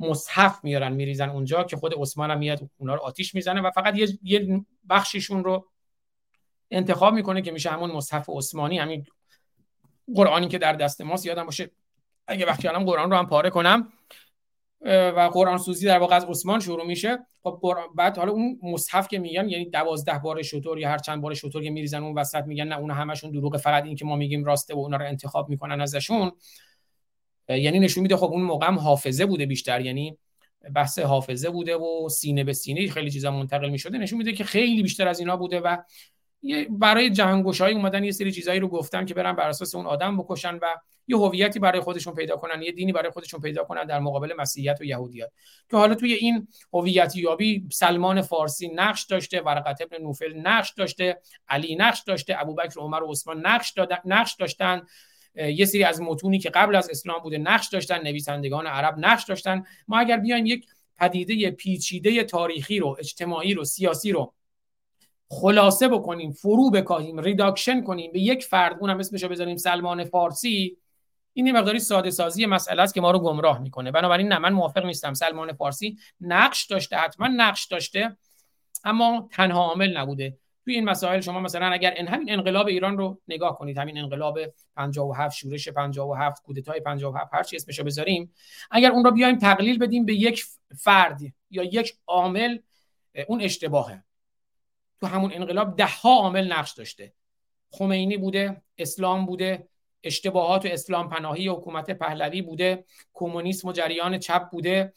مصحف 0.00 0.64
میارن 0.64 0.92
میریزن 0.92 1.28
اونجا 1.30 1.64
که 1.64 1.76
خود 1.76 1.94
عثمان 1.98 2.30
هم 2.30 2.38
میاد 2.38 2.70
اونا 2.78 2.94
رو 2.94 3.00
آتیش 3.00 3.34
می‌زنه 3.34 3.60
و 3.60 3.70
فقط 3.70 3.96
یه, 3.96 4.08
یه 4.22 4.64
بخششون 4.90 5.44
رو 5.44 5.68
انتخاب 6.70 7.14
می‌کنه 7.14 7.42
که 7.42 7.50
میشه 7.50 7.70
همون 7.70 7.90
مصحف 7.90 8.28
عثمانی 8.28 8.78
همین 8.78 9.06
قرآنی 10.14 10.48
که 10.48 10.58
در 10.58 10.72
دست 10.72 11.00
ماست 11.00 11.26
یادم 11.26 11.44
باشه. 11.44 11.70
اگه 12.26 12.46
وقتی 12.46 12.68
الان 12.68 12.84
قرآن 12.84 13.10
رو 13.10 13.16
هم 13.16 13.26
پاره 13.26 13.50
کنم 13.50 13.92
و 14.86 15.30
قرآن 15.32 15.58
سوزی 15.58 15.86
در 15.86 15.98
واقع 15.98 16.16
از 16.16 16.24
عثمان 16.24 16.60
شروع 16.60 16.86
میشه 16.86 17.18
خب 17.42 17.62
بعد 17.94 18.18
حالا 18.18 18.32
اون 18.32 18.58
مصحف 18.62 19.08
که 19.08 19.18
میگن 19.18 19.48
یعنی 19.48 19.70
دوازده 19.70 20.18
بار 20.18 20.42
شطور 20.42 20.78
یا 20.78 20.88
هر 20.88 20.98
چند 20.98 21.22
بار 21.22 21.34
شطور 21.34 21.62
که 21.62 21.70
میریزن 21.70 22.02
اون 22.02 22.18
وسط 22.18 22.44
میگن 22.46 22.64
نه 22.64 22.78
اون 22.78 22.90
همشون 22.90 23.30
دروغه 23.30 23.58
فقط 23.58 23.84
این 23.84 23.96
که 23.96 24.04
ما 24.04 24.16
میگیم 24.16 24.44
راسته 24.44 24.74
و 24.74 24.78
اونا 24.78 24.96
رو 24.96 25.06
انتخاب 25.06 25.48
می‌کنن 25.48 25.80
ازشون. 25.80 26.32
یعنی 27.48 27.78
نشون 27.78 28.02
میده 28.02 28.16
خب 28.16 28.24
اون 28.32 28.42
موقع 28.42 28.66
هم 28.66 28.78
حافظه 28.78 29.26
بوده 29.26 29.46
بیشتر 29.46 29.80
یعنی 29.80 30.18
بحث 30.74 30.98
حافظه 30.98 31.50
بوده 31.50 31.76
و 31.76 32.08
سینه 32.08 32.44
به 32.44 32.52
سینه 32.52 32.88
خیلی 32.88 33.10
چیزا 33.10 33.30
منتقل 33.30 33.68
می‌شده. 33.68 33.98
نشون 33.98 34.18
میده 34.18 34.32
که 34.32 34.44
خیلی 34.44 34.82
بیشتر 34.82 35.08
از 35.08 35.20
اینا 35.20 35.36
بوده 35.36 35.60
و 35.60 35.76
برای 36.70 37.10
جهانگشایی 37.10 37.74
اومدن 37.76 38.04
یه 38.04 38.12
سری 38.12 38.32
چیزایی 38.32 38.60
رو 38.60 38.68
گفتن 38.68 39.04
که 39.04 39.14
برن 39.14 39.32
بر 39.32 39.48
اساس 39.48 39.74
اون 39.74 39.86
آدم 39.86 40.16
بکشن 40.16 40.54
و 40.54 40.74
یه 41.08 41.16
هویتی 41.16 41.58
برای 41.58 41.80
خودشون 41.80 42.14
پیدا 42.14 42.36
کنن 42.36 42.62
یه 42.62 42.72
دینی 42.72 42.92
برای 42.92 43.10
خودشون 43.10 43.40
پیدا 43.40 43.64
کنن 43.64 43.84
در 43.84 43.98
مقابل 43.98 44.32
مسیحیت 44.38 44.78
و 44.80 44.84
یهودیت. 44.84 45.30
که 45.70 45.76
حالا 45.76 45.94
توی 45.94 46.12
این 46.12 46.48
هویت 46.72 47.16
یابی 47.16 47.66
سلمان 47.72 48.22
فارسی 48.22 48.68
نقش 48.68 49.04
داشته 49.04 49.40
ورقت 49.40 49.80
ابن 49.80 50.02
نوفل 50.02 50.36
نقش 50.36 50.72
داشته 50.72 51.20
علی 51.48 51.76
نقش 51.76 52.02
داشته 52.02 52.40
ابوبکر 52.40 52.80
عمر 52.80 53.02
و 53.02 53.10
عثمان 53.10 53.46
نقش 53.46 53.74
نقش 54.04 54.34
داشتن. 54.34 54.82
یه 55.34 55.64
سری 55.64 55.84
از 55.84 56.00
متونی 56.00 56.38
که 56.38 56.50
قبل 56.50 56.76
از 56.76 56.90
اسلام 56.90 57.22
بوده 57.22 57.38
نقش 57.38 57.68
داشتن 57.68 58.02
نویسندگان 58.02 58.66
عرب 58.66 58.94
نقش 58.98 59.24
داشتن. 59.24 59.64
ما 59.88 59.98
اگر 59.98 60.16
بیایم 60.16 60.46
یک 60.46 60.66
پدیده 60.98 61.50
پیچیده 61.50 62.24
تاریخی 62.24 62.78
رو 62.78 62.96
اجتماعی 62.98 63.54
رو 63.54 63.64
سیاسی 63.64 64.12
رو 64.12 64.34
خلاصه 65.28 65.88
بکنیم 65.88 66.32
فرو 66.32 66.70
بکاهیم 66.70 67.20
reduction 67.20 67.82
کنیم 67.82 68.12
به 68.12 68.20
یک 68.20 68.44
فرد 68.44 68.76
اونم 68.80 68.98
اسمشو 68.98 69.28
بذاریم 69.28 69.56
سلمان 69.56 70.04
فارسی 70.04 70.76
این 71.32 71.46
یه 71.46 71.52
مقداری 71.52 71.78
ساده 71.78 72.10
سازی 72.10 72.46
مسئله 72.46 72.82
است 72.82 72.94
که 72.94 73.00
ما 73.00 73.10
رو 73.10 73.18
گمراه 73.18 73.58
می‌کنه. 73.58 73.90
بنابراین 73.90 74.28
نه 74.28 74.38
من 74.38 74.52
موافق 74.52 74.86
نیستم. 74.86 75.14
سلمان 75.14 75.52
فارسی 75.52 75.98
نقش 76.20 76.66
داشته 76.66 76.96
حتما 76.96 77.28
نقش 77.28 77.66
داشته 77.66 78.16
اما 78.84 79.28
تنها 79.32 79.60
عامل 79.60 79.96
نبوده. 79.96 80.38
توی 80.64 80.74
این 80.74 80.84
مسائل 80.84 81.20
شما 81.20 81.40
مثلا 81.40 81.66
اگر 81.66 81.90
این 81.90 82.08
همین 82.08 82.32
انقلاب 82.32 82.66
ایران 82.66 82.98
رو 82.98 83.20
نگاه 83.28 83.58
کنید 83.58 83.78
همین 83.78 83.98
انقلاب 83.98 84.38
57 84.76 85.36
شورش 85.36 85.68
57 85.68 86.42
کودتای 86.42 86.80
57 86.80 87.34
هر 87.34 87.42
چی 87.42 87.56
اسمشو 87.56 87.84
بذاریم 87.84 88.34
اگر 88.70 88.90
اون 88.90 89.04
رو 89.04 89.10
بیایم 89.10 89.38
تقلیل 89.38 89.78
بدیم 89.78 90.04
به 90.04 90.14
یک 90.14 90.44
فرد 90.78 91.20
یا 91.50 91.62
یک 91.62 91.94
عامل 92.06 92.58
اون 93.26 93.40
اشتباهه. 93.40 94.04
تو 95.00 95.06
همون 95.06 95.32
انقلاب 95.32 95.76
ده 95.76 95.86
ها 95.86 96.14
عامل 96.14 96.52
نقش 96.52 96.72
داشته. 96.72 97.12
خمینی 97.70 98.16
بوده 98.16 98.62
اسلام 98.78 99.26
بوده 99.26 99.68
اشتباهات 100.02 100.66
و 100.66 100.68
اسلام 100.68 101.08
پناهی 101.08 101.48
حکومت 101.48 101.90
پهلوی 101.90 102.42
بوده 102.42 102.84
کمونیسم 103.12 103.68
و 103.68 103.72
جریان 103.72 104.18
چپ 104.18 104.50
بوده. 104.50 104.92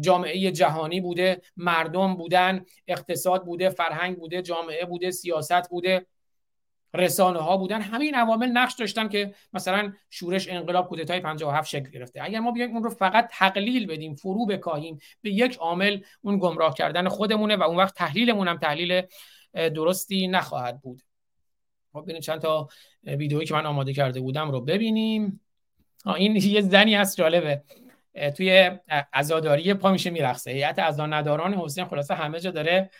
جامعه 0.00 0.50
جهانی 0.50 1.00
بوده 1.00 1.42
مردم 1.56 2.14
بودن 2.14 2.64
اقتصاد 2.88 3.44
بوده 3.44 3.68
فرهنگ 3.68 4.16
بوده 4.16 4.42
جامعه 4.42 4.84
بوده 4.84 5.10
سیاست 5.10 5.70
بوده 5.70 6.06
رسانه 6.94 7.38
ها 7.38 7.56
بودن 7.56 7.80
همین 7.80 8.14
عوامل 8.14 8.46
نقش 8.46 8.74
داشتن 8.74 9.08
که 9.08 9.34
مثلا 9.52 9.92
شورش 10.10 10.48
انقلاب 10.48 10.88
کودتای 10.88 11.20
57 11.20 11.68
شکل 11.68 11.90
گرفته. 11.90 12.22
اگر 12.22 12.40
ما 12.40 12.50
بیایم 12.50 12.74
اون 12.74 12.84
رو 12.84 12.90
فقط 12.90 13.28
تقلیل 13.30 13.86
بدیم 13.86 14.14
فرو 14.14 14.46
بکاهیم 14.46 14.98
به 15.22 15.30
یک 15.30 15.56
عامل 15.56 16.00
اون 16.20 16.38
گمراه 16.38 16.74
کردن 16.74 17.08
خودمونه 17.08 17.56
و 17.56 17.62
اون 17.62 17.76
وقت 17.76 17.94
تحلیلمون 17.94 18.48
هم 18.48 18.58
تحلیل 18.58 19.02
درستی 19.54 20.28
نخواهد 20.28 20.80
بود. 20.80 21.02
ما 21.94 22.00
خب 22.00 22.04
ببینیم 22.04 22.22
چند 22.22 22.40
تا 22.40 22.68
ویدئویی 23.04 23.46
که 23.46 23.54
من 23.54 23.66
آماده 23.66 23.92
کرده 23.92 24.20
بودم 24.20 24.50
رو 24.50 24.60
ببینیم. 24.60 25.40
این 26.16 26.36
یه 26.36 26.60
زنی 26.60 26.94
هست 26.94 27.16
جالبه. 27.16 27.62
توی 28.36 28.70
عزاداری 29.12 29.74
پا 29.74 29.92
میشه 29.92 30.10
میرقصه 30.10 30.50
هیئت 30.50 30.78
عزا 30.78 31.06
نداران 31.06 31.54
حسین 31.54 31.84
خلاصه 31.84 32.14
همه 32.14 32.40
جا 32.40 32.50
داره 32.50 32.90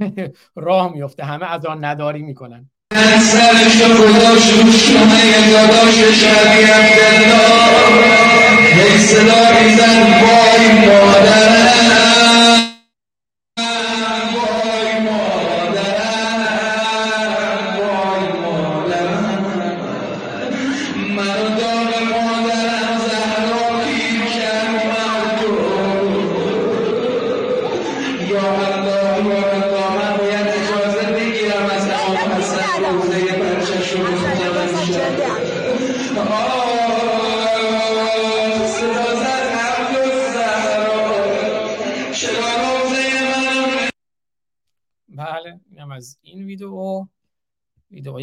راه 0.56 0.92
میفته. 0.92 1.24
همه 1.24 1.46
عزا 1.46 1.74
نداری 1.74 2.22
می‌کنن. 2.22 2.70
سرش 3.20 3.82
گذاشت 3.82 4.50
رو 4.50 4.72
شونه 4.72 5.50
داداش 5.52 5.94
شبی 5.94 6.62
عبدالله 6.62 7.70
هی 8.74 8.98
صدا 8.98 9.62
میزن 9.62 10.02
وای 10.02 10.72
مادرم. 10.86 12.29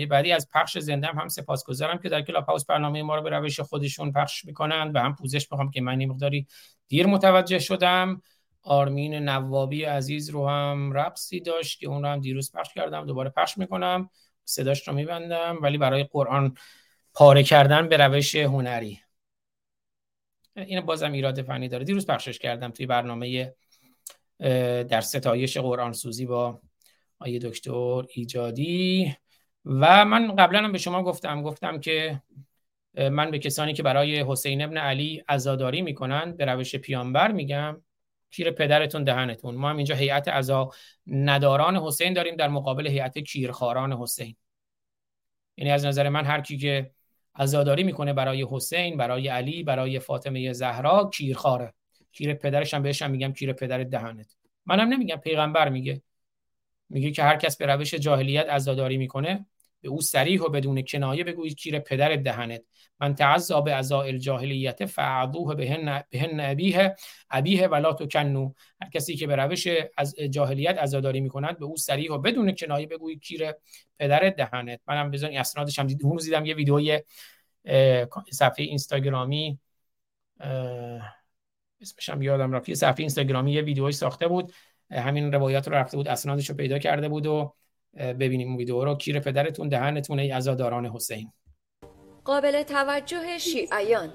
بعدی 0.07 0.31
از 0.31 0.49
پخش 0.53 0.77
زنده 0.77 1.07
هم, 1.07 1.27
سپاسگزارم 1.27 1.97
که 1.97 2.09
در 2.09 2.21
کلاب 2.21 2.45
هاوس 2.45 2.65
برنامه 2.65 3.03
ما 3.03 3.15
رو 3.15 3.21
به 3.21 3.29
روش 3.29 3.59
خودشون 3.59 4.11
پخش 4.11 4.45
می‌کنند 4.45 4.95
و 4.95 4.99
هم 4.99 5.15
پوزش 5.15 5.51
می‌خوام 5.51 5.71
که 5.71 5.81
من 5.81 6.05
مقداری 6.05 6.47
دیر 6.87 7.07
متوجه 7.07 7.59
شدم. 7.59 8.21
آرمین 8.63 9.13
نوابی 9.13 9.83
عزیز 9.83 10.29
رو 10.29 10.47
هم 10.47 10.93
رقصی 10.93 11.39
داشت 11.39 11.79
که 11.79 11.87
اون 11.87 12.03
رو 12.03 12.09
هم 12.09 12.19
دیروز 12.19 12.51
پخش 12.51 12.73
کردم 12.73 13.05
دوباره 13.05 13.29
پخش 13.29 13.57
می‌کنم. 13.57 14.09
صداش 14.43 14.87
رو 14.87 14.93
میبندم 14.93 15.57
ولی 15.61 15.77
برای 15.77 16.03
قرآن 16.03 16.55
پاره 17.13 17.43
کردن 17.43 17.89
به 17.89 17.97
روش 17.97 18.35
هنری. 18.35 18.99
این 20.55 20.81
بازم 20.81 21.11
ایراد 21.11 21.41
فنی 21.41 21.67
داره. 21.67 21.83
دیروز 21.83 22.07
پخشش 22.07 22.39
کردم 22.39 22.71
توی 22.71 22.85
برنامه 22.85 23.55
در 24.89 25.01
ستایش 25.01 25.57
قرآن 25.57 25.93
سوزی 25.93 26.25
با 26.25 26.61
آیه 27.19 27.39
دکتر 27.39 28.03
ایجادی. 28.13 29.15
و 29.69 30.05
من 30.05 30.35
قبلا 30.35 30.59
هم 30.59 30.71
به 30.71 30.77
شما 30.77 31.03
گفتم 31.03 31.41
گفتم 31.43 31.79
که 31.79 32.21
من 32.97 33.31
به 33.31 33.39
کسانی 33.39 33.73
که 33.73 33.83
برای 33.83 34.23
حسین 34.27 34.61
ابن 34.61 34.77
علی 34.77 35.23
عزاداری 35.29 35.81
می‌کنن 35.81 36.31
به 36.37 36.45
روش 36.45 36.75
پیامبر 36.75 37.31
میگم 37.31 37.81
کیر 38.31 38.51
پدرتون 38.51 39.03
دهنتون. 39.03 39.55
ما 39.55 39.69
هم 39.69 39.77
اینجا 39.77 39.95
هیئت 39.95 40.27
عزا 40.27 40.71
نداران 41.07 41.77
حسین 41.77 42.13
داریم 42.13 42.35
در 42.35 42.47
مقابل 42.47 42.87
هیئت 42.87 43.17
کیرخاران 43.17 43.93
حسین. 43.93 44.35
یعنی 45.57 45.71
از 45.71 45.85
نظر 45.85 46.09
من 46.09 46.25
هر 46.25 46.41
کی 46.41 46.57
که 46.57 46.91
عزاداری 47.35 47.83
می‌کنه 47.83 48.13
برای 48.13 48.47
حسین 48.51 48.97
برای 48.97 49.27
علی 49.27 49.63
برای 49.63 49.99
فاطمه 49.99 50.53
زهرا 50.53 51.09
کیرخاره 51.13 51.73
کیر 52.11 52.33
پدرش 52.33 52.73
هم 52.73 52.83
بهش 52.83 53.01
هم 53.01 53.11
میگم 53.11 53.33
کیر 53.33 53.53
پدر 53.53 53.83
دهنت. 53.83 54.35
منم 54.65 54.87
نمیگم 54.87 55.15
پیغمبر 55.15 55.69
میگه. 55.69 56.01
میگه 56.89 57.11
که 57.11 57.23
هر 57.23 57.35
کس 57.35 57.57
به 57.57 57.65
روش 57.65 57.93
جاهلیت 57.93 58.49
عزاداری 58.49 58.97
می‌کنه 58.97 59.45
به 59.87 59.93
او 59.93 60.01
سریح 60.01 60.41
و 60.41 60.49
بدون 60.49 60.81
کنایه 60.81 61.23
بگویید 61.23 61.55
کیر 61.55 61.79
پدر 61.79 62.15
دهنت. 62.15 62.61
من 62.99 63.15
تعذا 63.15 63.61
به 63.61 63.73
ازا 63.73 64.01
الجاهلیت 64.01 64.85
فعضوه 64.85 65.55
بهن 65.55 66.03
بهن 66.09 66.39
ابیه. 66.39 66.95
ابیه 67.29 67.67
ولا 67.67 67.93
تکنو 67.93 68.53
هر 68.81 68.89
کسی 68.89 69.15
که 69.15 69.27
به 69.27 69.35
روش 69.35 69.67
از 69.97 70.15
جاهلیت 70.15 70.77
عزاداری 70.77 71.21
می‌کند 71.21 71.59
به 71.59 71.65
او 71.65 71.77
سریح 71.77 72.11
و 72.11 72.17
بدون 72.17 72.55
کنایه 72.55 72.87
بگویید 72.87 73.21
کیر 73.21 73.51
پدر 73.99 74.29
دهنت. 74.29 74.79
منم 74.87 75.11
بزن 75.11 75.27
اسنادش 75.37 75.79
هم 75.79 75.87
دیدم 75.87 76.17
دیدم 76.17 76.45
یه 76.45 76.55
ویدیوی 76.55 77.01
صفحه 78.31 78.65
اینستاگرامی 78.65 79.59
اسمش 81.81 82.09
هم 82.09 82.21
یادم 82.21 82.51
رفت. 82.51 82.69
یه 82.69 82.75
صفحه 82.75 82.99
اینستاگرامی 82.99 83.51
یه 83.51 83.61
ویدیوی 83.61 83.91
ساخته 83.91 84.27
بود. 84.27 84.53
همین 84.91 85.31
روایت 85.31 85.67
رو 85.67 85.73
رفته 85.73 85.97
بود 85.97 86.07
اسنادش 86.07 86.49
رو 86.49 86.55
پیدا 86.55 86.79
کرده 86.79 87.09
بود 87.09 87.25
و 87.25 87.53
ببینیم 87.95 88.57
ویدیو 88.57 88.83
رو. 88.83 88.95
کیر 88.95 89.19
پدرتون 89.19 89.69
دهنتون 89.69 90.19
ای 90.19 90.31
عزاداران 90.31 90.85
حسین. 90.85 91.31
قابل 92.23 92.63
توجه 92.63 93.37
شیعیان. 93.37 94.13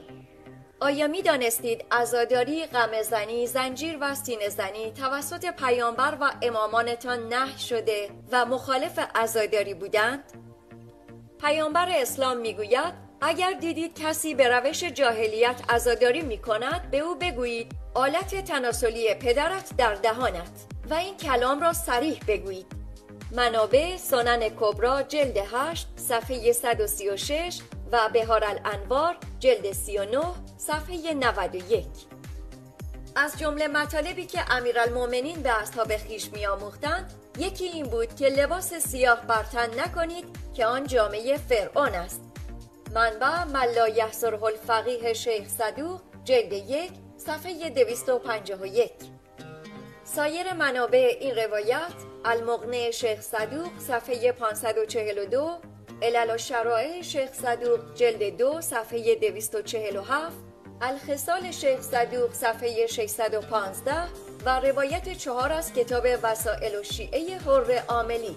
آیا 0.81 1.07
می 1.07 1.23
دانستید 1.23 1.85
ازاداری، 1.91 2.66
غمزنی، 2.66 3.47
زنجیر 3.47 3.99
و 4.01 4.14
سینه 4.14 4.49
زنی 4.49 4.91
توسط 4.91 5.47
پیامبر 5.51 6.18
و 6.20 6.33
امامانتان 6.43 7.29
نه 7.29 7.59
شده 7.59 8.11
و 8.33 8.45
مخالف 8.45 8.99
ازاداری 9.14 9.75
بودند؟ 9.75 10.25
پیامبر 11.41 11.89
اسلام 11.91 12.37
می‌گوید 12.37 12.95
اگر 13.20 13.53
دیدید 13.53 13.99
کسی 13.99 14.35
به 14.35 14.49
روش 14.49 14.85
جاهلیت 14.85 15.62
ازاداری 15.68 16.23
می 16.23 16.39
کند 16.39 16.91
به 16.91 16.99
او 16.99 17.14
بگویید 17.18 17.73
آلت 17.95 18.45
تناسلی 18.45 19.14
پدرت 19.14 19.77
در 19.79 19.95
دهانت 19.95 20.66
و 20.91 20.95
این 20.95 21.16
کلام 21.16 21.61
را 21.61 21.73
سریح 21.73 22.20
بگویید. 22.29 22.82
منابع 23.33 23.97
سنن 23.97 24.49
کبرا 24.49 25.03
جلد 25.03 25.37
8 25.53 25.87
صفحه 25.97 26.53
136 26.53 27.61
و 27.93 28.09
بهار 28.12 28.45
الانوار 28.45 29.16
جلد 29.39 29.72
39 29.72 30.24
صفحه 30.57 31.14
91 31.14 31.87
از 33.16 33.39
جمله 33.39 33.68
مطالبی 33.68 34.26
که 34.26 34.53
امیرالمؤمنین 34.53 35.43
به 35.43 35.62
اصحاب 35.62 35.97
خیش 35.97 36.33
میآموختند 36.33 37.12
یکی 37.39 37.64
این 37.64 37.87
بود 37.87 38.16
که 38.16 38.28
لباس 38.28 38.74
سیاه 38.74 39.26
برتن 39.26 39.80
نکنید 39.80 40.24
که 40.55 40.66
آن 40.66 40.87
جامعه 40.87 41.37
فرعون 41.37 41.95
است. 41.95 42.20
منبع 42.95 43.45
ملا 43.45 43.89
یحصره 43.89 44.43
الفقیه 44.43 45.12
شیخ 45.12 45.49
صدوق 45.49 46.01
جلد 46.24 46.53
یک 46.53 46.93
صفحه 47.16 47.70
251 47.70 48.93
سایر 50.05 50.53
منابع 50.53 51.16
این 51.20 51.37
روایت 51.37 52.11
المغنه 52.25 52.91
شیخ 52.91 53.20
صدوق 53.20 53.70
صفحه 53.79 54.33
542 54.33 55.59
علل 56.03 56.35
و 56.35 56.39
شرائع 56.39 57.03
شیخ 57.03 57.33
صدوق 57.33 57.95
جلد 57.95 58.37
دو 58.37 58.61
صفحه 58.61 59.14
247 59.14 60.33
الخصال 60.83 61.51
شیخ 61.51 61.81
صدوق 61.81 62.33
صفحه 62.33 62.87
615 62.87 63.93
و 64.47 64.61
روایت 64.61 65.12
چهار 65.12 65.53
از 65.53 65.73
کتاب 65.73 66.05
وسائل 66.23 66.81
و 66.81 66.83
شیعه 66.83 67.39
حر 67.39 67.83
عاملی. 67.89 68.37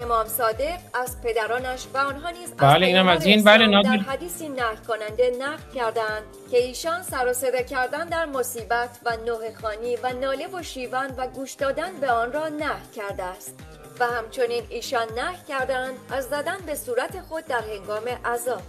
امام 0.00 0.26
صادق 0.26 0.78
از 0.94 1.22
پدرانش 1.22 1.86
و 1.94 1.98
آنها 1.98 2.30
نیز 2.30 2.52
بله 2.52 2.86
اینم 2.86 3.08
از 3.08 3.26
این. 3.26 3.44
بله 3.44 3.82
در 3.82 3.96
حدیثی 3.96 4.48
نقل 4.48 4.76
کننده 4.88 5.32
نقل 5.40 5.72
کردند 5.74 6.22
که 6.50 6.58
ایشان 6.58 7.02
سر 7.02 7.26
و 7.30 7.32
صدا 7.32 7.62
کردن 7.62 8.04
در 8.08 8.26
مصیبت 8.26 8.98
و 9.04 9.16
نوه 9.26 9.54
خانی 9.62 9.96
و 9.96 10.12
ناله 10.12 10.46
و 10.46 10.62
شیون 10.62 11.10
و 11.16 11.26
گوش 11.26 11.52
دادن 11.52 12.00
به 12.00 12.10
آن 12.10 12.32
را 12.32 12.48
نه 12.48 12.72
کرده 12.96 13.22
است. 13.22 13.54
و 14.00 14.06
همچنین 14.06 14.62
ایشان 14.68 15.06
نه 15.16 15.34
کردند 15.48 15.94
از 16.10 16.24
زدن 16.24 16.56
به 16.66 16.74
صورت 16.74 17.20
خود 17.20 17.44
در 17.44 17.60
هنگام 17.60 18.08
عذاب 18.24 18.62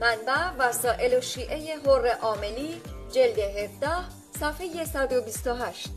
منبع 0.00 0.50
وسائل 0.58 1.18
و 1.18 1.20
شیعه 1.20 1.76
حر 1.86 2.06
عاملی 2.22 2.80
جلد 3.12 3.38
17 3.38 3.88
صفحه 4.40 4.84
128 4.84 5.88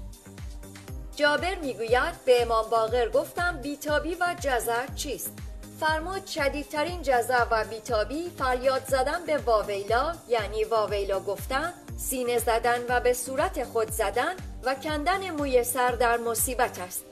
جابر 1.20 1.56
می‌گوید 1.56 2.26
به 2.26 2.42
امام 2.42 2.70
باقر 2.70 3.10
گفتم 3.10 3.60
بیتابی 3.62 4.16
و 4.16 4.36
جزع 4.40 4.86
چیست؟ 4.96 5.34
فرمود 5.80 6.26
شدیدترین 6.26 7.02
جزع 7.02 7.44
و 7.52 7.64
بیتابی 7.64 8.32
فریاد 8.38 8.86
زدن 8.88 9.26
به 9.26 9.38
واویلا 9.38 10.16
یعنی 10.28 10.64
واویلا 10.64 11.20
گفتن 11.20 11.74
سینه 11.98 12.38
زدن 12.38 12.86
و 12.90 13.00
به 13.00 13.14
صورت 13.14 13.64
خود 13.64 13.92
زدن 13.92 14.36
و 14.64 14.76
کندن 14.76 15.30
موی 15.30 15.64
سر 15.64 15.92
در 15.92 16.18
مصیبت 16.18 16.80
است. 16.80 17.06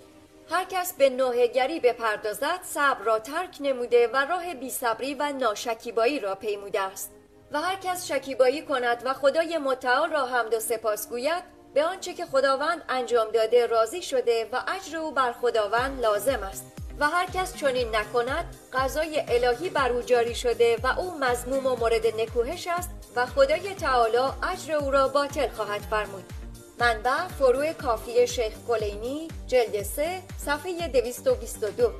هر 0.50 0.64
کس 0.64 0.94
به 0.94 1.10
نوهگری 1.10 1.80
بپردازد 1.80 2.60
صبر 2.64 3.04
را 3.04 3.20
ترک 3.20 3.58
نموده 3.60 4.08
و 4.08 4.18
راه 4.18 4.54
بیصبری 4.54 5.14
و 5.14 5.32
ناشکیبایی 5.32 6.20
را 6.20 6.36
پیموده 6.36 6.82
است. 6.82 7.12
و 7.52 7.62
هر 7.62 7.76
کس 7.76 8.08
شکیبایی 8.08 8.62
کند 8.62 9.02
و 9.06 9.14
خدای 9.14 9.58
متعال 9.58 10.12
را 10.12 10.26
حمد 10.26 10.54
و 10.54 10.60
سپاس 10.60 11.10
گوید 11.10 11.57
به 11.78 11.86
آنچه 11.86 12.14
که 12.14 12.26
خداوند 12.26 12.82
انجام 12.90 13.32
داده 13.32 13.66
راضی 13.66 14.02
شده 14.02 14.50
و 14.52 14.62
اجر 14.68 14.98
او 14.98 15.12
بر 15.12 15.32
خداوند 15.32 16.02
لازم 16.02 16.44
است. 16.44 16.66
و 17.00 17.08
هر 17.08 17.26
کس 17.26 17.56
چنین 17.56 17.96
نکند 17.96 18.56
قضای 18.74 19.24
الهی 19.28 19.70
بر 19.70 19.92
او 19.92 20.02
جاری 20.02 20.36
شده 20.36 20.78
و 20.84 20.88
او 21.00 21.20
مزموم 21.20 21.66
و 21.66 21.76
مورد 21.76 22.08
نکوهش 22.22 22.68
است 22.68 22.90
و 23.16 23.26
خدای 23.26 23.76
تعالی 23.76 24.18
اجر 24.52 24.74
او 24.74 24.92
را 24.92 25.08
باطل 25.08 25.48
خواهد 25.48 25.82
فرمود. 25.82 26.24
منبع 26.80 27.28
فروع 27.40 27.74
کافی 27.74 28.28
شیخ 28.28 28.54
کلینی 28.68 29.28
جلد 29.48 29.84
3 29.84 30.22
صفحه 30.46 30.88
222 30.88 31.92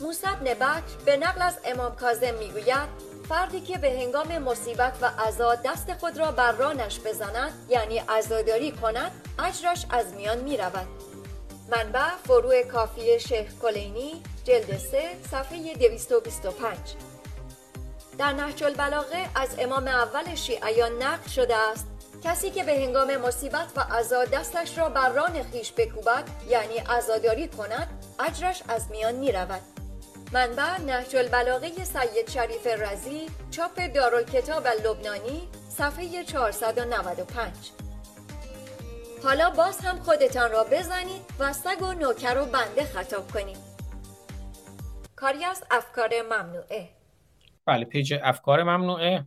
موسی 0.00 0.26
بن 0.26 0.54
بکر 0.54 1.04
به 1.04 1.16
نقل 1.16 1.42
از 1.42 1.58
امام 1.64 1.96
کاظم 1.96 2.34
می‌گوید 2.34 3.11
فردی 3.28 3.60
که 3.60 3.78
به 3.78 3.90
هنگام 3.90 4.38
مصیبت 4.38 4.92
و 5.00 5.06
عذا 5.06 5.54
دست 5.54 5.94
خود 5.94 6.18
را 6.18 6.32
بر 6.32 6.52
رانش 6.52 7.00
بزند 7.00 7.66
یعنی 7.68 7.98
عزاداری 7.98 8.72
کند 8.72 9.10
اجرش 9.38 9.86
از 9.90 10.14
میان 10.14 10.38
می 10.38 10.56
رود 10.56 10.86
منبع 11.70 12.08
فروع 12.26 12.62
کافی 12.62 13.20
شیخ 13.20 13.52
کلینی 13.62 14.22
جلد 14.44 14.78
3 14.78 15.02
صفحه 15.30 15.74
225 15.74 16.76
در 18.18 18.32
نهج 18.32 18.64
البلاغه 18.64 19.28
از 19.34 19.48
امام 19.58 19.88
اول 19.88 20.34
شیعیان 20.34 21.02
نقل 21.02 21.28
شده 21.28 21.56
است 21.56 21.86
کسی 22.24 22.50
که 22.50 22.64
به 22.64 22.72
هنگام 22.72 23.16
مصیبت 23.16 23.66
و 23.76 23.80
عذا 23.80 24.24
دستش 24.24 24.78
را 24.78 24.88
بر 24.88 25.08
ران 25.08 25.42
خیش 25.42 25.72
بکوبد 25.76 26.24
یعنی 26.48 26.78
عزاداری 26.78 27.48
کند 27.48 27.88
اجرش 28.18 28.62
از 28.68 28.90
میان 28.90 29.14
می 29.14 29.32
رود 29.32 29.71
منبع 30.32 30.80
نهج 30.80 31.16
البلاغه 31.16 31.84
سید 31.84 32.30
شریف 32.30 32.66
رزی 32.66 33.26
چاپ 33.50 33.80
دارالکتاب 33.94 34.66
لبنانی 34.66 35.48
صفحه 35.68 36.24
495 36.24 37.52
حالا 39.24 39.50
باز 39.50 39.80
هم 39.80 39.98
خودتان 39.98 40.50
را 40.50 40.64
بزنید 40.64 41.22
و 41.38 41.52
سگ 41.52 41.82
و 41.82 41.92
نوکر 41.92 42.38
و 42.38 42.46
بنده 42.46 42.84
خطاب 42.84 43.30
کنید 43.30 43.56
کاری 45.16 45.44
از 45.44 45.64
افکار 45.70 46.10
ممنوعه. 46.22 46.88
بله 47.66 47.84
پیج 47.84 48.14
افکار 48.22 48.62
ممنوعه. 48.62 49.24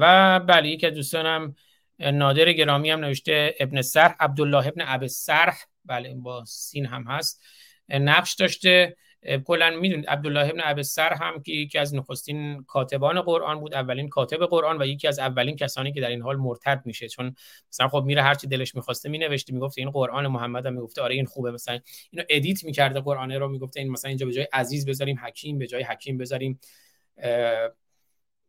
و 0.00 0.40
بله 0.40 0.68
یکی 0.68 0.86
از 0.86 0.94
دوستانم 0.94 1.54
نادر 1.98 2.52
گرامی 2.52 2.90
هم 2.90 3.00
نوشته 3.00 3.54
ابن 3.60 3.82
سرح 3.82 4.16
عبدالله 4.20 4.66
ابن 4.66 4.82
ابی 4.86 5.08
سرح. 5.08 5.64
بله 5.84 6.14
با 6.14 6.44
سین 6.44 6.86
هم 6.86 7.02
هست. 7.02 7.42
نقش 7.88 8.34
داشته. 8.34 8.96
کلا 9.44 9.70
می‌دونید 9.70 10.06
عبدالله 10.06 10.48
ابن 10.48 10.60
ابسر 10.64 11.12
هم 11.14 11.42
که 11.42 11.52
یکی 11.52 11.78
از 11.78 11.94
نخستین 11.94 12.62
کاتبان 12.62 13.20
قرآن 13.20 13.60
بود 13.60 13.74
اولین 13.74 14.08
کاتب 14.08 14.46
قرآن 14.46 14.82
و 14.82 14.86
یکی 14.86 15.08
از 15.08 15.18
اولین 15.18 15.56
کسانی 15.56 15.92
که 15.92 16.00
در 16.00 16.08
این 16.08 16.22
حال 16.22 16.36
مرتد 16.36 16.82
میشه. 16.84 17.08
چون 17.08 17.34
مثلا 17.72 17.88
خب 17.88 18.02
میره 18.06 18.22
هرچی 18.22 18.46
دلش 18.46 18.74
می‌خواسته 18.74 19.08
مینوشته 19.08 19.52
می‌گفت 19.52 19.78
این 19.78 19.90
قرآن 19.90 20.26
محمد 20.26 20.66
هم 20.66 20.74
می‌گفته 20.74 21.02
آره 21.02 21.14
این 21.14 21.24
خوبه. 21.24 21.50
مثلا 21.50 21.78
اینو 22.10 22.24
edit 22.28 22.64
می‌کرده 22.64 23.00
قرآن 23.00 23.32
رو 23.32 23.48
می‌گفته 23.48 23.80
این 23.80 23.90
مثلا 23.90 24.08
اینجا 24.08 24.26
به 24.26 24.32
جای 24.32 24.46
عزیز 24.52 24.86
بذاریم 24.88 25.18
حکیم 25.22 25.58
به 25.58 25.66
جای 25.66 25.82
حکیم 25.82 26.18
بذاریم 26.18 26.60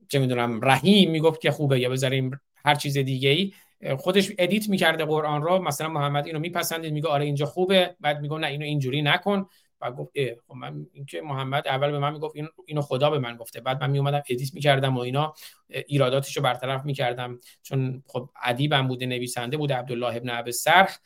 چه 0.10 0.20
می‌دونم 0.20 0.60
رحیم 0.64 1.12
می‌گفت 1.12 1.42
که 1.42 1.52
خوبه 1.52 1.80
یا 1.80 1.90
بذاریم 1.90 2.32
هر 2.66 2.76
چیز 2.76 2.98
دیگه 2.98 3.30
ای 3.30 3.54
خودش 3.98 4.32
edit 4.38 4.70
می‌کرده 4.70 5.06
قرآن 5.06 5.42
رو 5.42 5.60
مثلا 5.60 5.90
محمد 5.90 6.28
اینو 6.28 6.40
میپسندید 6.40 6.94
میگه 6.94 7.08
آره 7.08 7.26
اینجا 7.26 7.46
خوبه 7.46 7.96
بعد 8.00 8.22
میگه 8.22 8.38
نه 8.38 8.48
اینو 8.48 8.66
اینجوری 8.66 9.02
نکن. 9.02 9.46
و 9.82 9.92
گفت 9.92 10.12
خب 10.48 10.56
من 10.56 10.86
اینکه 10.94 11.22
محمد 11.22 11.68
اول 11.68 11.92
به 11.92 12.00
من 12.00 12.14
می‌گفت 12.14 12.36
این 12.36 12.48
اینو 12.66 12.82
خدا 12.82 13.10
به 13.10 13.20
من 13.20 13.36
گفته. 13.36 13.62
بعد 13.62 13.82
من 13.82 13.90
میومدم 13.90 14.22
edit 14.30 14.54
می‌کردم 14.54 14.98
و 14.98 15.00
اینا 15.00 15.34
ایراداتش 15.68 16.38
رو 16.38 16.44
برطرف 16.44 16.86
می‌کردم. 16.86 17.40
چون 17.64 18.04
خب 18.08 18.30
ادیبم 18.44 18.88
بوده 18.88 19.06
نویسنده 19.06 19.58
بوده 19.58 19.76
عبدالله 19.76 20.16
ابن 20.16 20.30
ابی 20.30 20.52
سرخ. 20.52 20.98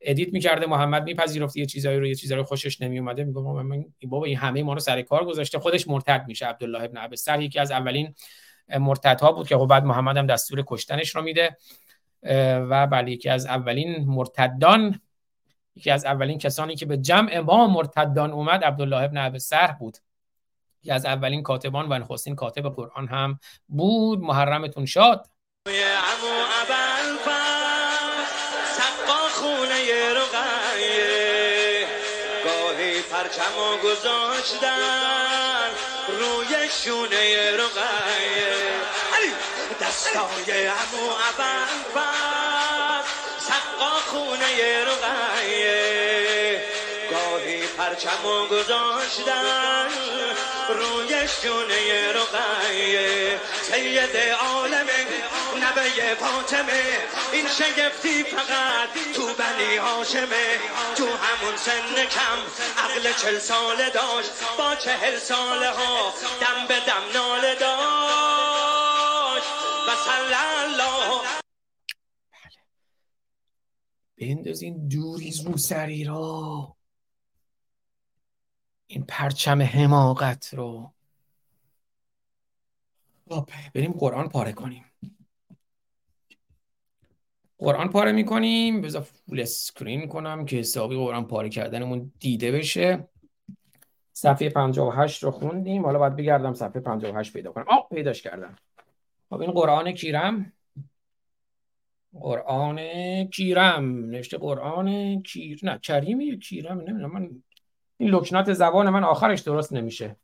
ادیت 0.00 0.32
می‌کرده 0.32 0.66
محمد 0.66 1.04
میپذیرفت 1.04 1.56
یه 1.56 1.66
چیزایی 1.66 1.98
رو 1.98 2.06
یه 2.06 2.14
چیزایی 2.14 2.38
رو 2.38 2.44
خوشش 2.44 2.80
نمیومده. 2.80 3.24
میگه 3.24 3.40
من 3.40 3.84
بابا 4.04 4.26
این 4.26 4.36
همه 4.36 4.62
ما 4.62 4.72
رو 4.72 4.80
سر 4.80 5.02
کار 5.02 5.24
گذاشته. 5.24 5.58
خودش 5.58 5.88
مرتد 5.88 6.24
میشه 6.28 6.46
عبدالله 6.46 6.82
ابن 6.82 6.98
ابی 6.98 7.16
سرخ. 7.16 7.40
یکی 7.40 7.58
از 7.58 7.70
اولین 7.70 8.14
مرتدها 8.78 9.32
بود 9.32 9.48
که 9.48 9.56
خب 9.56 9.66
بعد 9.66 9.84
محمد 9.84 10.16
هم 10.16 10.26
دستور 10.26 10.64
کشتنش 10.66 11.16
رو 11.16 11.22
میده. 11.22 11.56
و 12.70 12.86
بله 12.86 13.10
یکی 13.10 13.28
از 13.28 13.46
اولین 13.46 14.04
مرتدان. 14.06 15.00
یکی 15.76 15.90
از 15.90 16.04
اولین 16.04 16.38
کسانی 16.38 16.76
که 16.76 16.86
به 16.86 16.96
جمع 16.96 17.38
ما 17.38 17.66
مرتدان 17.66 18.32
اومد 18.32 18.64
عبدالله 18.64 19.02
ابن 19.02 19.38
سر 19.38 19.66
بود. 19.66 19.98
یکی 20.82 20.90
از 20.90 21.06
اولین 21.06 21.42
کاتبان 21.42 21.92
و 21.92 21.98
نخستین 21.98 22.34
کاتب 22.34 22.68
قرآن 22.68 23.08
هم 23.08 23.38
بود. 23.68 24.20
محرمتون 24.20 24.86
شاد. 24.86 25.26
پرچم 33.12 33.56
گذاشتن 33.84 34.68
روی 36.08 36.68
شونه 36.84 37.50
رقیه. 37.50 38.72
دستای 39.80 40.66
امو 40.66 41.10
اول 41.10 42.51
خونه 43.90 44.84
رقیه 44.84 46.64
گاهی 47.10 47.66
پرچم 47.66 48.46
گذاشتن 48.50 49.88
روی 50.68 51.28
شونه 51.28 52.12
رقیه 52.12 53.40
سید 53.62 54.16
عالم 54.16 54.86
نبه 55.62 56.14
فاطمه. 56.14 56.82
این 57.32 57.48
شگفتی 57.48 58.24
فقط 58.24 58.88
تو 59.14 59.26
بنی 59.26 59.76
هاشمه. 59.76 60.60
تو 60.96 61.04
همون 61.04 61.56
سن 61.56 62.04
کم 62.04 62.38
عقل 62.84 63.12
چل 63.12 63.38
ساله 63.38 63.90
داشت. 63.90 64.30
با 64.58 64.74
چهل 64.74 65.18
ساله 65.18 65.70
ها 65.70 66.14
دم 66.40 66.66
به 66.68 66.80
دم 66.80 67.02
ناله 67.14 67.54
داشت. 67.54 67.72
و 69.88 69.90
الله 70.10 71.41
بندازین 74.22 74.88
دوریز 74.88 75.40
رو 75.40 75.56
سری 75.56 76.04
را 76.04 76.76
این 78.86 79.04
پرچم 79.08 79.62
حماقت 79.62 80.54
رو. 80.54 80.92
خب، 83.28 83.48
بریم 83.74 83.92
قرآن 83.92 84.28
پاره 84.28 84.52
کنیم. 84.52 84.84
قرآن 87.58 87.88
پاره 87.88 88.12
می‌کنیم. 88.12 88.80
بذار 88.80 89.02
فول 89.02 89.40
اسکرین 89.40 90.08
کنم 90.08 90.44
که 90.44 90.56
حسابی 90.56 90.96
قرآن 90.96 91.26
پاره 91.26 91.48
کردنمون 91.48 92.12
دیده 92.20 92.52
بشه. 92.52 93.08
صفحه 94.12 94.48
58 94.48 95.22
رو 95.22 95.30
خوندیم. 95.30 95.84
حالا 95.84 95.98
باید 95.98 96.16
بگردم 96.16 96.54
صفحه 96.54 96.80
58 96.80 97.32
پیدا 97.32 97.52
کنم. 97.52 97.64
آه 97.68 97.88
پیداش 97.90 98.22
کردم. 98.22 98.56
خب 99.30 99.40
این 99.40 99.50
قرآن 99.50 99.92
کیرم. 99.92 100.52
قرآن 102.20 102.78
کیرم 103.24 104.04
نوشته 104.04 104.38
قرآن 104.38 105.22
کیر 105.22 105.60
نه 105.62 105.78
کریمی 105.78 106.38
کیرم 106.38 106.80
نمی‌دونم 106.80 107.12
من 107.12 107.30
این 107.98 108.10
لکنات 108.10 108.52
زبان 108.52 108.90
من 108.90 109.04
آخرش 109.04 109.40
درست 109.40 109.72
نمیشه. 109.72 110.16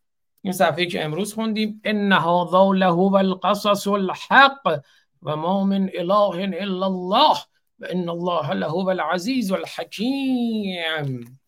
این 0.43 0.53
صفحه 0.53 0.87
که 0.87 1.05
امروز 1.05 1.35
خوندیم 1.35 1.81
ان 1.85 2.13
هذا 2.13 2.73
له 2.73 2.99
القصص 2.99 3.89
الحق 3.89 4.81
و 5.23 5.37
ما 5.37 5.65
من 5.65 5.91
اله 5.95 6.61
الا 6.61 6.87
الله 6.87 7.37
و 7.79 7.87
ان 7.91 8.09
الله 8.09 8.55
له 8.55 8.75
العزیز 8.75 9.53
الحکیم. 9.53 11.39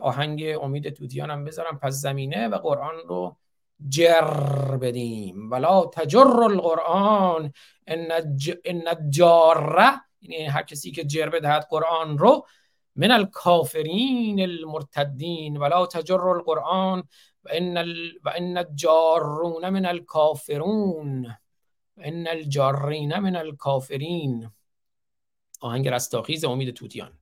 آهنگ 0.00 0.44
امید 0.62 0.88
توتیان 0.88 1.30
هم 1.30 1.44
بذارم 1.44 1.78
پس 1.78 1.94
زمینه 1.94 2.48
و 2.48 2.54
قرآن 2.54 2.94
رو 3.08 3.36
جر 3.88 4.76
بدیم 4.76 5.50
ولا 5.50 5.86
تجر 5.86 6.42
القرآن. 6.42 7.52
ان 8.64 8.88
الجاره 8.88 10.00
یعنی 10.20 10.46
هر 10.46 10.62
کسی 10.62 10.92
که 10.92 11.04
جر 11.04 11.28
بدهد 11.28 11.66
قرآن 11.70 12.18
رو 12.18 12.46
من 12.96 13.10
الكافرین 13.10 14.40
المرتدین. 14.40 15.56
ولا 15.56 15.86
تجر 15.86 16.28
القرآن. 16.28 17.02
و 17.44 17.48
ان, 17.52 17.76
و 18.24 18.28
ان 18.28 18.56
الجارون 18.56 19.68
من 19.68 19.86
الكافرون 19.86 21.26
و 21.96 22.02
ان 22.04 22.26
الجارین 22.26 23.18
من 23.18 23.36
الكافرین 23.36 24.50
آهنگ 25.60 25.88
رستاخیز 25.88 26.44
امید 26.44 26.74
توتیان. 26.74 27.17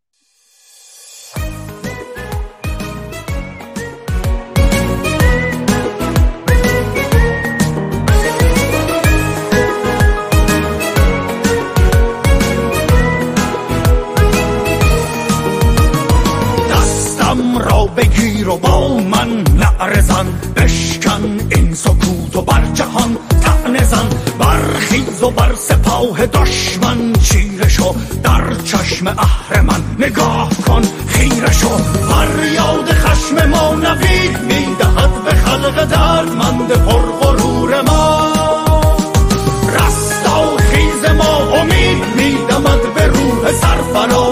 بگیر 17.97 18.49
و 18.49 18.57
با 18.57 18.89
من 18.89 19.45
نعرزن 19.59 20.27
بشکن 20.57 21.39
این 21.51 21.75
سکوت 21.75 22.37
و 22.37 22.43
بر 22.43 22.63
جهان 22.75 23.19
تعنزن 23.43 23.85
زن. 23.85 24.09
برخیز 24.39 25.23
و 25.23 25.31
بر 25.31 25.55
سپاه 25.59 26.27
دشمن. 26.27 27.13
چیره 27.13 27.69
شو 27.69 27.95
در 28.23 28.55
چشم 28.65 29.07
اهرمن 29.07 29.83
نگاه 29.99 30.51
کن 30.67 30.83
خیره 31.07 31.53
شو 31.53 31.69
فریاد 31.79 32.93
خشم 32.93 33.49
ما 33.49 33.75
نوید 33.75 34.39
می‌دهد 34.43 35.25
به 35.25 35.35
خلق 35.35 35.85
دردمند 35.85 36.73
پرغرور 36.73 37.83
ما. 37.83 38.33
رستا 39.75 40.57
خیز 40.57 41.11
ما 41.19 41.39
امید 41.61 42.05
میدمد 42.17 42.95
به 42.95 43.07
روح 43.07 43.53
سرفراز. 43.53 44.26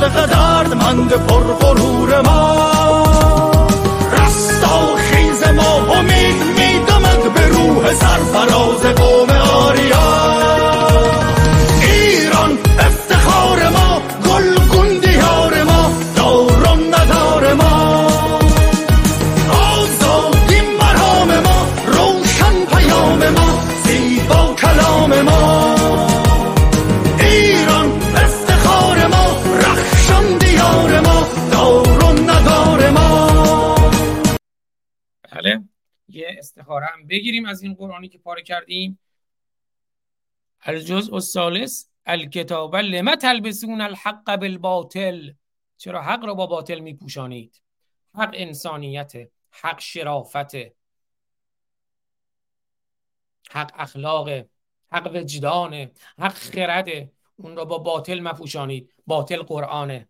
سرفراز 0.00 0.74
قوم 1.28 1.50
آریا 1.60 2.69
بگیریم 37.10 37.44
از 37.44 37.62
این 37.62 37.74
قرآنی 37.74 38.08
که 38.08 38.18
پاره 38.18 38.42
کردیم. 38.42 38.98
الجزء 40.62 41.14
الثالث 41.14 41.86
الکتاب 42.06 42.76
لما 42.76 43.16
تلبسون 43.16 43.80
الحق 43.80 44.36
بالباطل. 44.36 45.32
چرا 45.76 46.02
حق 46.02 46.24
را 46.24 46.34
با 46.34 46.46
باطل 46.46 46.78
میپوشانید؟ 46.78 47.62
حق 48.14 48.30
انسانیت 48.34 49.12
حق 49.50 49.80
شرافت 49.80 50.54
حق 53.50 53.72
اخلاق 53.74 54.28
حق 54.92 55.10
وجدان 55.14 55.90
حق 56.18 56.34
خرد. 56.34 56.88
اون 57.36 57.56
را 57.56 57.64
با 57.64 57.78
باطل 57.78 58.20
مپوشانید. 58.20 58.94
باطل 59.06 59.42
قرآنه 59.42 60.08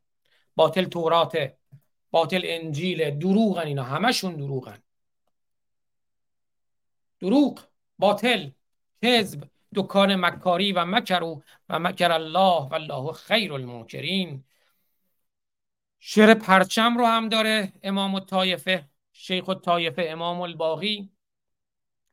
باطل 0.57 0.85
توراته 0.85 1.59
باطل 2.11 2.41
انجیل. 2.45 3.11
دروغن 3.11 3.67
اینا. 3.67 3.83
همشون 3.83 4.37
دروغن. 4.37 4.83
دروغ 7.21 7.61
باطل 7.99 8.51
کذب 9.03 9.45
دکان 9.75 10.17
مکاری 10.17 10.73
و 10.73 10.85
مکرو 10.85 11.43
و 11.69 11.79
مکر 11.79 12.13
الله 12.13 12.69
و 12.69 12.75
الله 12.75 13.13
خیر 13.13 13.53
الماکرین 13.53 14.45
شعر 15.99 16.35
پرچم 16.35 16.99
رو 16.99 17.07
هم 17.07 17.29
داره 17.29 17.73
امام 17.83 18.15
الطایفه 18.15 18.89
شیخ 19.13 19.49
الطایفه 19.49 20.07
امام 20.09 20.41
الباقی 20.41 21.11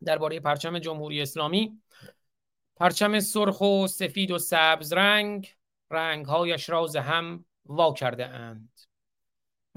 درباره 0.05 0.39
پرچم 0.39 0.80
جمهوری 0.80 1.22
اسلامی. 1.22 1.82
پرچم 2.76 3.20
سرخ 3.20 3.62
و 3.62 3.88
سفید 3.88 4.32
و 4.32 4.39
سبز 4.39 4.93
رنگ 4.93 5.55
رنگهایش 5.91 6.70
را 6.70 6.82
ز 6.82 6.95
هم 6.95 7.45
وا 7.66 7.93
کرده 7.93 8.26
اند. 8.28 8.82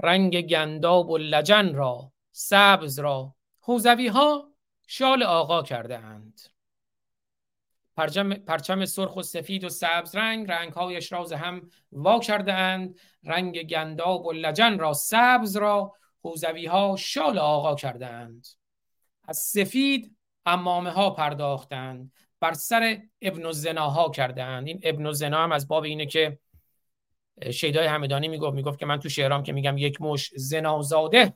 رنگ 0.03 0.41
گنداب 0.41 1.09
و 1.09 1.17
لجن 1.17 1.73
را 1.75 2.11
سبز 2.31 2.99
را 2.99 3.35
حوزوی 3.59 4.07
ها 4.07 4.50
شال 4.93 5.23
آقا 5.23 5.63
کرده 5.63 5.97
اند 5.97 6.41
پرچم, 7.97 8.33
پرچم 8.33 8.85
سرخ 8.85 9.15
و 9.15 9.21
سفید 9.21 9.63
و 9.63 9.69
سبز 9.69 10.15
رنگ 10.15 10.51
رنگهایش 10.51 11.11
را 11.11 11.19
ز 11.19 11.27
هم 11.27 11.69
وا 11.91 12.19
کرده 12.19 12.53
اند 12.53 12.99
رنگ 13.23 13.63
گنداب 13.63 14.25
و 14.25 14.31
لجن 14.31 14.79
را 14.79 14.93
سبز 14.93 15.57
را 15.57 15.93
حوزوی 16.23 16.65
ها 16.65 16.95
شال 16.99 17.37
آقا 17.37 17.75
کرده 17.75 18.07
اند 18.07 18.47
از 19.27 19.37
سفید 19.37 20.17
عمامه 20.45 20.89
ها 20.89 21.09
پرداختند 21.09 22.11
بر 22.39 22.53
سر 22.53 23.01
ابن 23.21 23.45
الزناها 23.45 24.09
کرده 24.09 24.43
اند 24.43 24.67
این 24.67 24.79
ابن 24.83 25.05
الزنا 25.05 25.43
هم 25.43 25.51
از 25.51 25.67
باب 25.67 25.83
اینه 25.83 26.05
که 26.05 26.39
شیدای 27.51 27.87
همدانی 27.87 28.27
می‌گفت. 28.27 28.55
می‌گفت 28.55 28.79
که 28.79 28.85
من 28.85 28.99
تو 28.99 29.09
شعرام 29.09 29.43
که 29.43 29.53
میگم 29.53 29.77
یک 29.77 30.01
مش 30.01 30.31
زنازاده 30.35 31.33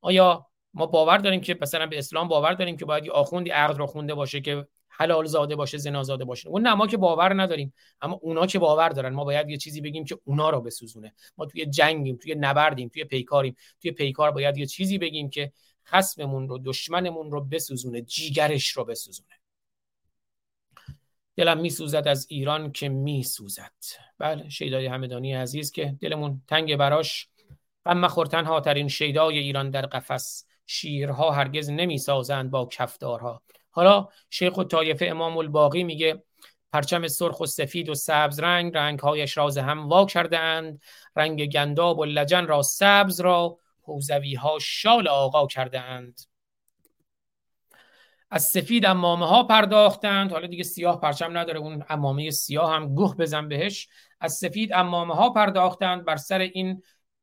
آیا 0.00 0.47
ما 0.74 0.86
باور 0.86 1.18
داریم 1.18 1.40
که 1.40 1.58
مثلا 1.60 1.86
به 1.86 1.98
اسلام 1.98 2.28
باور 2.28 2.52
داریم 2.52 2.76
که 2.76 2.84
باید 2.84 3.04
یه 3.04 3.12
آخوندی 3.12 3.50
عقد 3.50 3.78
رو 3.78 3.86
خونده 3.86 4.14
باشه 4.14 4.40
که 4.40 4.66
حلال 4.88 5.26
زاده 5.26 5.56
باشه 5.56 5.78
زنا 5.78 6.02
زاده 6.02 6.24
باشه. 6.24 6.48
اون 6.48 6.62
نه 6.62 6.74
ما 6.74 6.86
که 6.86 6.96
باور 6.96 7.42
نداریم. 7.42 7.74
اما 8.00 8.18
اونا 8.22 8.46
که 8.46 8.58
باور 8.58 8.88
دارن. 8.88 9.14
ما 9.14 9.24
باید 9.24 9.48
یه 9.48 9.56
چیزی 9.56 9.80
بگیم 9.80 10.04
که 10.04 10.18
اونا 10.24 10.50
رو 10.50 10.60
بسوزونه. 10.60 11.14
ما 11.38 11.46
توی 11.46 11.66
جنگیم 11.66 12.16
توی 12.16 12.34
نبردیم 12.34 12.88
توی 12.88 13.04
پیکاریم. 13.04 13.56
توی 13.82 13.90
پیکار 13.90 14.30
باید 14.30 14.56
یه 14.56 14.66
چیزی 14.66 14.98
بگیم 14.98 15.30
که 15.30 15.52
خصممون 15.86 16.48
رو 16.48 16.58
دشمنمون 16.58 17.30
رو 17.30 17.44
بسوزونه 17.44 18.02
جیگرش 18.02 18.68
رو 18.68 18.84
بسوزونه. 18.84 19.28
دلم 21.36 21.58
میسوزد 21.58 22.08
از 22.08 22.26
ایران 22.30 22.72
که 22.72 22.88
میسوزد. 22.88 23.72
بله 24.18 24.48
شیدای 24.48 24.86
همدانی 24.86 25.34
عزیز 25.34 25.72
که 25.72 25.96
دلمون 26.00 26.42
تنگ 26.48 26.76
براش. 26.76 27.28
غم 27.86 27.98
مخور 27.98 28.26
تنها 28.26 28.60
ترین 28.60 28.88
شیدای 28.88 29.38
ایران 29.38 29.70
در 29.70 29.86
قفس. 29.86 30.47
شیرها 30.70 31.30
هرگز 31.30 31.70
نمی‌سازند 31.70 32.50
با 32.50 32.68
کفدارها. 32.72 33.42
حالا 33.70 34.08
شیخ 34.30 34.58
و 34.58 34.64
طایفه 34.64 35.06
امام 35.06 35.36
الباقی 35.36 35.84
میگه 35.84 36.22
پرچم 36.72 37.06
سرخ 37.06 37.40
و 37.40 37.46
سفید 37.46 37.88
و 37.88 37.94
سبز 37.94 38.40
رنگ 38.40 38.76
رنگهایش 38.76 39.36
راز 39.36 39.58
هم 39.58 39.88
وا 39.88 40.06
کرده 40.06 40.38
اند 40.38 40.82
رنگ 41.16 41.52
گنداب 41.52 41.98
و 41.98 42.04
لجن 42.04 42.46
را 42.46 42.62
سبز 42.62 43.20
را 43.20 43.58
حوزوی 43.82 44.34
ها 44.34 44.58
شال 44.60 45.08
آقا 45.08 45.46
کرده 45.46 45.80
اند 45.80 46.20
از 48.30 48.44
سفید 48.44 48.86
امامه 48.86 49.26
ها 49.26 49.42
پرداختند. 49.42 50.32
حالا 50.32 50.46
دیگه 50.46 50.64
سیاه 50.64 51.00
پرچم 51.00 51.38
نداره 51.38 51.58
اون 51.58 51.84
امامه 51.88 52.30
سیاه 52.30 52.74
هم 52.74 52.94
گوه 52.94 53.16
بزن 53.16 53.48
بهش. 53.48 53.88
از 54.20 54.32
سفید 54.34 54.72
امامه 54.72 55.14
ها 55.14 55.30
پرداختند. 55.30 56.04
بر 56.04 56.16
سر 56.16 56.38
این 56.38 56.82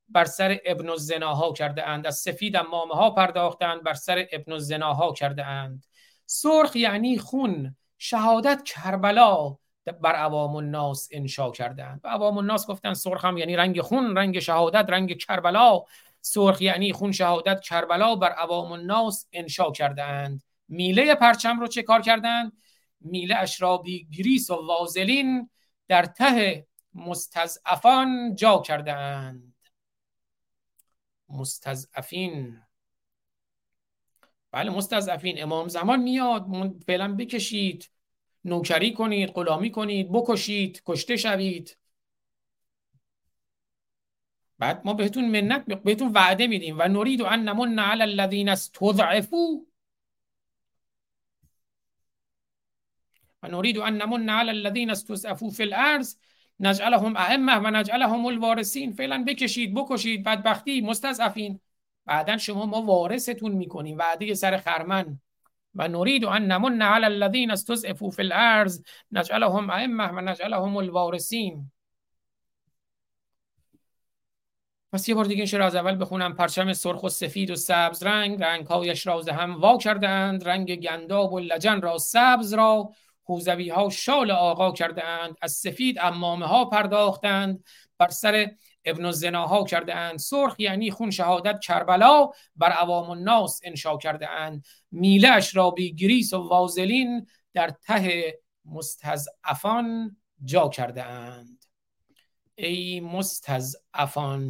بر 0.09 0.25
سر 0.25 0.57
ابن 0.65 0.89
الزناها 0.89 1.53
کرده 1.53 1.87
اند 1.87 2.07
از 2.07 2.17
سفید 2.17 2.55
امامه 2.55 2.95
ها 2.95 3.09
پرداختند 3.09 3.83
بر 3.83 3.93
سر 3.93 4.25
ابن 4.31 4.51
الزناها 4.51 5.13
کرده 5.13 5.45
اند 5.45 5.85
سرخ 6.25 6.75
یعنی 6.75 7.17
خون. 7.17 7.75
شهادت 7.97 8.63
کربلا 8.63 9.57
بر 10.01 10.15
عوام 10.15 10.55
الناس 10.55 11.09
انشا 11.11 11.51
کردند 11.51 12.01
و 12.03 12.07
عوام 12.07 12.37
الناس 12.37 12.67
گفتن 12.67 12.93
سرخ 12.93 13.25
هم 13.25 13.37
یعنی 13.37 13.55
رنگ 13.55 13.81
خون 13.81 14.17
رنگ 14.17 14.39
شهادت 14.39 14.89
رنگ 14.89 15.17
کربلا. 15.17 15.81
سرخ 16.21 16.61
یعنی 16.61 16.93
خون 16.93 17.11
شهادت 17.11 17.61
کربلا 17.61 18.15
بر 18.15 18.29
عوام 18.29 18.71
الناس 18.71 19.27
انشا 19.33 19.71
کردند 19.71 20.43
میله 20.67 21.15
پرچم 21.15 21.59
رو 21.59 21.67
چه 21.67 21.83
کار 21.83 22.01
کردند 22.01 22.53
میله 23.01 23.35
اشرابی 23.35 24.07
گریس 24.17 24.49
و 24.49 24.67
وازلین 24.67 25.49
در 25.87 26.05
ته 26.05 26.67
مستضعفان 26.93 28.35
جا 28.35 28.57
کردند 28.57 29.54
مستضعفین. 31.35 32.61
بله 34.51 34.71
مستضعفین. 34.71 35.43
امام 35.43 35.67
زمان 35.67 36.01
میاد 36.01 36.45
فعلا 36.87 37.15
بکشید. 37.15 37.89
نوکری 38.45 38.93
کنید 38.93 39.29
غلامی 39.29 39.71
کنید 39.71 40.11
بکشید 40.11 40.81
کشته 40.85 41.17
شوید. 41.17 41.77
بعد 44.59 44.81
ما 44.85 44.93
بهتون 44.93 45.29
منت 45.29 45.65
بهتون 45.65 46.11
وعده 46.11 46.47
میدیم. 46.47 46.75
و 46.79 46.87
نرید 46.87 47.21
ان 47.21 47.49
نمن 47.49 47.79
علی 47.79 48.01
الذین 48.01 48.49
استضعفوا 48.49 49.47
و 53.43 53.47
نرید 53.47 53.77
ان 53.77 54.01
نمن 54.01 54.29
علی 54.29 54.49
الذین 54.49 54.89
استضعفوا 54.89 55.49
فی 55.49 55.63
الارض. 55.63 56.17
نجعلهم 56.59 57.17
ائمه 57.17 57.55
و 57.55 57.67
نجعلهم 57.67 58.25
الوارثین. 58.25 58.93
فعلا 58.93 59.23
بکشید 59.27 59.73
بکشید 59.73 60.23
بدبختی 60.23 60.81
مستضعفین. 60.81 61.59
بعدا 62.05 62.37
شما 62.37 62.65
ما 62.65 62.81
وارثتون 62.81 63.51
می‌کنیم 63.51 63.97
وعده 63.97 64.33
سر 64.33 64.57
خرمن. 64.57 65.19
و 65.75 65.87
نرید 65.87 66.25
ان 66.25 66.51
نمن 66.51 66.81
علی 66.81 67.05
الذین 67.05 67.51
استضعفوا 67.51 68.09
فی 68.09 68.21
الارض 68.21 68.83
نجعلهم 69.11 69.69
ائمه 69.69 70.07
و 70.07 70.21
نجعلهم 70.21 70.77
الوارثین. 70.77 71.71
پس 74.93 75.09
یه 75.09 75.15
بار 75.15 75.25
دیگه 75.25 75.45
این 75.53 75.61
از 75.61 75.75
اول 75.75 76.01
بخونم. 76.01 76.35
پرچم 76.35 76.73
سرخ 76.73 77.03
و 77.03 77.09
سفید 77.09 77.49
و 77.49 77.55
سبز 77.55 78.03
رنگ. 78.03 78.43
رنگ 78.43 78.65
هایش 78.65 79.07
را 79.07 79.21
هم 79.21 79.61
وا 79.61 79.77
کردند 79.77 80.47
رنگ 80.47 80.75
گنداب 80.75 81.33
و 81.33 81.39
لجن 81.39 81.81
را 81.81 81.97
سبز 81.97 82.53
را. 82.53 82.89
حوزوی 83.25 83.69
ها 83.69 83.89
شال 83.89 84.31
آقا 84.31 84.71
کردند 84.71 85.35
از 85.41 85.51
سفید 85.51 85.99
امامه 85.99 86.45
ها 86.45 86.65
پرداختند 86.65 87.63
بر 87.97 88.09
سر 88.09 88.51
ابن 88.85 89.05
الزناها 89.05 89.63
کرده 89.63 89.95
اند 89.95 90.19
سرخ 90.19 90.55
یعنی 90.59 90.91
خون 90.91 91.11
شهادت 91.11 91.59
کربلا 91.59 92.29
بر 92.55 92.71
عوام 92.71 93.09
الناس 93.09 93.59
انشا 93.63 93.97
کرده 93.97 94.29
اند 94.29 94.65
میلش 94.91 95.55
را 95.55 95.71
بی 95.71 95.95
گریس 95.95 96.33
و 96.33 96.47
وازلین 96.49 97.27
در 97.53 97.69
ته 97.69 98.33
مستضعفان 98.65 100.17
جا 100.43 100.69
کرده 100.69 101.03
اند 101.03 101.65
ای 102.55 102.99
مستضعفان! 102.99 104.45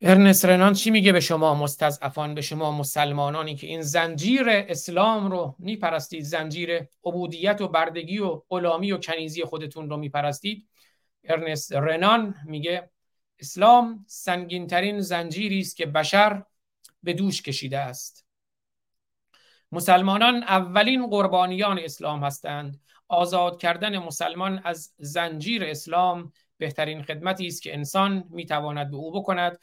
ارنست 0.00 0.44
رنان 0.44 0.72
چی 0.72 0.90
میگه 0.90 1.12
به 1.12 1.20
شما 1.20 1.54
مستضعفان 1.54 2.34
به 2.34 2.40
شما 2.40 2.72
مسلمانانی 2.72 3.54
که 3.54 3.66
این 3.66 3.82
زنجیر 3.82 4.44
اسلام 4.48 5.30
رو 5.30 5.56
میپرستید 5.58 6.24
زنجیر 6.24 6.88
عبودیت 7.04 7.60
و 7.60 7.68
بردگی 7.68 8.18
و 8.18 8.42
غلامی 8.48 8.92
و 8.92 8.98
کنیزی 8.98 9.44
خودتون 9.44 9.90
رو 9.90 9.96
میپرستید؟ 9.96 10.68
ارنست 11.24 11.72
رنان 11.72 12.34
میگه 12.44 12.90
اسلام 13.38 14.04
سنگینترین 14.08 15.00
زنجیری 15.00 15.60
است 15.60 15.76
که 15.76 15.86
بشر 15.86 16.42
به 17.02 17.12
دوش 17.12 17.42
کشیده 17.42 17.78
است. 17.78 18.26
مسلمانان 19.72 20.42
اولین 20.42 21.06
قربانیان 21.06 21.78
اسلام 21.78 22.24
هستند. 22.24 22.80
آزاد 23.08 23.60
کردن 23.60 23.98
مسلمان 23.98 24.60
از 24.64 24.94
زنجیر 24.98 25.64
اسلام 25.64 26.32
بهترین 26.58 27.02
خدمتی 27.02 27.46
است 27.46 27.62
که 27.62 27.74
انسان 27.74 28.24
می‌تواند 28.30 28.90
به 28.90 28.96
او 28.96 29.12
بکند. 29.12 29.58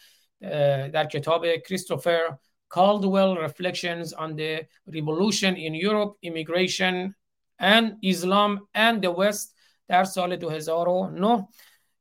در 0.94 1.06
کتاب 1.06 1.46
کریستوفر 1.56 2.38
کالدویل 2.68 3.48
Reflections 3.48 4.14
on 4.14 4.36
the 4.36 4.66
Revolution 4.88 5.56
in 5.56 5.74
Europe, 5.74 6.18
Immigration 6.22 7.16
and 7.60 7.94
Islam 8.04 8.68
and 8.74 9.02
the 9.02 9.12
West 9.12 9.56
در 9.88 10.04
سال 10.04 10.36
2009 10.36 11.48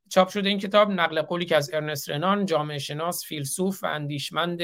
چاپ 0.09 0.29
شده 0.29 0.49
این 0.49 0.59
کتاب 0.59 0.91
نقل 0.91 1.21
قولی 1.21 1.45
که 1.45 1.55
از 1.55 1.73
ارنست 1.73 2.09
رنان 2.09 2.45
جامعه 2.45 2.77
شناس 2.77 3.25
فیلسوف 3.25 3.83
و 3.83 3.87
اندیشمند 3.87 4.61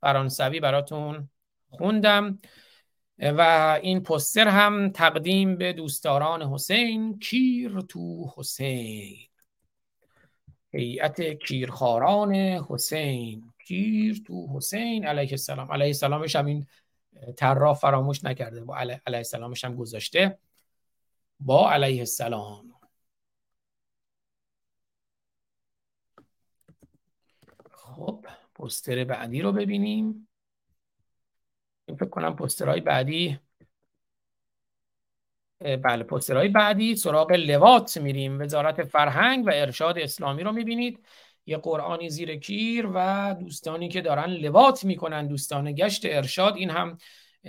فرانسوی 0.00 0.60
براتون 0.60 1.30
خوندم. 1.68 2.38
و 3.18 3.40
این 3.82 4.02
پستر 4.02 4.48
هم 4.48 4.90
تقدیم 4.90 5.56
به 5.56 5.72
دوستداران 5.72 6.42
حسین 6.42 7.18
کیر 7.18 7.80
تو 7.80 8.32
حسین. 8.36 9.25
هیئت 10.76 11.20
کیرخاران 11.20 12.34
حسین. 12.68 13.52
کیر 13.58 14.22
تو 14.26 14.56
حسین 14.56 15.06
علیه 15.06 15.30
السلام. 15.30 15.72
علیه 15.72 15.86
السلامش 15.86 16.36
هم 16.36 16.46
این 16.46 16.66
طراح 17.36 17.74
فراموش 17.74 18.24
نکرده 18.24 18.64
با 18.64 18.76
علیه 18.76 19.00
السلامش 19.06 19.64
هم 19.64 19.76
گذاشته. 19.76 20.38
با 21.40 21.70
علیه 21.70 21.98
السلام. 22.00 22.74
خب 27.70 28.26
پستر 28.54 29.04
بعدی 29.04 29.42
رو 29.42 29.52
ببینیم. 29.52 30.28
فکر 31.88 32.08
کنم 32.08 32.36
پسترهای 32.36 32.80
بعدی 32.80 33.38
بله 35.60 36.04
پسترهای 36.04 36.48
بعدی 36.48 36.96
سراغ 36.96 37.32
لوات 37.32 37.98
میریم. 37.98 38.40
وزارت 38.40 38.82
فرهنگ 38.82 39.46
و 39.46 39.50
ارشاد 39.54 39.98
اسلامی 39.98 40.42
رو 40.42 40.52
می‌بینید. 40.52 41.00
یه 41.46 41.56
قرآنی 41.56 42.08
زیر 42.08 42.36
کیر 42.36 42.88
و 42.94 43.34
دوستانی 43.40 43.88
که 43.88 44.00
دارن 44.00 44.30
لوات 44.30 44.84
می‌کنن 44.84 45.26
دوستان 45.26 45.72
گشت 45.72 46.02
ارشاد. 46.04 46.56
این 46.56 46.70
هم 46.70 46.98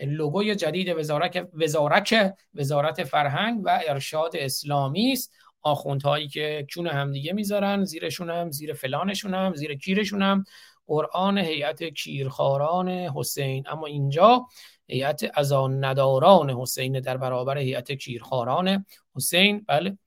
لوگوی 0.05 0.55
جدید 0.55 0.97
وزارت 0.97 1.47
وزارت 1.53 2.34
وزارت 2.53 3.03
فرهنگ 3.03 3.62
و 3.66 3.80
ارشاد 3.88 4.32
اسلامی 4.36 5.12
است. 5.12 5.34
آخوندهایی 5.62 6.28
که 6.28 6.66
چون 6.70 6.88
همدیگه 6.88 7.34
می‌ذارن 7.34 7.84
زیرشون 7.84 8.30
هم 8.30 8.51
زیر 8.51 8.74
فلانشون 8.74 9.34
هم 9.34 9.53
زیر 9.55 9.76
کیرشون 9.76 10.22
هم. 10.22 10.43
قرآن 10.88 11.38
هیئت 11.38 11.84
کیرخاران 11.84 12.89
حسین. 12.89 13.64
اما 13.68 13.86
اینجا 13.86 14.45
هیئت 14.88 15.32
ازان 15.34 15.86
نداران 15.86 16.50
حسین 16.50 17.00
در 17.00 17.18
برابر 17.18 17.58
هیئت 17.58 17.92
کیرخاران 17.92 18.86
حسین 19.16 19.66
بله 19.68 19.98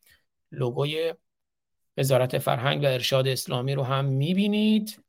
لوگوی 0.53 1.15
وزارت 1.97 2.39
فرهنگ 2.39 2.83
و 2.83 2.87
ارشاد 2.87 3.29
اسلامی 3.29 3.75
رو 3.75 3.83
هم 3.83 4.05
می‌بینید. 4.05 5.03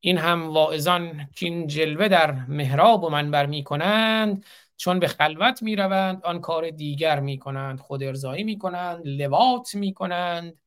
این 0.00 0.18
هم 0.18 0.50
واعظان 0.50 1.28
که 1.34 1.46
این 1.46 1.66
جلوه 1.66 2.08
در 2.08 2.32
محراب 2.32 3.04
و 3.04 3.08
منبر 3.08 3.46
می 3.46 3.64
کنند 3.64 4.44
چون 4.76 4.98
به 4.98 5.08
خلوت 5.08 5.62
می 5.62 5.76
روند 5.76 6.24
آن 6.24 6.40
کار 6.40 6.70
دیگر 6.70 7.20
می 7.20 7.38
کنند 7.38 7.80
خود 7.80 8.02
ارزایی 8.02 8.44
می 8.44 8.58
کنند 8.58 9.06
لوات 9.06 9.74
می 9.74 9.94
کنند 9.94 10.58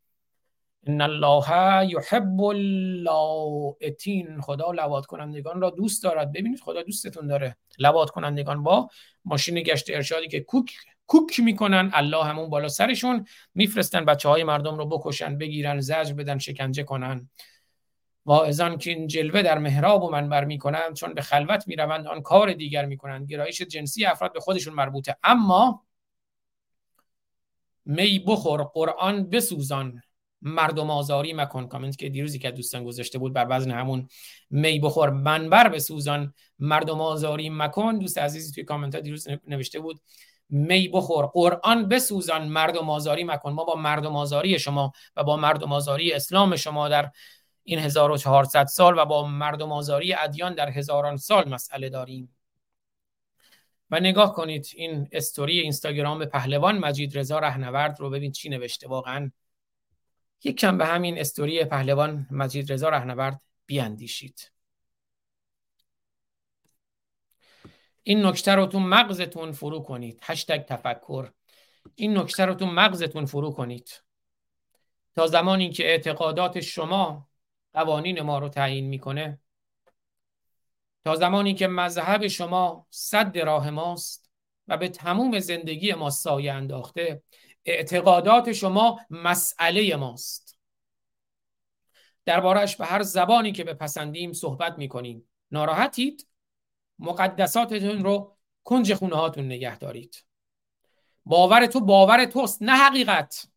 ان 0.85 1.01
الله 1.01 1.89
یحب 1.91 2.41
اللائتین 2.41 4.41
خدا 4.41 4.71
لوات 4.71 5.05
کنندگان 5.05 5.61
را 5.61 5.69
دوست 5.69 6.03
دارد. 6.03 6.31
ببینید 6.31 6.59
خدا 6.59 6.83
دوستتون 6.83 7.27
داره. 7.27 7.57
لوات 7.79 8.09
کنندگان 8.09 8.63
با 8.63 8.89
ماشین 9.25 9.61
گشت 9.61 9.85
ارشادی 9.89 10.27
که 10.27 10.39
کوک 10.39 10.71
کوک 11.07 11.39
می‌کنن 11.39 11.91
الله 11.93 12.23
همون 12.23 12.49
بالا 12.49 12.67
سرشون. 12.67 13.25
میفرستن 13.55 14.05
بچه 14.05 14.29
های 14.29 14.43
مردم 14.43 14.77
رو 14.77 14.85
بکشن 14.85 15.37
بگیرن 15.37 15.79
زجر 15.79 16.13
بدن 16.13 16.37
شکنجه 16.37 16.83
کنن. 16.83 17.29
واعظان 18.25 18.77
که 18.77 18.91
این 18.91 19.07
جلوه 19.07 19.41
در 19.41 19.57
محراب 19.57 20.03
و 20.03 20.09
منبر 20.09 20.45
می‌کنند 20.45 20.93
چون 20.93 21.13
به 21.13 21.21
خلوت 21.21 21.67
می‌روند 21.67 22.07
آن 22.07 22.21
کار 22.21 22.53
دیگر 22.53 22.85
می‌کنند. 22.85 23.27
گرایش 23.27 23.61
جنسی 23.61 24.05
افراد 24.05 24.33
به 24.33 24.39
خودشون 24.39 24.73
مربوطه. 24.73 25.17
اما 25.23 25.85
می 27.85 28.23
بخور 28.27 28.63
قرآن 28.63 29.29
بسوزان. 29.29 30.01
مردم 30.45 30.89
آزاری 30.89 31.33
مکن. 31.33 31.67
کامنت 31.67 31.97
که 31.97 32.09
دیروزی 32.09 32.39
که 32.39 32.51
دوستان 32.51 32.83
گذاشته 32.83 33.19
بود 33.19 33.33
بر 33.33 33.47
وزن 33.49 33.71
همون 33.71 34.07
می 34.49 34.79
بخور. 34.79 35.09
منبر 35.09 35.69
بسوزان 35.69 36.33
مردم 36.59 37.01
آزاری 37.01 37.49
مکن. 37.49 37.97
دوست 37.97 38.17
عزیزی 38.17 38.53
توی 38.53 38.63
کامنت 38.63 38.95
ها 38.95 39.01
دیروز 39.01 39.27
نوشته 39.47 39.79
بود 39.79 40.01
می 40.49 40.87
بخور. 40.87 41.25
قرآن 41.25 41.89
بسوزان 41.89 42.47
مردم 42.47 42.89
آزاری 42.89 43.23
مکن. 43.23 43.51
ما 43.51 43.63
با 43.63 43.75
مردم 43.75 44.15
آزاری 44.15 44.59
شما 44.59 44.91
و 45.15 45.23
با 45.23 45.37
مردم 45.37 45.73
آزاری 45.73 46.13
اسلام 46.13 46.55
شما 46.55 46.89
در 46.89 47.11
این 47.63 47.79
1400 47.79 48.65
سال 48.65 48.97
و 48.97 49.05
با 49.05 49.27
مردم 49.27 49.71
آزاری 49.71 50.13
ادیان 50.13 50.55
در 50.55 50.69
هزاران 50.69 51.17
سال 51.17 51.49
مسئله 51.49 51.89
داریم. 51.89 52.35
و 53.91 53.99
نگاه 53.99 54.33
کنید 54.33 54.67
این 54.75 55.07
استوری 55.11 55.59
اینستاگرام 55.59 56.25
پهلوان 56.25 56.77
مجید 56.77 57.17
رضا 57.17 57.39
رهنورد 57.39 57.99
رو 57.99 58.09
ببین 58.09 58.31
چی 58.31 58.49
نوشته. 58.49 58.87
واقعا 58.87 59.31
یک 60.43 60.59
کم 60.59 60.77
به 60.77 60.85
همین 60.85 61.19
استوری 61.19 61.65
پهلوان 61.65 62.27
مجید 62.31 62.73
رضا 62.73 62.89
رهنورد 62.89 63.41
بیاندیشید. 63.65 64.51
این 68.03 68.25
نکته 68.25 68.55
رو 68.55 68.65
تو 68.65 68.79
مغزتون 68.79 69.51
فرو 69.51 69.79
کنید. 69.79 70.19
هشتگ 70.23 70.65
تفکر. 70.65 71.31
این 71.95 72.17
نکته 72.17 72.45
رو 72.45 72.53
تو 72.53 72.65
مغزتون 72.65 73.25
فرو 73.25 73.51
کنید. 73.51 74.03
تا 75.15 75.27
زمانی 75.27 75.69
که 75.69 75.85
اعتقادات 75.85 76.59
شما 76.59 77.29
قوانین 77.73 78.21
ما 78.21 78.39
رو 78.39 78.49
تعیین 78.49 78.87
می‌کنه. 78.87 79.39
تا 81.05 81.15
زمانی 81.15 81.53
که 81.53 81.67
مذهب 81.67 82.27
شما 82.27 82.87
صد 82.89 83.37
راه 83.37 83.69
ماست 83.69 84.31
و 84.67 84.77
به 84.77 84.89
تموم 84.89 85.39
زندگی 85.39 85.93
ما 85.93 86.09
سایه 86.09 86.53
انداخته. 86.53 87.23
اعتقادات 87.65 88.51
شما 88.51 88.99
مسئله 89.09 89.95
ماست. 89.95 90.57
دربارش 92.25 92.75
به 92.75 92.85
هر 92.85 93.01
زبانی 93.01 93.51
که 93.51 93.63
بپسندیم 93.63 94.33
صحبت 94.33 94.77
می‌کنیم. 94.77 95.29
ناراحتید؟ 95.51 96.27
مقدساتتون 96.99 98.03
رو 98.03 98.35
کنج 98.63 98.93
خونه 98.93 99.15
هاتون 99.15 99.45
نگه 99.45 99.77
دارید. 99.77 100.25
باور 101.25 101.65
تو 101.65 101.79
باور 101.79 102.25
توست 102.25 102.61
نه 102.61 102.71
حقیقت. 102.71 103.47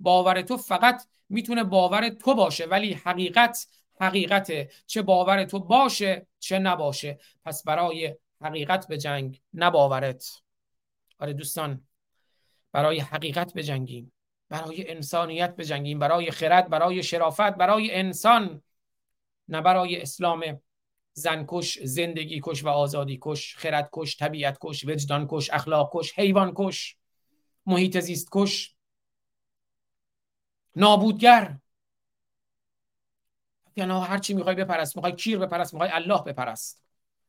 باور 0.00 0.42
تو 0.42 0.56
فقط 0.56 1.02
می‌تونه 1.28 1.64
باور 1.64 2.08
تو 2.08 2.34
باشه 2.34 2.64
ولی 2.66 2.92
حقیقت 2.92 3.66
حقیقته. 4.00 4.70
چه 4.86 5.02
باور 5.02 5.44
تو 5.44 5.58
باشه 5.58 6.26
چه 6.38 6.58
نباشه. 6.58 7.18
پس 7.44 7.64
برای 7.64 8.16
حقیقت 8.40 8.88
به 8.88 8.98
جنگ 8.98 9.42
نه 9.52 9.70
باورت 9.70 10.42
آره 11.18 11.32
دوستان 11.32 11.85
برای 12.76 13.00
حقیقت 13.00 13.54
بجنگیم 13.54 14.12
برای 14.48 14.90
انسانیت 14.90 15.56
بجنگیم 15.56 15.98
برای 15.98 16.30
خرد 16.30 16.68
برای 16.68 17.02
شرافت 17.02 17.40
برای 17.40 17.94
انسان 17.94 18.62
نه 19.48 19.60
برای 19.60 20.02
اسلام 20.02 20.60
زنکش 21.12 21.78
زندگی 21.82 22.40
کش 22.44 22.64
و 22.64 22.68
آزادی 22.68 23.18
کش 23.22 23.56
خرد 23.56 23.88
کش 23.92 24.16
طبیعت 24.16 24.58
کش 24.60 24.84
وجدان 24.84 25.26
کش 25.30 25.50
اخلاق 25.50 25.90
کش 25.92 26.18
حیوان 26.18 26.52
کش 26.56 26.96
محیط 27.66 28.00
زیست 28.00 28.28
کش 28.32 28.74
نابودگر. 30.76 31.58
یعنی 33.76 33.92
هر 33.92 34.18
چی 34.18 34.34
می‌خوای 34.34 34.54
بپرست 34.54 34.96
می‌خوای 34.96 35.12
کیر 35.12 35.38
بپرست 35.38 35.74
می‌خوای 35.74 35.90
الله 35.92 36.22
بپرست. 36.22 36.85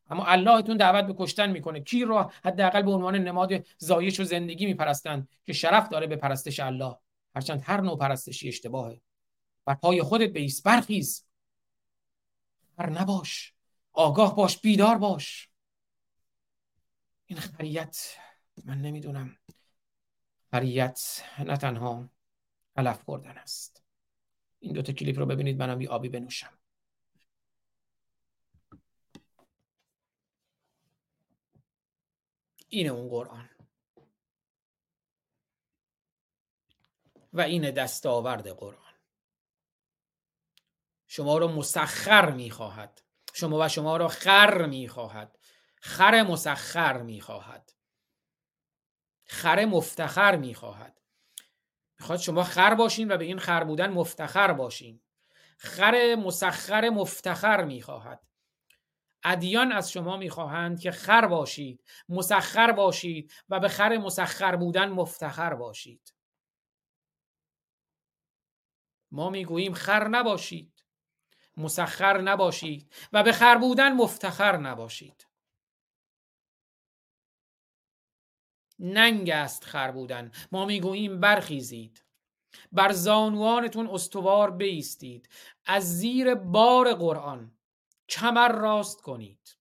اما 0.09 0.25
اللهتون 0.25 0.77
دعوت 0.77 1.05
به 1.05 1.15
کشتن 1.17 1.51
می‌کنه. 1.51 1.79
کیر 1.79 2.07
رو 2.07 2.31
حداقل 2.43 2.81
به 2.81 2.91
عنوان 2.91 3.15
نماد 3.15 3.65
زایش 3.77 4.19
و 4.19 4.23
زندگی 4.23 4.65
میپرستند 4.65 5.29
که 5.45 5.53
شرف 5.53 5.89
داره 5.89 6.07
به 6.07 6.15
پرستش 6.15 6.59
الله؟ 6.59 6.97
هرچند 7.35 7.61
هر 7.63 7.81
نوع 7.81 7.97
پرستشی 7.97 8.47
اشتباهه. 8.47 9.01
بر 9.65 9.73
پای 9.73 10.01
خودت 10.01 10.29
بیست 10.29 10.63
برخیز. 10.63 11.25
هر 12.79 12.89
نباش. 12.89 13.53
آگاه 13.93 14.35
باش 14.35 14.57
بیدار 14.57 14.97
باش. 14.97 15.49
این 17.25 17.39
خریت 17.39 18.15
من 18.65 18.81
نمی‌دونم. 18.81 19.37
خریت 20.51 21.23
نه 21.39 21.57
تنها 21.57 22.09
علف 22.75 23.03
خوردن 23.03 23.37
است. 23.37 23.83
این 24.59 24.73
دوتا 24.73 24.93
کلیپ 24.93 25.19
رو 25.19 25.25
ببینید 25.25 25.59
منم 25.59 25.81
یه 25.81 25.89
آبی 25.89 26.09
بنوشم. 26.09 26.56
اینه 32.69 32.89
اون 32.89 33.09
قرآن. 33.09 33.49
و 37.33 37.41
این 37.41 37.71
دستاورد 37.71 38.49
قرآن. 38.49 38.93
شما 41.07 41.37
رو 41.37 41.47
مسخر 41.47 42.31
می‌خواهد. 42.31 43.01
شما 43.33 43.59
و 43.59 43.67
شما 43.67 43.97
را 43.97 44.07
خر 44.07 44.65
می‌خواهد. 44.65 45.39
خر 45.75 46.23
مسخر 46.23 47.01
می‌خواهد. 47.01 47.73
خر 49.25 49.65
مفتخر 49.65 50.35
می‌خواهد. 50.35 51.01
می‌خواد 51.99 52.19
شما 52.19 52.43
خر 52.43 52.75
باشین 52.75 53.11
و 53.11 53.17
به 53.17 53.25
این 53.25 53.39
خر 53.39 53.63
بودن 53.63 53.89
مفتخر 53.89 54.53
باشین. 54.53 55.01
خر 55.57 56.15
مسخر 56.15 56.89
مفتخر 56.89 57.63
می‌خواهد. 57.63 58.27
ادیان 59.31 59.71
از 59.71 59.91
شما 59.91 60.17
می‌خواهند 60.17 60.79
که 60.79 60.91
خر 60.91 61.27
باشید 61.27 61.83
مسخر 62.09 62.71
باشید 62.71 63.33
و 63.49 63.59
به 63.59 63.67
خر 63.67 63.97
مسخر 63.97 64.55
بودن 64.55 64.89
مفتخر 64.89 65.53
باشید. 65.55 66.13
ما 69.11 69.29
می‌گوییم 69.29 69.73
خر 69.73 70.07
نباشید 70.07 70.85
مسخر 71.57 72.21
نباشید 72.21 72.93
و 73.13 73.23
به 73.23 73.31
خر 73.31 73.57
بودن 73.57 73.93
مفتخر 73.93 74.57
نباشید. 74.57 75.27
ننگ 78.79 79.29
است 79.29 79.63
خر 79.63 79.91
بودن. 79.91 80.31
ما 80.51 80.65
می‌گوییم 80.65 81.19
برخیزید. 81.19 82.03
بر 82.71 82.91
زانوانتون 82.91 83.87
استوار 83.87 84.51
بیستید. 84.51 85.29
از 85.65 85.97
زیر 85.97 86.35
بار 86.35 86.93
قرآن. 86.93 87.56
کمر 88.09 88.51
راست 88.51 89.01
کنید. 89.01 89.57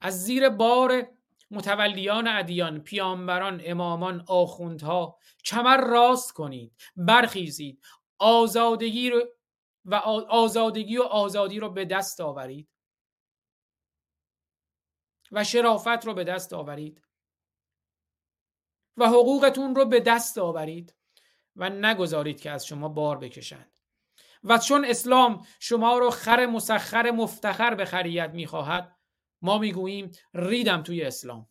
از 0.00 0.24
زیر 0.24 0.48
بار 0.48 1.08
متولیان 1.50 2.28
ادیان 2.28 2.80
پیامبران 2.80 3.62
امامان 3.64 4.24
آخوندها 4.28 5.18
کمر 5.44 5.76
راست 5.76 6.32
کنید. 6.32 6.76
برخیزید. 6.96 7.84
آزادگی 8.18 9.10
رو 9.10 9.24
و 9.84 9.94
آزادگی 10.28 10.98
و 10.98 11.02
آزادی 11.02 11.60
رو 11.60 11.70
به 11.70 11.84
دست 11.84 12.20
آورید. 12.20 12.68
و 15.32 15.44
شرافت 15.44 16.06
رو 16.06 16.14
به 16.14 16.24
دست 16.24 16.52
آورید. 16.52 17.02
و 18.96 19.06
حقوقتون 19.06 19.74
رو 19.74 19.84
به 19.84 20.00
دست 20.00 20.38
آورید. 20.38 20.94
و 21.56 21.70
نگذارید 21.70 22.40
که 22.40 22.50
از 22.50 22.66
شما 22.66 22.88
بار 22.88 23.18
بکشند. 23.18 23.75
و 24.46 24.58
چون 24.58 24.84
اسلام 24.84 25.46
شما 25.60 25.98
رو 25.98 26.10
خر 26.10 26.46
مسخر 26.46 27.10
مفتخر 27.10 27.74
به 27.74 27.84
خریت 27.84 28.30
می‌خواهد 28.30 28.96
ما 29.42 29.58
می‌گوییم 29.58 30.12
ریدم 30.34 30.82
توی 30.82 31.02
اسلام. 31.02 31.48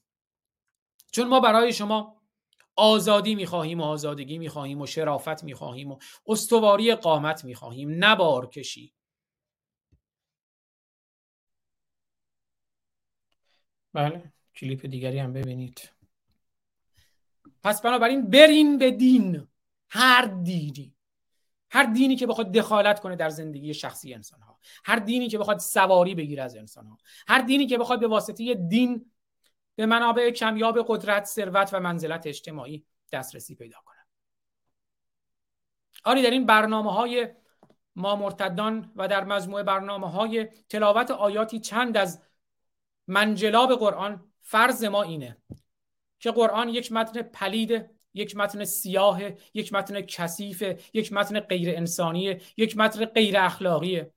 چون 1.11 1.27
ما 1.27 1.39
برای 1.39 1.73
شما 1.73 2.21
آزادی 2.75 3.35
می‌خواهیم 3.35 3.81
و 3.81 3.83
آزادگی 3.83 4.37
می‌خواهیم 4.37 4.81
و 4.81 4.85
شرافت 4.85 5.43
می‌خواهیم 5.43 5.91
و 5.91 5.99
استواری 6.27 6.95
قامت 6.95 7.45
می‌خواهیم. 7.45 8.05
نبار 8.05 8.49
کشی. 8.49 8.93
بله 13.93 14.33
کلیپ 14.55 14.85
دیگری 14.85 15.19
هم 15.19 15.33
ببینید. 15.33 15.89
پس 17.63 17.81
بنابراین 17.81 18.29
برین 18.29 18.77
به 18.77 18.91
دین. 18.91 19.47
هر 19.89 20.25
دینی. 20.25 20.94
هر 21.76 21.84
دینی 21.84 22.15
که 22.15 22.28
بخواد 22.28 22.51
دخالت 22.51 22.99
کنه 22.99 23.15
در 23.15 23.30
زندگی 23.30 23.73
شخصی 23.73 24.13
انسان 24.13 24.41
ها 24.41 24.59
هر 24.86 24.95
دینی 24.95 25.28
که 25.28 25.38
بخواد 25.38 25.59
سواری 25.59 26.15
بگیره 26.15 26.43
از 26.43 26.55
انسان 26.55 26.86
ها 26.86 26.97
هر 27.28 27.41
دینی 27.41 27.67
که 27.67 27.78
بخواد 27.78 27.99
به 27.99 28.07
واسطه 28.07 28.53
دین 28.53 29.11
به 29.76 29.86
منابع 29.86 30.32
کمیاب 30.32 30.86
قدرت 30.88 31.26
ثروت 31.26 31.69
و 31.73 31.80
منزلت 31.80 32.28
اجتماعی 32.28 32.86
دسترسی 33.11 33.55
پیدا 33.55 33.78
کنه. 33.86 33.95
آری 36.03 36.21
در 36.21 36.30
این 36.30 36.45
برنامه 36.45 36.93
های 36.93 37.28
ما 37.95 38.15
مرتدان 38.15 38.91
و 38.95 39.07
در 39.07 39.23
مجموعه 39.23 39.63
برنامه 39.63 40.11
های 40.11 40.49
تلاوت 40.69 41.11
آیاتی 41.11 41.59
چند 41.59 41.97
از 41.97 42.21
منجلاب 43.07 43.73
قرآن 43.73 44.32
فرض 44.41 44.84
ما 44.84 45.03
اینه 45.03 45.38
که 46.19 46.32
قرآن 46.32 46.69
یک 46.69 46.91
متن 46.91 47.21
پلید 47.21 47.94
یک 48.16 48.36
متن 48.36 48.63
سیاه 48.63 49.22
یک 49.53 49.74
متن 49.74 50.01
کثیف 50.01 50.63
یک 50.93 51.13
متن 51.13 51.39
غیر 51.39 51.78
انسانی 51.78 52.38
یک 52.57 52.78
متن 52.78 53.05
غیر 53.05 53.38
اخلاقیه. 53.38 54.11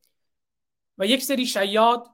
و 0.99 1.07
یک 1.07 1.23
سری 1.23 1.47
شیاد 1.47 2.07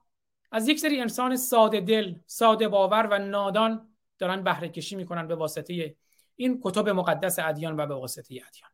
از 0.53 0.69
یک 0.69 0.79
سری 0.79 1.01
انسان 1.01 1.37
ساده 1.37 1.81
دل 1.81 2.15
ساده 2.27 2.69
باور 2.69 3.09
و 3.11 3.19
نادان 3.19 3.95
دارن 4.19 4.43
بهره 4.43 4.69
کشی 4.69 4.97
می‌کنن 4.97 5.29
به 5.29 5.35
واسطه 5.35 5.97
این 6.37 6.61
کتب 6.65 6.89
مقدس 6.89 7.39
ادیان 7.39 7.77
و 7.81 7.87
به 7.87 7.95
واسطه 7.95 8.35
ادیان. 8.35 8.74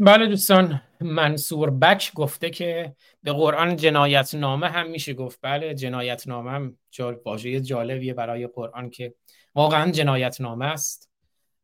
بله 0.00 0.26
دوستان 0.26 0.82
منصور 1.00 1.70
بک 1.70 2.12
گفته 2.14 2.50
که 2.50 2.96
به 3.22 3.32
قرآن 3.32 3.76
جنایت 3.76 4.34
نامه 4.34 4.68
هم 4.68 4.90
میشه 4.90 5.14
گفت. 5.14 5.38
بله 5.42 5.74
جنایت 5.74 6.28
نامه 6.28 6.50
هم 6.50 6.76
واژه 7.24 7.60
جالبیه 7.60 8.14
برای 8.14 8.46
قرآن 8.46 8.90
که 8.90 9.14
واقعا 9.54 9.90
جنایت 9.90 10.40
نامه 10.40 10.64
است. 10.64 11.10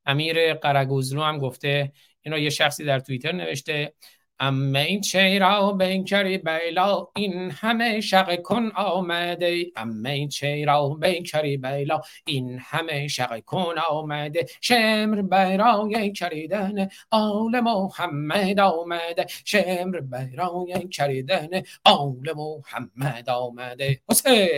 امیر 0.06 0.54
قرگوزلو 0.54 1.22
هم 1.22 1.38
گفته 1.38 1.92
اینو 2.20 2.38
یه 2.38 2.50
شخصی 2.50 2.84
در 2.84 2.98
توییتر 2.98 3.32
نوشته 3.32 3.94
اما 4.40 4.78
این 4.78 5.00
چرا 5.00 5.72
بنکری 5.72 6.38
بیلا 6.38 7.08
این 7.16 7.50
همه 7.50 8.00
شق 8.00 8.42
کن 8.42 8.70
آمده 8.76 9.66
اما 9.76 10.08
این 10.08 10.28
چرا 10.28 10.88
بنکری 10.88 11.56
بیلا 11.56 12.00
این 12.24 12.58
همه 12.62 13.08
شق 13.08 13.40
کن 13.40 13.74
آمده. 13.90 14.46
شمر 14.60 15.22
برای 15.22 16.12
کریدن 16.12 16.88
آل 17.10 17.60
محمد 17.60 18.60
آمده. 18.60 19.26
شمر 19.44 20.00
برای 20.00 20.88
کریدن 20.88 21.48
آل 21.84 22.34
محمد 22.36 23.30
آمده. 23.30 24.00
حسین! 24.10 24.48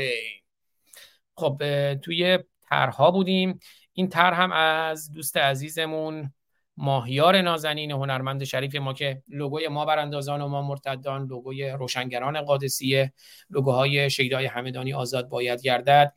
خب 1.37 1.62
توی 1.95 2.39
ترها 2.70 3.11
بودیم. 3.11 3.61
این 3.93 4.09
تر 4.09 4.33
هم 4.33 4.53
از 4.53 5.12
دوست 5.12 5.37
عزیزمون 5.37 6.33
ماهیار 6.81 7.41
نازنین 7.41 7.91
هنرمند 7.91 8.45
شریف 8.45 8.74
ما 8.74 8.93
که 8.93 9.22
لوگوی 9.28 9.68
ما 9.68 9.85
براندازان 9.85 10.41
و 10.41 10.49
ما 10.49 10.62
مرتدان 10.62 11.26
لوگوی 11.26 11.70
روشنگران 11.70 12.41
قادسیه 12.41 13.12
لوگوهای 13.51 14.11
شیدای 14.11 14.47
همدانی 14.47 14.93
آزاد 14.93 15.28
باید 15.28 15.62
گردد. 15.62 16.12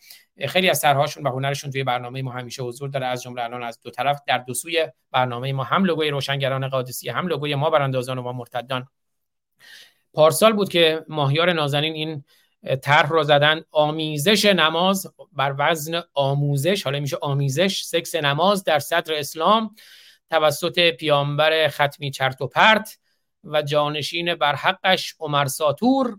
خیلی 0.48 0.70
از 0.70 0.80
سرهاشون 0.80 1.24
و 1.24 1.30
هنرشون 1.30 1.72
توی 1.72 1.84
برنامه 1.84 2.22
ما 2.22 2.32
همیشه 2.32 2.64
حضور 2.64 2.90
داره. 2.90 3.06
از 3.06 3.24
جمله 3.24 3.44
الان 3.44 3.64
از 3.64 3.80
دو 3.82 3.90
طرف 3.90 4.22
در 4.28 4.38
دو 4.38 4.54
سوی 4.54 4.88
برنامه 5.12 5.54
ما 5.54 5.64
هم 5.64 5.86
لوگوی 5.86 6.10
روشنگران 6.10 6.68
قادسیه 6.68 7.14
هم 7.14 7.28
لوگوی 7.28 7.56
ما 7.56 7.70
براندازان 7.70 8.18
و 8.18 8.22
ما 8.22 8.32
مرتدان. 8.32 8.88
پارسال 10.14 10.54
بود 10.54 10.70
که 10.70 11.06
ماهیار 11.08 11.54
نازنین 11.54 11.94
این 11.94 12.24
طرح 12.82 13.10
رو 13.10 13.24
زدن. 13.24 13.62
آمیزش 13.72 14.46
نماز 14.46 15.14
بر 15.34 15.56
وزن 15.58 16.02
آموزش 16.14 16.84
حالا 16.84 17.00
میشه 17.00 17.18
آمیزش 17.22 17.82
سکس 17.84 18.16
نماز 18.16 18.64
در 18.64 18.80
صدر 18.80 19.14
اسلام. 19.14 19.76
توسط 20.34 20.90
پیامبر 20.90 21.68
ختمی 21.68 22.12
چرت 22.12 22.42
و 22.42 22.48
پرت 22.48 22.98
و 23.44 23.62
جانشین 23.62 24.36
برحقش 24.36 25.16
عمر 25.20 25.46
ساتور 25.46 26.18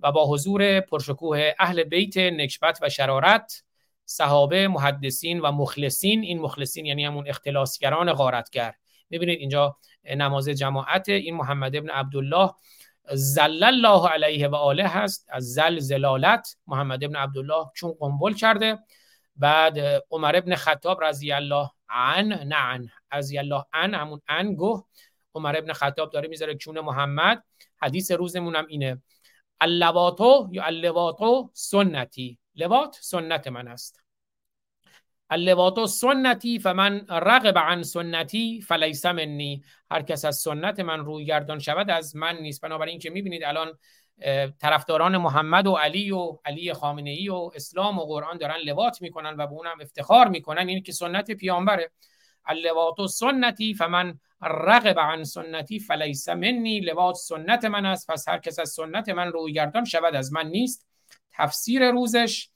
و 0.00 0.12
با 0.12 0.26
حضور 0.26 0.80
پرشکوه 0.80 1.52
اهل 1.58 1.82
بیت 1.82 2.16
نکبت 2.16 2.78
و 2.82 2.88
شرارت 2.88 3.62
صحابه 4.04 4.68
محدثین 4.68 5.40
و 5.40 5.52
مخلصین. 5.52 6.22
این 6.22 6.40
مخلصین 6.40 6.86
یعنی 6.86 7.04
همون 7.04 7.28
اختلاسگران 7.28 8.12
غارتگر. 8.12 8.74
می‌بینید 9.10 9.38
اینجا 9.38 9.76
نماز 10.16 10.48
جماعت 10.48 11.08
این 11.08 11.34
محمد 11.34 11.76
ابن 11.76 11.90
عبدالله 11.90 12.50
زل 13.12 13.64
الله 13.64 14.08
علیه 14.08 14.48
و 14.48 14.54
آله 14.54 14.88
هست. 14.88 15.26
از 15.28 15.54
زل 15.54 15.78
زلالت 15.78 16.56
محمد 16.66 17.04
ابن 17.04 17.16
عبدالله 17.16 17.66
چون 17.74 17.94
قنبل 18.00 18.32
کرده. 18.32 18.78
بعد 19.36 19.78
عمر 20.10 20.36
ابن 20.36 20.54
خطاب 20.54 21.04
رضی 21.04 21.32
الله 21.32 21.70
عن 21.88 22.26
نه 22.28 22.56
از 23.10 23.34
الله 23.34 23.64
ان 23.72 23.94
همون 23.94 24.20
ان 24.28 24.54
گه 24.54 24.84
عمر 25.34 25.56
ابن 25.56 25.72
خطاب 25.72 26.10
داره 26.10 26.28
می‌ذاره 26.28 26.54
چون 26.54 26.80
محمد. 26.80 27.42
حدیث 27.82 28.10
روزمون 28.10 28.56
هم 28.56 28.66
اینه. 28.66 29.02
اللواتو 29.60 30.48
یا 30.52 30.64
اللواتو 30.64 31.50
سنتی. 31.54 32.38
لوات 32.54 32.98
سنت 33.00 33.48
من 33.48 33.68
است. 33.68 34.02
اللواتو 35.30 35.86
سنتی 35.86 36.58
فمن 36.58 37.06
رغب 37.08 37.58
عن 37.58 37.82
سنتی 37.82 38.60
فلیس 38.60 39.06
منی. 39.06 39.62
هر 39.90 40.02
کس 40.02 40.24
از 40.24 40.36
سنت 40.36 40.80
من 40.80 41.00
روی 41.00 41.24
گردان 41.24 41.58
شود 41.58 41.90
از 41.90 42.16
من 42.16 42.36
نیست. 42.36 42.60
بنابراین 42.60 42.98
که 42.98 43.10
می‌بینید 43.10 43.44
الان 43.44 43.78
طرفداران 44.60 45.16
محمد 45.16 45.66
و 45.66 45.72
علی 45.72 46.10
و 46.10 46.38
علی 46.44 46.72
خامنه 46.72 47.10
ای 47.10 47.28
و 47.28 47.50
اسلام 47.54 47.98
و 47.98 48.06
قرآن 48.06 48.38
دارن 48.38 48.56
لوات 48.56 49.02
می‌کنن 49.02 49.34
و 49.38 49.46
به 49.46 49.52
اونم 49.52 49.80
افتخار 49.80 50.28
می‌کنن. 50.28 50.68
این 50.68 50.82
که 50.82 50.92
سنت 50.92 51.30
پیامبره. 51.30 51.90
اللوات 52.46 53.06
سنتی 53.06 53.74
فمن 53.74 54.18
رغب 54.42 54.98
عن 54.98 55.24
سنتی 55.24 55.78
فلیس 55.78 56.28
منی. 56.28 56.80
لوات 56.80 57.14
سنت 57.14 57.64
من 57.64 57.86
است 57.86 58.10
پس 58.10 58.28
هر 58.28 58.38
کس 58.38 58.58
از 58.58 58.70
سنت 58.70 59.08
من 59.08 59.32
روی 59.32 59.52
گردان 59.52 59.84
شود 59.84 60.14
از 60.14 60.32
من 60.32 60.46
نیست. 60.46 60.86
تفسیر 61.32 61.90
روزش 61.90 62.48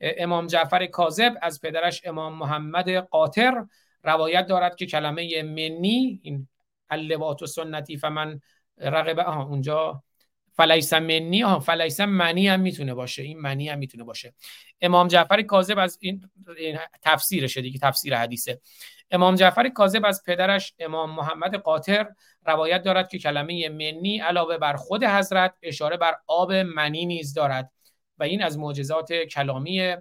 امام 0.00 0.46
جعفر 0.46 0.86
کاذب 0.86 1.34
از 1.42 1.60
پدرش 1.60 2.02
امام 2.04 2.38
محمد 2.38 2.90
قاطر 2.90 3.64
روایت 4.04 4.46
دارد 4.46 4.76
که 4.76 4.86
کلمه 4.86 5.42
منی 5.42 6.20
این 6.22 6.48
اللوات 6.90 7.44
سنتی 7.44 7.96
فمن 7.96 8.40
رغب 8.78 9.18
آها 9.18 9.42
اونجا 9.42 10.02
فلیس 10.52 10.92
منی 10.92 11.40
ها 11.40 11.58
فلیس 11.58 12.00
منی 12.00 12.48
هم 12.48 12.60
می‌تونه 12.60 12.94
باشه. 12.94 13.22
این 13.22 13.38
منی 13.38 13.68
هم 13.68 13.78
می‌تونه 13.78 14.04
باشه. 14.04 14.34
امام 14.80 15.08
جعفر 15.08 15.42
کاذب 15.42 15.78
از 15.78 15.98
این 16.00 16.28
تفسیرشه 17.02 17.60
دیگه 17.60 17.78
تفسیر 17.78 18.16
حدیثه. 18.16 18.60
امام 19.10 19.34
جعفر 19.34 19.68
کاذب 19.68 20.04
از 20.04 20.22
پدرش 20.26 20.74
امام 20.78 21.10
محمد 21.10 21.54
قاطر 21.54 22.08
روایت 22.46 22.82
دارد 22.82 23.08
که 23.08 23.18
کلمه 23.18 23.68
منی 23.68 24.20
علاوه 24.20 24.58
بر 24.58 24.76
خود 24.76 25.04
حضرت 25.04 25.54
اشاره 25.62 25.96
بر 25.96 26.16
آب 26.26 26.52
منی 26.52 27.06
نیز 27.06 27.34
دارد 27.34 27.70
و 28.18 28.22
این 28.22 28.42
از 28.42 28.58
معجزات 28.58 29.12
کلامی 29.12 29.96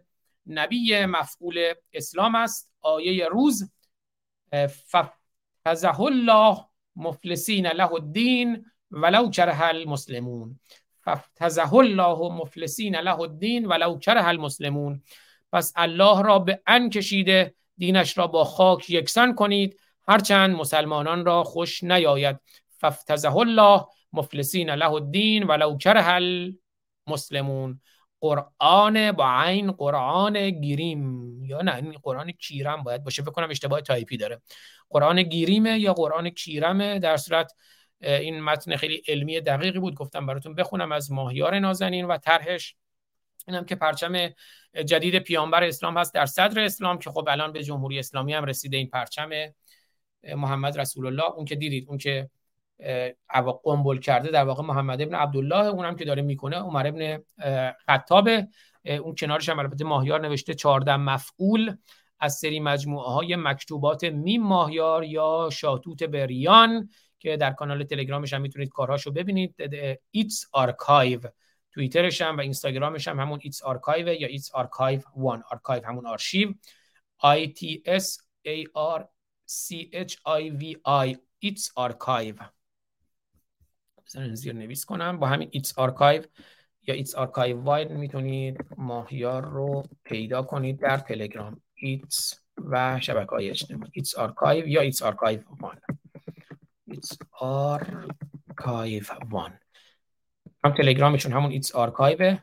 نبی 0.48 1.06
مفعول 1.06 1.74
اسلام 1.94 2.36
است. 2.36 2.74
آیه 2.82 3.28
روز 3.28 3.72
فزه 5.66 6.02
الله 6.02 6.58
مفلسین 6.96 7.68
له 7.68 7.94
الدین 7.94 8.66
ولو 8.92 9.30
کره 9.30 9.62
المسلمون. 9.62 10.60
فافتزه 11.02 11.74
الله 11.74 12.34
مفلسین 12.34 12.96
له 12.96 13.20
الدین 13.20 13.66
ولو 13.66 14.00
کره 14.00 14.28
المسلمون. 14.28 15.04
پس 15.52 15.74
الله 15.76 16.22
را 16.22 16.40
به 16.40 16.62
ان 16.68 16.90
کشیده 16.90 17.56
دینش 17.80 18.18
را 18.18 18.28
با 18.28 18.44
خاک 18.44 18.90
یکسان 18.90 19.36
کنید 19.36 19.80
هرچند 20.08 20.56
مسلمانان 20.56 21.26
را 21.26 21.44
خوش 21.44 21.84
نیاید. 21.84 22.38
فافتزه 22.78 23.36
الله 23.36 23.86
مفلسین 24.14 24.70
له 24.70 24.92
الدین 24.92 25.44
ولو 25.44 25.78
کره 25.78 26.08
المسلمون. 27.08 27.82
قرآن 28.22 29.12
با 29.12 29.26
عین 29.30 29.72
قرآن 29.72 30.50
گیریم. 30.50 31.44
یا 31.44 31.62
نه 31.62 31.76
این 31.76 31.92
قرآن 31.92 32.32
کیرم 32.32 32.84
باید 32.84 33.04
باشه. 33.04 33.22
فکر 33.22 33.32
کنم 33.32 33.50
اشتباه 33.50 33.82
تایپی 33.82 34.18
داره. 34.18 34.42
قرآن 34.90 35.24
گیریمه 35.24 35.80
یا 35.80 35.94
قرآن 35.94 36.30
کیرمه؟ 36.30 37.00
در 37.00 37.18
صورت 37.18 37.54
این 38.02 38.42
متن 38.42 38.76
خیلی 38.76 39.02
علمی 39.08 39.42
دقیقی 39.42 39.80
بود. 39.80 39.96
گفتم 39.96 40.26
براتون 40.26 40.56
بخونم 40.56 40.92
از 40.92 41.12
ماهیار 41.12 41.60
نازنین 41.60 42.06
و 42.06 42.18
طرحش. 42.18 42.76
اینم 43.48 43.66
که 43.66 43.76
پرچم 43.76 44.30
جدید 44.86 45.20
پیامبر 45.20 45.64
اسلام 45.64 45.98
هست 45.98 46.14
در 46.14 46.26
صدر 46.26 46.60
اسلام 46.60 47.00
که 47.00 47.10
خب 47.10 47.28
الان 47.32 47.52
به 47.52 47.64
جمهوری 47.64 48.00
اسلامی 48.00 48.34
هم 48.34 48.46
رسیده 48.46 48.78
این 48.78 48.90
پرچم 48.90 49.30
محمد 50.36 50.80
رسول 50.80 51.06
الله 51.06 51.32
اون 51.32 51.46
که 51.46 51.56
دیدید 51.56 51.86
اون 51.88 51.98
که 51.98 52.30
قنبل 53.64 53.98
کرده 53.98 54.32
در 54.32 54.44
واقع 54.44 54.64
محمد 54.64 55.02
ابن 55.02 55.16
عبدالله 55.16 55.66
اونم 55.66 55.96
که 55.96 56.06
داره 56.06 56.22
می‌کنه 56.22 56.58
عمر 56.58 56.88
ابن 56.88 57.24
خطاب 57.86 58.30
اون 58.86 59.16
کنارش 59.16 59.50
هم 59.50 59.60
البته 59.60 59.84
ماهیار 59.84 60.22
نوشته 60.22 60.54
14 60.54 60.98
مفعول 60.98 61.76
از 62.20 62.34
سری 62.34 62.60
مجموعه 62.60 63.12
های 63.12 63.36
مکتوبات 63.36 64.04
میم 64.04 64.44
ماهیار 64.44 65.04
یا 65.04 65.50
شاتوت 65.52 66.04
بریان 66.04 66.90
که 67.20 67.38
در 67.38 67.52
کانال 67.52 67.84
تلگرامش 67.84 68.34
هم 68.34 68.42
می‌تونید 68.42 68.70
کارهاشو 68.70 69.12
ببینید. 69.12 69.56
its 70.12 70.46
archive 70.52 71.20
توییترش 71.74 72.22
هم 72.22 72.38
و 72.38 72.42
اینستاگرامش 72.42 73.08
هم 73.08 73.20
همون 73.20 73.40
its 73.44 73.64
archive 73.64 74.08
یا 74.08 74.28
its 74.28 74.52
archive 74.52 75.00
1 75.00 75.06
archive 75.52 75.86
همون 75.86 76.06
آرشیو. 76.06 76.54
I 77.24 77.48
T 77.48 77.84
S 77.86 78.18
A 78.48 78.64
R 78.98 79.02
C 79.50 79.90
H 79.94 80.14
I 80.28 80.52
V 80.62 80.64
E 81.12 81.18
its 81.40 81.72
archive 81.76 82.36
بزنین 84.06 84.36
زیر 84.36 84.54
نویس 84.54 84.86
کنم. 84.86 85.20
با 85.20 85.28
همین 85.28 85.50
its 85.52 85.80
archive 85.80 86.24
یا 86.88 86.96
its 86.96 87.16
archive 87.16 87.62
one 87.62 87.92
می‌تونید 87.92 88.58
ماهیار 88.78 89.46
رو 89.46 89.84
پیدا 90.04 90.42
کنید 90.42 90.80
در 90.80 90.98
تلگرام 90.98 91.62
its 91.76 92.40
و 92.58 93.00
شبکه 93.00 93.30
های 93.30 93.50
اجتماعی. 93.50 93.92
its 93.94 94.16
archive 94.16 94.68
یا 94.68 94.82
its 94.82 95.02
archive 95.02 95.40
one 95.60 95.82
its 96.88 97.18
archive 97.32 99.04
one 99.30 99.60
هم 100.64 100.74
تلگرامشون 100.74 101.32
همون 101.32 101.52
its 101.52 101.76
archive 101.76 102.38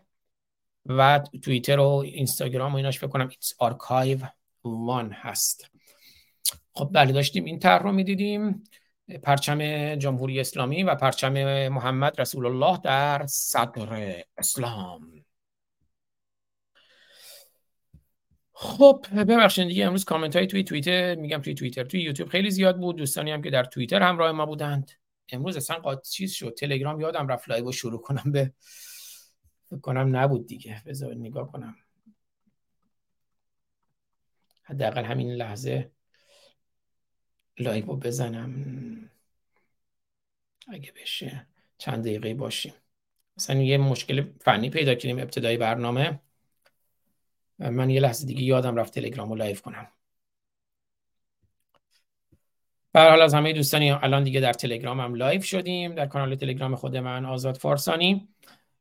و 0.86 1.18
توییتر 1.42 1.78
و 1.78 1.88
اینستاگرام 1.88 2.72
و 2.72 2.76
ایناش 2.76 2.98
فکر 2.98 3.10
کنم 3.10 3.28
its 3.28 3.54
archive 3.58 4.18
وان 4.64 5.12
هست. 5.12 5.70
خب 6.72 6.90
بله 6.92 7.12
داشتیم 7.12 7.44
این 7.44 7.58
طرح 7.58 7.82
رو 7.82 7.92
می‌دیدیم. 7.92 8.64
پرچم 9.22 9.94
جمهوری 9.94 10.40
اسلامی 10.40 10.82
و 10.82 10.94
پرچم 10.94 11.68
محمد 11.68 12.20
رسول 12.20 12.46
الله 12.46 12.80
در 12.84 13.26
صدر 13.26 14.22
اسلام. 14.38 15.24
خب 18.52 19.06
ببخشید 19.12 19.68
دیگه 19.68 19.86
امروز 19.86 20.04
کامنت 20.04 20.36
های 20.36 20.46
توی 20.46 20.64
توییتر 20.64 21.14
میگم 21.14 21.38
توی 21.38 21.54
توییتر 21.54 21.84
توی 21.84 22.00
یوتیوب 22.00 22.28
خیلی 22.28 22.50
زیاد 22.50 22.78
بود. 22.78 22.96
دوستانی 22.96 23.30
هم 23.30 23.42
که 23.42 23.50
در 23.50 23.64
توییتر 23.64 24.02
همراه 24.02 24.32
ما 24.32 24.46
بودند. 24.46 24.90
امروز 25.28 25.56
اصلا 25.56 25.76
قاط 25.76 26.08
چیز 26.08 26.32
شد. 26.32 26.54
تلگرام 26.54 27.00
یادم 27.00 27.28
رفت 27.28 27.48
لایو 27.48 27.72
شروع 27.72 28.00
کنم 28.02 28.32
به 28.32 28.52
فکر 29.64 29.80
کنم 29.80 30.16
نبود 30.16 30.46
دیگه. 30.46 30.82
بذار 30.86 31.14
نگاه 31.14 31.52
کنم. 31.52 31.76
حداقل 34.62 35.04
همین 35.04 35.32
لحظه 35.32 35.90
لایو 37.58 37.86
بزنم. 37.86 39.10
اگه 40.68 40.92
بشه 40.92 41.46
چند 41.78 42.04
دقیقه 42.04 42.34
باشیم. 42.34 42.74
مثلا 43.36 43.62
یه 43.62 43.78
مشکل 43.78 44.32
فنی 44.40 44.70
پیدا 44.70 44.94
کردیم 44.94 45.18
ابتدای 45.18 45.56
برنامه. 45.56 46.20
من 47.58 47.90
یه 47.90 48.00
لحظه 48.00 48.26
دیگه 48.26 48.42
یادم 48.42 48.76
رفت 48.76 48.94
تلگرام 48.94 49.28
رو 49.28 49.34
لایو 49.34 49.56
کنم. 49.56 49.88
به 52.96 53.02
حال 53.02 53.22
از 53.22 53.34
همه 53.34 53.52
دوستانی 53.52 53.90
الان 53.90 54.24
دیگه 54.24 54.40
در 54.40 54.52
تلگرام 54.52 55.00
هم 55.00 55.14
لایو 55.14 55.40
شدیم 55.40 55.94
در 55.94 56.06
کانال 56.06 56.34
تلگرام 56.34 56.74
خود 56.74 56.96
من 56.96 57.24
آزاد 57.24 57.56
فارسانی. 57.56 58.28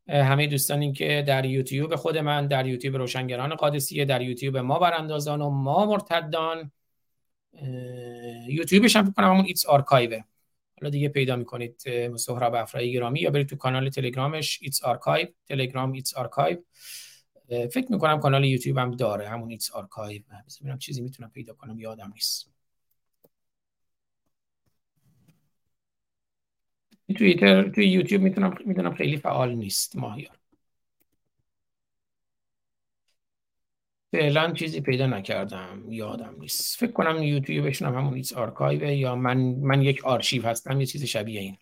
همه 0.10 0.48
دوستانی 0.48 0.94
که 0.94 1.24
در 1.28 1.46
یوتیوب 1.46 1.96
خود 1.96 2.18
من 2.18 2.48
در 2.48 2.66
یوتیوب 2.66 2.96
روشنگران 2.96 3.56
قادسیه 3.56 4.06
در 4.06 4.22
یوتیوب 4.22 4.58
ما 4.58 4.80
براندازان 4.80 5.42
و 5.42 5.50
ما 5.50 5.86
مرتدان. 5.86 6.72
یوتیوبش 8.48 8.96
هم 8.96 9.14
کنم 9.14 9.30
همون 9.30 9.46
It's 9.46 9.66
Archive 9.66 10.15
ه 10.15 10.22
حالا 10.82 10.90
دیگه 10.90 11.10
پیدا 11.10 11.36
می‌کنید 11.36 11.82
سهراب 12.18 12.56
افرایی 12.56 12.94
گرامی 12.94 13.20
یا 13.20 13.30
برید 13.30 13.50
تو 13.50 13.56
کانال 13.56 13.90
تلگرامش 13.90 14.60
It's 14.62 14.84
Archive 14.84 15.28
تلگرام 15.48 15.92
It's 15.92 16.14
Archive 16.14 16.58
فکر 17.50 17.92
می‌کنم 17.92 18.20
کانال 18.20 18.46
یوتیوب 18.46 18.78
هم 18.78 18.92
داره 18.92 19.30
همون 19.30 19.50
It's 19.50 19.72
Archive 19.72 20.22
ببینم 20.62 20.78
چیزی 20.78 21.02
می‌تونم 21.02 21.30
پیدا 21.30 21.54
کنم 21.54 21.80
یادم 21.80 22.12
نیست. 22.14 22.55
توییتر 27.14 27.70
توی 27.70 27.88
یوتیوب 27.88 28.22
می‌تونم 28.22 28.56
می‌دونم 28.66 28.96
خیلی 28.96 29.18
فعال 29.18 29.56
نیست 29.56 29.96
ماهیار. 29.96 30.38
فعلا 34.12 34.54
چیزی 34.54 34.82
پیدا 34.82 35.08
نکردم. 35.08 35.92
یادم 35.92 36.36
نیست. 36.40 36.80
فکر 36.80 36.92
کنم 36.92 37.24
یوتیوبشون 37.24 37.88
هم 37.88 37.96
همون 37.96 38.14
It's 38.14 38.34
Archive 38.34 38.84
یا 38.84 39.16
من 39.16 39.38
من 39.38 39.82
یک 39.82 40.06
آرشیو 40.06 40.48
هستم 40.48 40.80
یه 40.80 40.86
چیز 40.86 41.04
شبیه 41.04 41.42
این. 41.42 41.58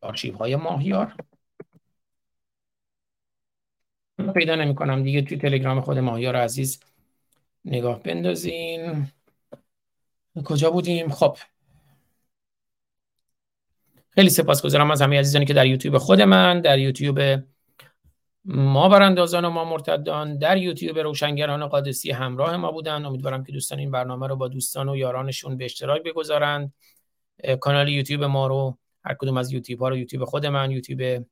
آرشیو 0.00 0.36
های 0.36 0.56
ماهیار 0.56 1.14
پیدا 4.34 4.54
نمی 4.54 4.74
کنم 4.74 5.02
دیگه 5.02 5.22
توی 5.22 5.36
تلگرام 5.36 5.80
خود 5.80 5.98
ماهیار 5.98 6.36
عزیز 6.36 6.80
نگاه 7.64 8.02
بندازین 8.02 9.06
کجا 10.44 10.70
بودیم؟ 10.70 11.08
خب. 11.08 11.36
خیلی 14.10 14.30
سپاسگزارم 14.30 14.90
از 14.90 15.02
همه 15.02 15.18
عزیزانی 15.18 15.44
که 15.44 15.54
در 15.54 15.66
یوتیوب 15.66 15.98
خود 15.98 16.20
من 16.20 16.60
در 16.60 16.78
یوتیوب 16.78 17.20
ما 18.44 18.88
براندازان 18.88 19.44
و 19.44 19.50
ما 19.50 19.64
مرتدان 19.64 20.38
در 20.38 20.56
یوتیوب 20.56 20.98
روشنگران 20.98 21.66
قادسیه 21.66 22.10
همراه 22.10 22.56
ما 22.56 22.72
بودن 22.72 23.04
امیدوارم 23.04 23.44
که 23.44 23.52
دوستان 23.52 23.78
این 23.78 23.90
برنامه 23.90 24.26
رو 24.26 24.36
با 24.36 24.48
دوستان 24.48 24.88
و 24.88 24.96
یارانشون 24.96 25.56
به 25.56 25.64
اشتراک 25.64 26.02
بگذارند. 26.02 26.72
کانال 27.60 27.88
یوتیوب 27.88 28.24
ما 28.24 28.46
رو 28.46 28.78
هر 29.04 29.14
کدوم 29.14 29.36
از 29.36 29.52
یوتیوب 29.52 29.80
ها 29.80 29.88
رو 29.88 29.96
یوتیوب 29.96 30.24
خود 30.24 30.46
من 30.46 30.70
یوتیوب 30.70 31.26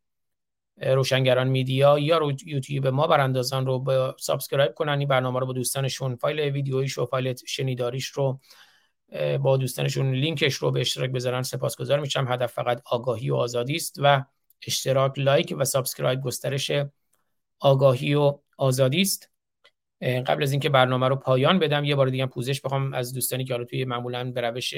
روشنگران 0.77 1.49
media 1.49 1.99
یا 1.99 2.19
رو 2.19 2.33
یوتیوب 2.47 2.87
ما 2.87 3.07
براندازان 3.07 3.67
رو 3.67 3.79
با 3.79 4.17
subscribe 4.19 4.75
کنن. 4.75 4.99
این 4.99 5.09
برنامه 5.09 5.41
رو 5.41 5.47
با 5.47 5.53
دوستانشون 5.53 6.17
فایل 6.17 6.41
ویدیویش 6.41 6.99
و 6.99 7.07
فایل 7.07 7.35
شنیداریش 7.47 8.07
رو 8.07 8.41
با 9.41 9.57
دوستانشون 9.57 10.15
لینکش 10.15 10.55
رو 10.55 10.71
به 10.71 10.81
اشتراک 10.81 11.11
بذارن. 11.11 11.43
سپاسگزار 11.43 12.01
میشم 12.01 12.33
هدف 12.33 12.53
فقط 12.53 12.83
آگاهی 12.85 13.31
و 13.31 13.35
آزادی 13.35 13.77
است 13.77 13.97
و 14.03 14.25
اشتراک 14.67 15.19
لایک 15.19 15.55
و 15.59 15.65
subscribe 15.65 16.21
گسترش 16.21 16.73
آگاهی 17.59 18.15
و 18.15 18.39
آزادی 18.59 19.01
است. 19.01 19.31
قبل 20.03 20.43
از 20.43 20.53
اینکه 20.53 20.69
برنامه 20.69 21.09
رو 21.09 21.17
پایان 21.17 21.59
بدم 21.59 21.85
یه 21.85 21.95
بار 21.95 22.09
دیگه 22.09 22.27
پوزش 22.27 22.61
بخوام 22.61 22.95
از 22.95 23.13
دوستانی 23.13 23.45
که 23.45 23.55
حالا 23.55 23.65
توی 23.65 23.85
معمولا 23.85 24.33
به 24.33 24.41
روش 24.41 24.75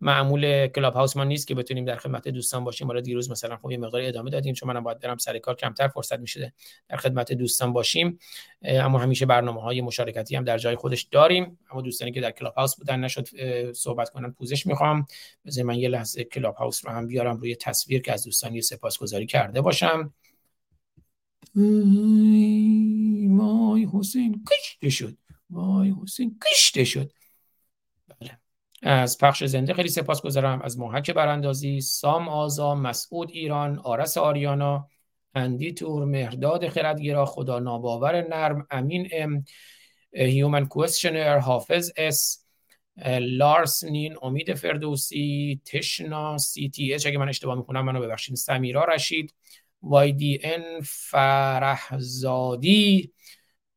معمول 0.00 0.66
کلاب 0.66 0.94
هاوس 0.94 1.16
ما 1.16 1.24
نیست 1.24 1.46
که 1.46 1.54
بتونیم 1.54 1.84
در 1.84 1.96
خدمت 1.96 2.28
دوستان 2.28 2.64
باشیم. 2.64 2.86
حالا 2.86 3.00
دیروز 3.00 3.30
مثلا 3.30 3.56
خب 3.56 3.70
یه 3.70 3.78
مقدار 3.78 4.02
ادامه 4.02 4.30
دادیم 4.30 4.54
چون 4.54 4.68
منم 4.68 4.82
باید 4.82 5.00
برم 5.00 5.16
سر 5.16 5.38
کار 5.38 5.56
کمتر 5.56 5.88
فرصت 5.88 6.18
میشه 6.18 6.52
در 6.88 6.96
خدمت 6.96 7.32
دوستان 7.32 7.72
باشیم. 7.72 8.18
اما 8.62 8.98
همیشه 8.98 9.26
برنامه 9.26 9.60
های 9.60 9.80
مشارکتی 9.80 10.36
هم 10.36 10.44
در 10.44 10.58
جای 10.58 10.76
خودش 10.76 11.02
داریم. 11.02 11.58
اما 11.70 11.80
دوستانی 11.80 12.12
که 12.12 12.20
در 12.20 12.30
کلاب 12.30 12.54
هاوس 12.54 12.76
بودن 12.76 13.00
نشد 13.00 13.28
صحبت 13.72 14.10
کنن 14.10 14.32
پوزش 14.32 14.66
می‌خوام. 14.66 15.06
بذار 15.46 15.64
من 15.64 15.78
یه 15.78 15.88
لحظه 15.88 16.24
کلاب 16.24 16.54
هاوس 16.54 16.86
رو 16.86 16.92
هم 16.92 17.06
بیارم 17.06 17.36
روی 17.36 17.56
تصویر 17.56 18.02
که 18.02 18.12
از 18.12 18.24
دوستان 18.24 18.54
یه 18.54 18.60
سپاسگزاری 18.60 19.26
کرده 19.26 19.60
باشم. 19.60 20.14
وای 23.36 23.88
حسین 23.92 24.44
کشته 24.50 24.90
شد. 24.90 25.16
وای 25.50 25.94
حسین 26.02 26.38
کشته 26.50 26.84
شد. 26.84 27.12
از 28.82 29.18
پخش 29.18 29.44
زنده 29.44 29.74
خیلی 29.74 29.88
سپاس 29.88 30.22
گذارم 30.22 30.62
از 30.62 30.78
محک 30.78 31.10
براندازی 31.10 31.80
سام 31.80 32.28
آزا 32.28 32.74
مسعود 32.74 33.30
ایران 33.30 33.78
آرس 33.78 34.18
آریانا 34.18 34.88
اندی 35.34 35.72
تور 35.72 36.04
مهرداد 36.04 36.68
خردگیرا 36.68 37.24
خدا 37.24 37.58
ناباور 37.58 38.28
نرم 38.28 38.66
امین 38.70 39.08
ام 39.12 39.44
هیومن 40.12 40.66
کوشنر 40.66 41.38
حافظ 41.38 41.90
اس 41.96 42.44
لارس 43.20 43.84
نین 43.84 44.16
امید 44.22 44.54
فردوسی 44.54 45.60
تشنا 45.64 46.38
سی 46.38 46.68
تی 46.68 46.94
اچ. 46.94 47.06
اگه 47.06 47.18
من 47.18 47.28
اشتباه 47.28 47.54
می‌کنم 47.54 47.84
منو 47.84 48.00
ببخشید. 48.00 48.36
سمیرا 48.36 48.84
رشید 48.84 49.34
وای 49.82 50.12
دی 50.12 50.40
ان 50.42 50.80
فرحزادی 51.10 52.32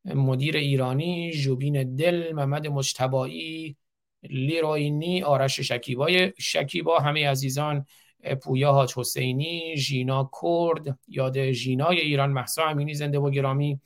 مدیر 0.04 0.56
ایرانی 0.56 1.32
جوبین 1.32 1.96
دل 1.96 2.32
محمد 2.32 2.66
مجتبایی 2.66 3.76
لیروینی 4.30 5.22
آرش 5.22 5.60
شکیبای 5.60 6.32
شکیبا 6.38 6.98
همه 6.98 7.28
عزیزان 7.28 7.86
پویا 8.42 8.72
حاج 8.72 8.92
حسینی 8.96 9.76
ژینا 9.76 10.30
کرد 10.42 10.98
یاد 11.08 11.50
ژینای 11.50 12.00
ایران 12.00 12.32
محسا 12.32 12.64
امینی 12.64 12.94
زنده 12.94 13.18
و 13.18 13.30
گرامی 13.30 13.80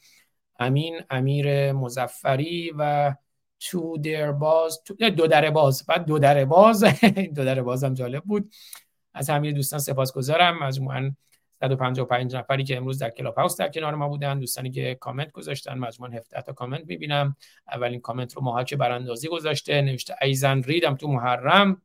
امین 0.59 1.01
امیر 1.11 1.73
مظفری 1.73 2.73
و 2.79 3.15
تو 3.61 3.99
در 3.99 4.33
باز 4.33 4.83
دو 5.17 5.27
در 5.27 5.51
باز 5.51 5.85
بعد 5.89 6.05
دو 6.05 6.19
در 6.19 6.45
باز. 6.45 6.85
دو 7.37 7.45
در 7.45 7.63
باز 7.63 7.85
هم 7.85 7.95
جالب 7.95 8.23
بود. 8.25 8.53
از 9.15 9.31
همین 9.31 9.55
دوستان 9.55 9.79
سپاسگزارم. 9.79 10.59
مجموعا 10.59 11.13
155 11.61 12.37
نفری 12.37 12.65
که 12.65 12.77
امروز 12.77 12.99
در 12.99 13.11
کلاب 13.11 13.35
هاوس 13.35 13.57
در 13.57 13.69
کنار 13.69 13.95
ما 13.95 14.09
بودن 14.09 14.39
دوستانی 14.39 14.71
که 14.71 14.95
کامنت 14.95 15.33
گذاشتن 15.33 15.79
مجموعا 15.79 16.13
17 16.13 16.43
تا 16.43 16.53
کامنت 16.53 16.87
می‌بینم. 16.87 17.37
اولین 17.73 18.01
کامنت 18.01 18.35
رو 18.35 18.43
ماهاک 18.43 18.75
براندازی 18.75 19.29
گذاشته 19.29 19.83
نوشته 19.83 20.15
ایزن 20.23 20.63
ریدم 20.63 20.95
تو 20.97 21.09
محرم. 21.09 21.83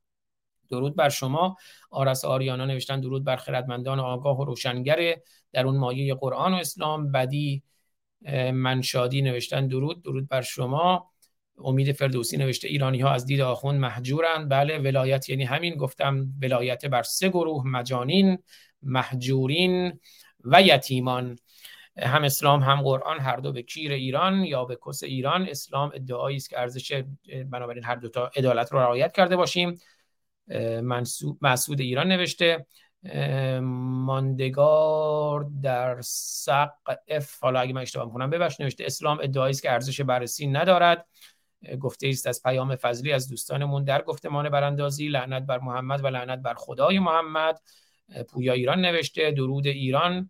درود 0.70 0.96
بر 0.96 1.10
شما. 1.10 1.58
آرس 1.92 2.26
آریانا 2.26 2.66
نوشتن 2.66 3.00
درود 3.00 3.24
بر 3.24 3.36
خردمندان 3.36 4.00
آگاه 4.00 4.40
و 4.40 4.46
روشنگر 4.46 5.16
در 5.52 5.66
اون 5.66 5.78
مایه 5.78 6.16
قرآن 6.16 6.54
و 6.54 6.58
اسلام. 6.58 7.12
بدی 7.12 7.64
منشادی 8.54 9.22
نوشتن 9.22 9.68
درود 9.68 10.04
درود 10.04 10.28
بر 10.28 10.42
شما. 10.42 11.10
امید 11.58 11.92
فردوسی 11.92 12.38
نوشته 12.38 12.68
ایرانی 12.68 13.02
ها 13.02 13.10
از 13.10 13.26
دید 13.26 13.42
آخوند 13.42 13.80
محجورن. 13.80 14.50
بله 14.50 14.78
ولایت 14.78 15.30
یعنی 15.30 15.44
همین 15.44 15.76
گفتم 15.76 16.28
ولایت 16.42 16.86
بر 16.86 17.04
سه 17.04 17.30
گروه 17.30 17.68
مجانین 17.68 18.38
محجورین 18.84 20.00
و 20.46 20.62
یتیمان. 20.62 21.36
هم 21.98 22.24
اسلام 22.24 22.64
هم 22.64 22.82
قرآن 22.82 23.20
هر 23.20 23.36
دو 23.36 23.52
به 23.52 23.62
کیر 23.62 23.92
ایران 23.92 24.44
یا 24.44 24.66
به 24.66 24.78
کس 24.88 25.04
ایران. 25.04 25.48
اسلام 25.50 25.92
ادعایی 25.94 26.38
است 26.38 26.50
که 26.50 26.60
ارزش 26.60 27.04
بنابراین 27.46 27.84
هر 27.84 27.96
دو 27.96 28.10
تا 28.10 28.32
عدالت 28.36 28.72
رو 28.72 28.80
رعایت 28.80 29.12
کرده 29.12 29.36
باشیم. 29.36 29.80
مسعود 31.42 31.82
ایران 31.82 32.08
نوشته 32.08 32.66
ماندگار 34.06 35.50
در 35.64 36.02
سقف 36.02 37.40
حالا 37.42 37.60
اگه 37.60 37.74
من 37.74 37.82
اشتباه 37.82 38.14
کنم 38.14 38.30
ببخش 38.30 38.62
نوشته 38.62 38.86
اسلام 38.86 39.20
ادعایی 39.22 39.52
است 39.52 39.62
که 39.62 39.72
ارزش 39.72 40.02
بررسی 40.02 40.48
ندارد. 40.48 41.08
گفته 41.82 42.08
است 42.08 42.28
از 42.28 42.42
پیام 42.44 42.76
فضلی 42.76 43.12
از 43.12 43.30
دوستانمون 43.30 43.84
در 43.84 44.02
گفتمان 44.02 44.50
براندازی 44.50 45.08
لعنت 45.08 45.44
بر 45.44 45.60
محمد 45.60 46.04
و 46.04 46.08
لعنت 46.08 46.40
بر 46.40 46.54
خدای 46.54 47.00
محمد. 47.00 47.60
پویا 48.30 48.54
ایران 48.54 48.82
نوشته 48.82 49.32
درود 49.32 49.68
ایران 49.68 50.30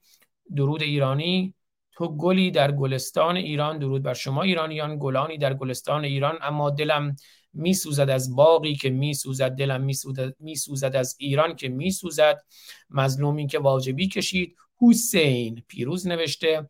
درود 0.56 0.84
ایرانی. 0.84 1.54
تو 1.96 2.18
گلی 2.18 2.52
در 2.52 2.72
گلستان 2.72 3.38
ایران 3.38 3.80
درود 3.80 4.04
بر 4.04 4.14
شما 4.14 4.42
ایرانیان. 4.42 4.98
گلانی 5.00 5.38
در 5.38 5.54
گلستان 5.54 6.06
ایران. 6.06 6.38
اما 6.42 6.70
دلم 6.70 7.16
میسوزد 7.54 8.10
از 8.10 8.36
باقی 8.36 8.76
که 8.76 8.90
میسوزد 8.90 9.52
دلم 9.52 9.82
میسوزد 9.82 10.36
میسوزد 10.40 10.96
از 10.96 11.16
ایران 11.20 11.56
که 11.56 11.70
میسوزد. 11.70 12.42
مظلومی 12.90 13.48
که 13.48 13.60
واجبی 13.60 14.08
کشید. 14.08 14.56
حسین 14.82 15.64
پیروز 15.68 16.08
نوشته. 16.08 16.70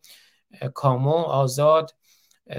کامو 0.74 1.14
آزاد. 1.14 1.90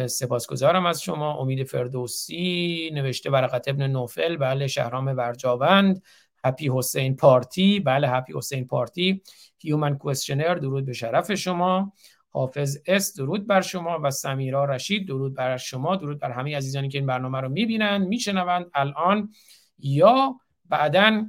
سپاسگزارم 0.08 0.86
از 0.86 1.02
شما. 1.02 1.38
امید 1.38 1.64
فردوسی 1.64 2.90
نوشته. 2.94 3.30
ورقت 3.30 3.68
ابن 3.68 3.88
نوفل. 3.88 4.38
بله 4.38 4.68
شهرام 4.68 5.06
ورجاوند. 5.06 6.02
Happy 6.46 6.72
حسین 6.74 7.16
party 7.16 7.80
بله 7.80 8.10
Happy 8.10 8.34
حسین 8.38 8.68
party 8.68 9.22
هیومن 9.58 9.98
کوشنر 9.98 10.56
درود 10.56 10.86
به 10.86 10.94
شرف 10.94 11.34
شما. 11.34 11.94
حافظ 12.30 12.78
S 12.86 13.18
درود 13.18 13.48
بر 13.48 13.62
شما. 13.62 14.00
و 14.04 14.12
سمیرا 14.12 14.66
رشید 14.66 15.08
درود 15.08 15.34
بر 15.34 15.58
شما. 15.58 15.96
درود 15.96 16.20
بر 16.20 16.32
همه 16.32 16.58
عزیزانی 16.58 16.90
که 16.90 16.98
این 16.98 17.08
برنامه 17.08 17.42
رو 17.42 17.50
می‌بینن 17.50 17.98
میشنوند 17.98 18.66
الان 18.74 19.34
یا 19.80 20.36
بعدا 20.70 21.26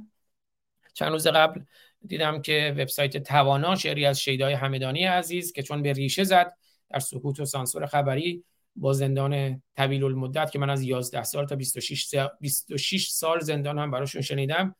چند 0.93 1.11
روز 1.11 1.27
قبل 1.27 1.61
دیدم 2.07 2.41
که 2.41 2.75
وبسایت 2.77 3.17
توانا 3.17 3.75
شعری 3.75 4.05
از 4.05 4.21
شیدای 4.21 4.53
همدانی 4.53 5.03
عزیز 5.03 5.51
که 5.51 5.63
چون 5.63 5.81
به 5.81 5.93
ریشه 5.93 6.23
زد 6.23 6.53
در 6.89 6.99
سکوت 6.99 7.39
و 7.39 7.45
سانسور 7.45 7.85
خبری 7.85 8.43
با 8.75 8.93
زندان 8.93 9.61
طویل 9.77 10.03
المدت 10.03 10.51
که 10.51 10.59
من 10.59 10.69
از 10.69 10.83
11 10.83 11.23
سال 11.23 11.45
تا 11.45 11.55
26 11.55 12.03
سال, 12.03 12.29
26 12.41 13.07
سال 13.09 13.39
زندان 13.39 13.79
هم 13.79 13.91
براشون 13.91 14.21
شنیدم 14.21 14.75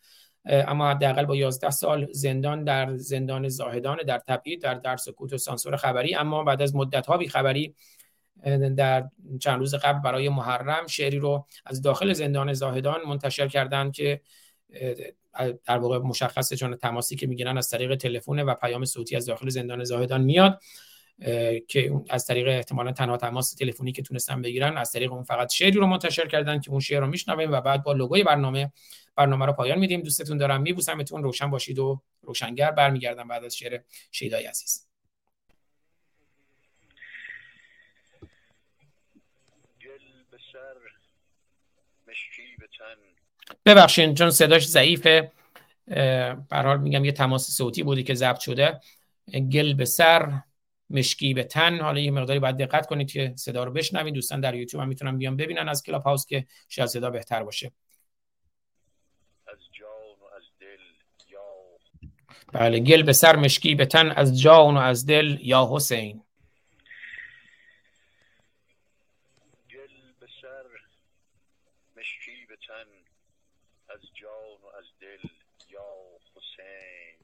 اما 0.49 0.90
حداقل 0.90 1.26
با 1.26 1.36
11 1.36 1.69
سال 1.69 2.07
زندان 2.11 2.64
در 2.64 2.98
زندان 2.98 3.49
زاهدان 3.49 3.98
در 4.07 4.18
تبعید 4.18 4.61
در 4.61 4.74
در 4.74 4.98
سکوت 4.98 5.34
و 5.34 5.38
سانسور 5.38 5.76
خبری. 5.76 6.15
اما 6.15 6.44
بعد 6.44 6.61
از 6.61 6.76
مدت 6.76 7.07
ها 7.07 7.18
بی 7.18 7.28
خبری 7.28 7.76
در 8.78 9.10
چند 9.40 9.60
روز 9.60 9.76
قبل 9.76 9.99
برای 9.99 10.30
محرم 10.30 10.88
شعری 10.88 11.19
رو 11.19 11.45
از 11.65 11.82
داخل 11.82 12.14
زندان 12.14 12.53
زاهدان 12.53 12.99
منتشر 13.07 13.48
کردن 13.48 13.91
که 13.91 14.22
در 15.65 15.78
واقع 15.78 15.98
مشخصه 15.98 16.56
چون 16.56 16.76
تماسی 16.76 17.15
که 17.15 17.28
می‌گیرن 17.28 17.57
از 17.57 17.69
طریق 17.69 17.95
تلفن 17.95 18.40
و 18.40 18.53
پیام 18.53 18.86
صوتی 18.86 19.15
از 19.15 19.26
داخل 19.26 19.49
زندان 19.49 19.84
زاهدان 19.84 20.22
میاد. 20.22 20.60
که 21.68 22.02
از 22.10 22.26
طریق 22.26 22.48
احتمالا 22.48 22.91
تنها 22.91 23.18
تماس 23.18 23.53
تلفنی 23.53 23.91
که 23.91 24.02
تونستن 24.02 24.41
بگیرن 24.41 24.77
از 24.77 24.91
طریق 24.91 25.14
اون 25.14 25.23
فقط 25.23 25.52
شعری 25.52 25.72
رو 25.72 25.88
منتشر 25.88 26.27
کردن 26.27 26.60
که 26.60 26.72
اون 26.72 26.80
شعر 26.80 26.99
رو 26.99 27.07
میشنویم 27.07 27.52
و 27.52 27.61
بعد 27.61 27.84
با 27.84 27.94
لوگوی 27.94 28.23
برنامه 28.23 28.72
برنامه 29.15 29.45
رو 29.45 29.53
پایان 29.53 29.80
میدیم. 29.80 30.02
دوستتون 30.02 30.38
دارم 30.38 30.61
میبوسمتون. 30.61 31.23
روشن 31.23 31.49
باشید 31.49 31.80
و 31.80 32.02
روشنگر 32.22 32.72
برمیگردم 32.72 33.27
بعد 33.27 33.44
از 33.44 33.57
شعر 33.57 33.80
شیدای 34.11 34.45
عزیز. 34.45 34.88
ببخشید 43.65 44.18
چون 44.18 44.31
صداش 44.31 44.68
ضعیفه. 44.68 45.31
به 46.49 46.77
میگم 46.77 47.06
یه 47.06 47.11
تماس 47.11 47.52
صوتی 47.52 47.84
بودی 47.84 48.03
که 48.03 48.14
ضبط 48.14 48.39
شده. 48.39 48.80
گل 49.52 49.73
به 49.73 49.85
سر. 49.85 50.41
مشکی 50.89 51.34
به 51.34 51.43
تن. 51.43 51.80
حالا 51.80 51.99
یه 51.99 52.11
مقداری 52.11 52.39
باید 52.39 52.57
دقت 52.57 52.88
کنید 52.88 53.11
که 53.11 53.34
صدا 53.35 53.64
رو 53.64 53.72
بشنوید. 53.72 54.14
دوستان 54.14 54.39
در 54.41 54.55
یوتیوب 54.55 54.84
هم 54.84 54.89
می‌تونن 54.89 55.18
بیان 55.18 55.38
ببینن 55.38 55.69
از 55.69 55.84
کلاب 55.84 56.03
هاوس 56.03 56.26
که 56.26 56.47
شاید 56.69 56.89
صدا 56.89 57.09
بهتر 57.09 57.43
باشه. 57.43 57.72
از 59.47 59.57
جان 59.72 60.19
و 60.22 60.26
از 60.35 60.43
دل 60.59 60.80
یا 61.30 61.41
بله 62.53 62.80
گل 62.80 63.03
به 63.03 63.14
سر 63.14 63.35
مشکی 63.35 63.76
به 63.76 63.85
تن. 63.85 64.11
از 64.11 64.41
جان 64.41 64.77
و 64.77 64.80
از 64.80 65.05
دل 65.05 65.38
یا 65.41 65.69
حسین 65.72 66.23
گل 69.69 70.14
به 70.19 70.27
سر 70.41 70.65
مشکی 71.97 72.45
به 72.45 72.55
تن 72.68 72.88
از 73.89 74.01
جان 74.14 74.57
و 74.64 74.68
از 74.77 74.85
دل 75.01 75.30
یا 75.69 75.85
حسین 76.35 77.18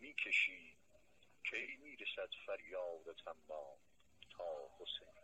می‌کشی 0.00 0.76
کی 1.50 1.76
می‌رسد 1.82 2.30
فریادت 2.46 3.28
اما 3.28 3.64
تا 4.36 4.44
حسین 4.78 5.14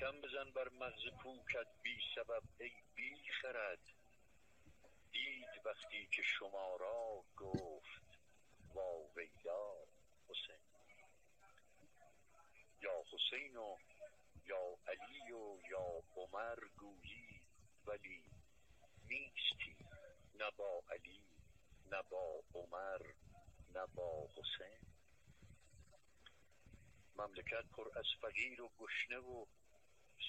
کم 0.00 0.20
بزن 0.20 0.50
بر 0.50 0.68
مغز 0.68 1.02
کوکت 1.22 1.66
بی 1.82 1.98
سبب 2.14 2.42
ای 2.60 2.72
بی 2.94 3.16
خرد. 3.42 3.78
دید 5.12 5.66
وقتی 5.66 6.08
که 6.12 6.22
شما 6.22 6.76
را 6.76 7.24
گفت 7.36 8.18
وا 8.74 8.98
ویلا 9.16 9.74
حسین. 10.28 10.64
یا 12.82 13.04
حسین 13.12 13.56
و 13.56 13.76
یا 14.46 14.78
علی 14.86 15.32
و 15.32 15.58
یا 15.70 16.02
عمر 16.16 16.58
گویی 16.76 17.40
ولی 17.86 18.24
نیستی. 19.08 19.76
نه 20.34 20.50
با 20.50 20.82
علی 20.90 21.20
نه 21.90 22.02
با 22.02 22.42
عمر 22.54 23.02
نه 23.74 23.86
با 23.86 24.28
حسین. 24.36 24.80
مملکت 27.16 27.64
پر 27.76 27.98
از 27.98 28.06
فقیر 28.20 28.62
و 28.62 28.70
گشنه 28.78 29.18
و 29.18 29.46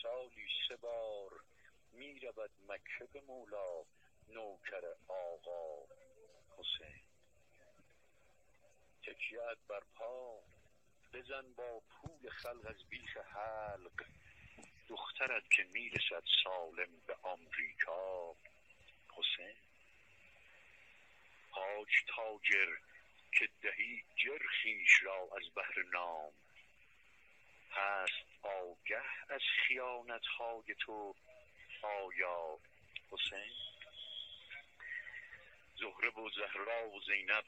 سالی 0.02 0.48
سه 0.68 0.76
بار 0.76 1.32
می 1.92 2.20
رود 2.20 2.52
مکه 2.68 3.06
به 3.14 3.22
مولا 3.22 3.86
نوکر 4.30 4.86
آقا 5.08 5.86
حسین. 6.58 7.04
تکیت 9.04 9.58
بر 9.68 9.84
پا 9.96 10.40
بزن 11.14 11.54
با 11.54 11.80
پول 11.80 12.30
خلق 12.30 12.66
از 12.66 12.90
بیخ 12.90 13.18
حلق. 13.18 14.06
دخترت 14.90 15.44
که 15.52 15.64
می‌رسد 15.64 16.24
سالم 16.44 17.00
به 17.08 17.16
آمریکا. 17.22 18.36
حسین. 19.16 19.56
حاج 21.50 21.90
تاجر 22.08 22.78
که 23.32 23.50
دهی 23.62 24.04
جرخیش 24.16 25.04
را 25.04 25.30
از 25.38 25.50
بهر 25.56 25.84
نام. 25.94 26.34
هست 27.72 28.35
آگه 28.46 29.04
از 29.30 29.42
خیانت 29.68 30.26
های 30.26 30.76
تو 30.80 31.16
آیا 31.82 32.60
حسین؟ 33.12 33.52
زهره 35.80 36.10
و 36.10 36.30
زهرا 36.30 36.90
و 36.90 37.02
زینب 37.02 37.46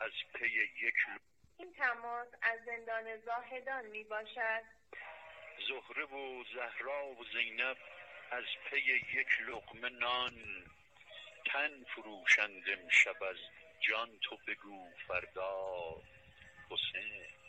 از 0.00 0.12
پی 0.34 0.46
یک 0.46 0.94
این 1.58 1.72
تماس 1.72 2.28
از 2.42 2.58
زندان 2.66 3.16
زاهدان 3.16 3.86
می 3.86 4.04
باشد. 4.04 4.62
زهره 5.68 6.04
و 6.04 6.44
زهرا 6.54 7.06
و 7.06 7.24
زینب 7.32 7.76
از 8.30 8.44
پی 8.70 8.80
یک 9.18 9.40
لقمه 9.48 9.88
نان. 9.88 10.64
تن 11.46 11.84
فروشند 11.84 12.62
امشب 12.70 13.22
از 13.22 13.36
جان 13.80 14.18
تو 14.22 14.38
بگو 14.46 14.90
فردا. 15.06 16.02
حسین. 16.70 17.43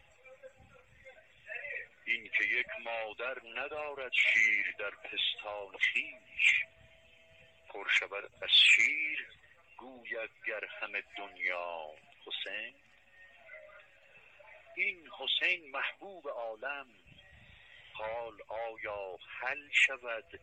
این 2.07 2.30
که 2.38 2.44
یک 2.45 2.68
مادر 2.84 3.41
ندارد 3.56 4.11
شیر 4.14 4.76
در 4.80 4.90
پستان 4.90 5.77
خیش 5.77 6.65
پر 7.69 7.88
شود 7.90 8.32
از 8.41 8.49
شیر 8.49 9.27
گوید 9.77 10.30
گر 10.48 10.65
همه 10.65 11.03
دنیا 11.18 11.95
حسین. 12.26 12.76
این 14.76 15.10
حسین 15.19 15.72
محبوب 15.72 16.30
عالم 16.30 16.88
حال 17.94 18.38
آیا 18.48 19.18
حل 19.40 19.69
شود 19.72 20.40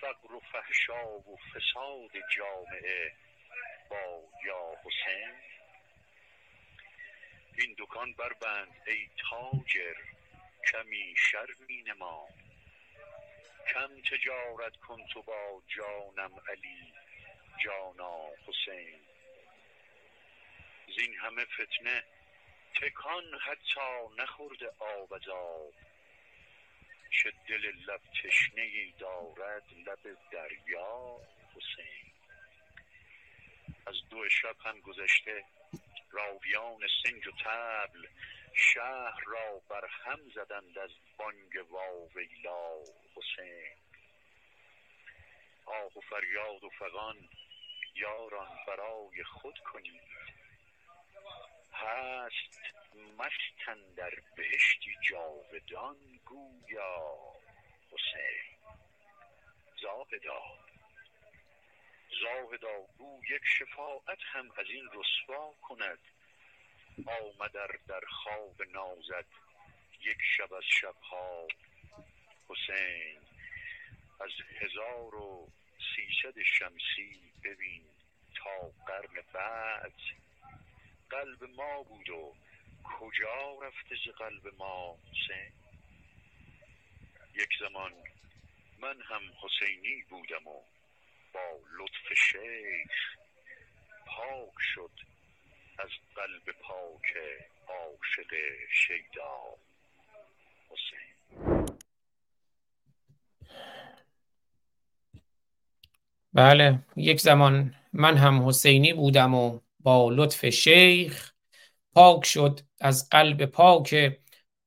فقر 0.00 0.32
و 0.34 0.40
فحشا 0.40 1.08
و 1.08 1.36
فساد 1.36 2.10
جامعه 2.36 3.16
با 3.90 4.24
یا 4.44 4.74
حسین؟ 4.84 5.34
این 7.58 7.74
دکان 7.78 8.12
بربند 8.12 8.82
ای 8.86 9.08
تاجر 9.30 10.17
کمی 10.72 11.14
شرمی 11.16 11.82
نما 11.82 12.28
کم 13.72 14.00
تجارت 14.00 14.76
کن 14.76 15.06
تو 15.06 15.22
با 15.22 15.62
جانم 15.76 16.40
علی 16.48 16.92
جانا 17.64 18.30
حسین. 18.46 19.00
زین 20.96 21.14
همه 21.18 21.44
فتنه 21.44 22.04
تکان 22.80 23.38
حتی 23.46 23.80
نخورده 24.18 24.68
آب 24.78 25.12
از 25.12 25.28
آب. 25.28 25.74
چه 27.10 27.32
دل 27.48 27.72
لب 27.86 28.00
تشنه 28.24 28.92
دارد 28.98 29.64
لب 29.86 30.18
دریا 30.32 31.20
حسین. 31.56 32.12
از 33.86 33.94
دو 34.10 34.28
شب 34.28 34.56
هم 34.64 34.80
گذشته 34.80 35.44
راویان 36.10 36.80
سنج 37.02 37.26
و 37.26 37.30
تبل 37.30 38.06
شهر 38.58 39.20
را 39.26 39.58
بر 39.68 39.86
هم 39.86 40.30
زدند 40.34 40.78
از 40.78 40.90
بانگ 41.18 41.70
واویلا 41.70 42.82
حسین. 43.16 43.76
آه 45.66 45.98
و 45.98 46.00
فریاد 46.00 46.64
و 46.64 46.70
فغان 46.70 47.28
یاران 47.94 48.48
برای 48.66 49.24
خود 49.24 49.58
کنید. 49.58 50.02
هست 51.72 52.74
مستن 53.18 53.94
در 53.96 54.12
بهشتی 54.36 54.96
جاودان 55.10 55.96
گویا 56.24 57.16
حسین. 57.92 58.58
زاهدا. 59.82 60.42
زاهدا 62.22 62.80
گو 62.98 63.20
یک 63.30 63.42
شفاعت 63.58 64.18
هم 64.22 64.50
از 64.56 64.66
این 64.68 64.88
رسوا 64.92 65.54
کند. 65.62 65.98
آمدر 67.06 67.70
در 67.88 68.00
خواب 68.00 68.62
نازد 68.62 69.26
یک 70.00 70.18
شب 70.36 70.52
از 70.52 70.64
شبها. 70.64 71.48
حسین 72.48 73.20
از 74.20 74.30
هزار 74.60 75.14
و 75.14 75.48
سیصد 75.96 76.42
شمسی 76.42 77.20
ببین 77.44 77.82
تا 78.34 78.70
قرن 78.86 79.22
بعد. 79.32 79.92
قلب 81.10 81.44
ما 81.44 81.82
بود 81.82 82.10
و 82.10 82.34
کجا 82.84 83.58
رفته 83.62 83.96
ز 84.06 84.08
قلب 84.08 84.54
ما 84.58 84.98
حسین؟ 85.10 85.52
یک 87.34 87.48
زمان 87.60 87.92
من 88.78 89.02
هم 89.02 89.22
حسینی 89.42 90.02
بودم 90.02 90.46
و 90.46 90.62
با 91.32 91.60
لطف 91.78 92.14
شیخ 92.14 93.18
پاک 94.06 94.54
شد 94.74 95.07
از 95.78 95.88
قلب 96.14 96.56
پاک 96.62 97.16
عاشق 97.68 98.34
شیدا 98.72 99.58
حسین. 100.70 101.76
بله 106.32 106.78
یک 106.96 107.20
زمان 107.20 107.74
من 107.92 108.16
هم 108.16 108.48
حسینی 108.48 108.92
بودم 108.92 109.34
و 109.34 109.60
با 109.80 110.10
لطف 110.10 110.48
شیخ 110.48 111.32
پاک 111.94 112.24
شد 112.24 112.60
از 112.80 113.08
قلب 113.08 113.44
پاک 113.46 114.18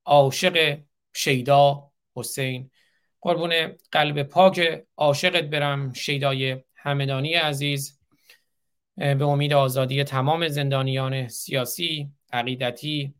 عاشق 0.05 0.79
شیدا 1.13 1.91
حسین. 2.15 2.71
قربون 3.21 3.77
قلب 3.91 4.23
پاک 4.23 4.83
عاشقت 4.97 5.43
برم 5.43 5.93
شیدای 5.93 6.63
همدانی 6.75 7.33
عزیز. 7.33 8.00
به 9.01 9.25
امید 9.25 9.53
آزادی 9.53 10.03
تمام 10.03 10.47
زندانیان 10.47 11.27
سیاسی 11.27 12.09
عقیدتی 12.33 13.13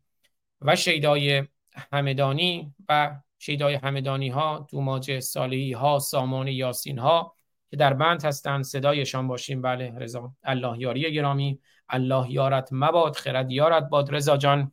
و 0.60 0.76
شیدای 0.76 1.44
همدانی 1.92 2.74
و 2.88 3.16
شیدای 3.38 3.74
همدانی 3.74 4.28
ها 4.28 4.66
دوماج 4.70 5.18
صالحی 5.18 5.72
ها 5.72 5.98
سامان 5.98 6.48
یاسین 6.48 6.98
ها 6.98 7.34
که 7.70 7.76
در 7.76 7.94
بند 7.94 8.24
هستند 8.24 8.64
صدایشان 8.64 9.28
باشیم. 9.28 9.62
بله 9.62 9.92
رضا 9.98 10.32
الله 10.42 10.78
یاری 10.78 11.14
گرامی. 11.14 11.60
الله 11.88 12.30
یارت 12.30 12.68
مباد 12.72 13.16
خرد 13.16 13.50
یارت 13.50 13.88
باد. 13.88 14.14
رضا 14.14 14.36
جان 14.36 14.72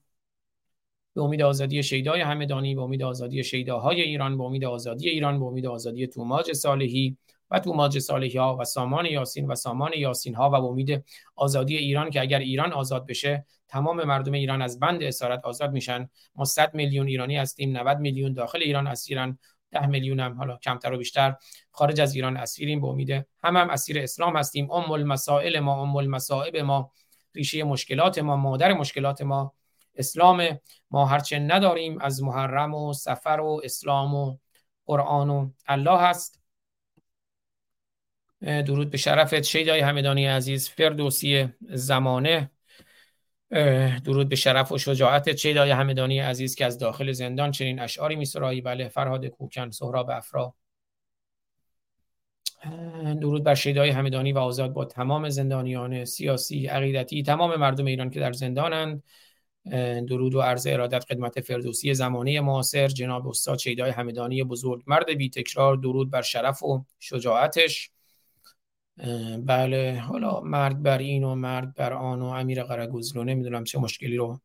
به 1.16 1.22
امید 1.22 1.42
آزادی 1.42 1.84
شیدای 1.84 2.22
همدانی 2.22 2.76
به 2.76 2.82
امید 2.82 3.04
آزادی 3.04 3.44
شیداهای 3.44 4.02
ایران 4.02 4.38
به 4.38 4.44
امید 4.44 4.66
آزادی 4.66 5.10
ایران 5.10 5.40
به 5.40 5.46
امید 5.46 5.66
آزادی 5.66 6.08
توماج 6.08 6.52
صالحی 6.54 7.18
و 7.52 7.60
توماج 7.60 8.00
صالحی 8.00 8.38
ها 8.38 8.58
و 8.60 8.64
سامان 8.64 9.06
یاسین 9.06 9.48
و 9.48 9.56
سامان 9.56 9.92
یاسین 9.96 10.36
ها 10.36 10.50
و 10.50 10.54
امید 10.56 11.06
آزادی 11.36 11.78
ایران 11.78 12.10
که 12.10 12.22
اگر 12.22 12.40
ایران 12.40 12.74
آزاد 12.74 13.08
بشه 13.08 13.46
تمام 13.70 14.04
مردم 14.04 14.32
ایران 14.32 14.62
از 14.62 14.80
بند 14.80 15.04
اسارت 15.04 15.46
آزاد 15.46 15.72
میشن. 15.72 16.10
ما 16.36 16.46
100 16.46 16.74
میلیون 16.74 17.08
ایرانی 17.08 17.38
هستیم 17.38 17.78
90 17.78 18.00
میلیون 18.00 18.34
داخل 18.34 18.60
ایران 18.62 18.88
اسیرن 18.88 19.40
10 19.72 19.88
میلیون 19.88 20.20
هم 20.20 20.34
حالا 20.34 20.58
کمتر 20.58 20.94
و 20.94 20.98
بیشتر 20.98 21.36
خارج 21.72 22.02
از 22.02 22.16
ایران 22.16 22.38
اسیریم. 22.38 22.82
به 22.82 22.88
امید 22.88 23.12
هم 23.12 23.26
هم 23.44 23.70
اسیر 23.70 24.00
اسلام 24.00 24.38
هستیم. 24.38 24.72
ام 24.72 24.92
المسائل 24.92 25.60
ما 25.60 25.82
ام 25.82 25.96
المصائب 25.96 26.58
ما 26.58 26.92
ریشه 27.36 27.64
مشکلات 27.64 28.20
ما 28.20 28.36
مادر 28.36 28.74
مشکلات 28.74 29.22
ما. 29.22 29.54
اسلام 29.96 30.60
ما 30.92 31.06
هرچه 31.06 31.40
نداریم 31.40 31.98
از 32.02 32.24
محرم 32.24 32.74
و 32.74 32.94
سفر 32.94 33.40
و 33.40 33.62
اسلام 33.64 34.16
و 34.16 34.38
قرآن 34.86 35.30
و 35.30 35.50
الله 35.68 36.00
هست. 36.00 36.39
درود 38.42 38.92
به 38.92 38.98
شرفت 38.98 39.42
شیدای 39.42 39.80
همدانی 39.80 40.26
عزیز 40.26 40.70
فردوسی 40.70 41.48
زمانه. 41.62 42.52
درود 44.06 44.30
به 44.30 44.36
شرف 44.36 44.72
و 44.72 44.78
شجاعت 44.78 45.36
شیدای 45.36 45.72
همدانی 45.72 46.20
عزیز 46.20 46.56
که 46.56 46.66
از 46.66 46.78
داخل 46.78 47.12
زندان 47.12 47.52
چنین 47.52 47.80
اشعاری 47.80 48.16
میسرایی. 48.16 48.62
بله 48.62 48.88
فرهاد 48.88 49.26
کوکن 49.26 49.70
سهراب 49.70 50.10
افرا. 50.10 50.54
درود 53.22 53.44
بر 53.44 53.56
شیدای 53.56 53.90
همدانی 53.90 54.34
و 54.34 54.38
آزاد 54.38 54.74
با 54.74 54.86
تمام 54.86 55.30
زندانیان 55.30 56.06
سیاسی 56.06 56.68
عقیدتی 56.68 57.24
تمام 57.24 57.56
مردم 57.56 57.86
ایران 57.86 58.10
که 58.10 58.20
در 58.20 58.34
زندانند. 58.34 59.04
درود 60.08 60.36
و 60.36 60.42
عرض 60.42 60.68
ارادت 60.68 61.06
خدمت 61.06 61.42
فردوسی 61.42 61.94
زمانه 61.94 62.42
معاصر. 62.42 62.88
جناب 62.88 63.28
استاد 63.28 63.60
شیدای 63.60 63.92
همدانی 63.92 64.44
بزرگ 64.44 64.84
مرد 64.88 65.10
بی 65.18 65.30
تکرار 65.30 65.78
درود 65.78 66.12
بر 66.12 66.22
شرف 66.22 66.64
و 66.64 66.86
شجاعتش. 67.00 67.92
بله. 69.40 70.00
حالا 70.00 70.42
مرد 70.42 70.84
بر 70.84 70.98
این 70.98 71.24
و 71.24 71.36
مرد 71.36 71.76
بر 71.76 71.94
آن 71.94 72.22
و 72.22 72.26
امیر 72.26 72.64
قرگوزلو 72.64 73.24
نمی‌دونم 73.24 73.64
چه 73.64 73.80
مشکلی 73.80 74.18
رو 74.18 74.40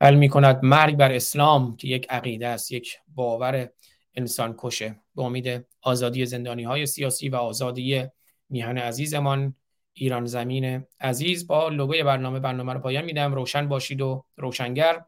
حل 0.00 0.14
می 0.14 0.28
کند 0.28 0.64
مرگ 0.64 0.96
بر 0.96 1.12
اسلام 1.12 1.76
که 1.76 1.88
یک 1.88 2.06
عقیده 2.10 2.48
است 2.48 2.72
یک 2.72 2.96
باور 3.14 3.68
انسان 4.14 4.54
کشه. 4.58 5.00
به 5.16 5.22
امید 5.22 5.66
آزادی 5.82 6.26
زندانی 6.26 6.62
های 6.62 6.86
سیاسی 6.86 7.28
و 7.28 7.36
آزادی 7.36 8.04
میهن 8.48 8.78
عزیزمان 8.78 9.54
ایران 9.92 10.26
زمین 10.26 10.84
عزیز 11.00 11.46
با 11.46 11.68
لوگوی 11.68 12.02
برنامه 12.02 12.40
برنامه 12.40 12.72
رو 12.72 12.80
پایان 12.80 13.04
میدم. 13.04 13.34
روشن 13.34 13.68
باشید 13.68 14.00
و 14.00 14.24
روشنگر. 14.36 15.04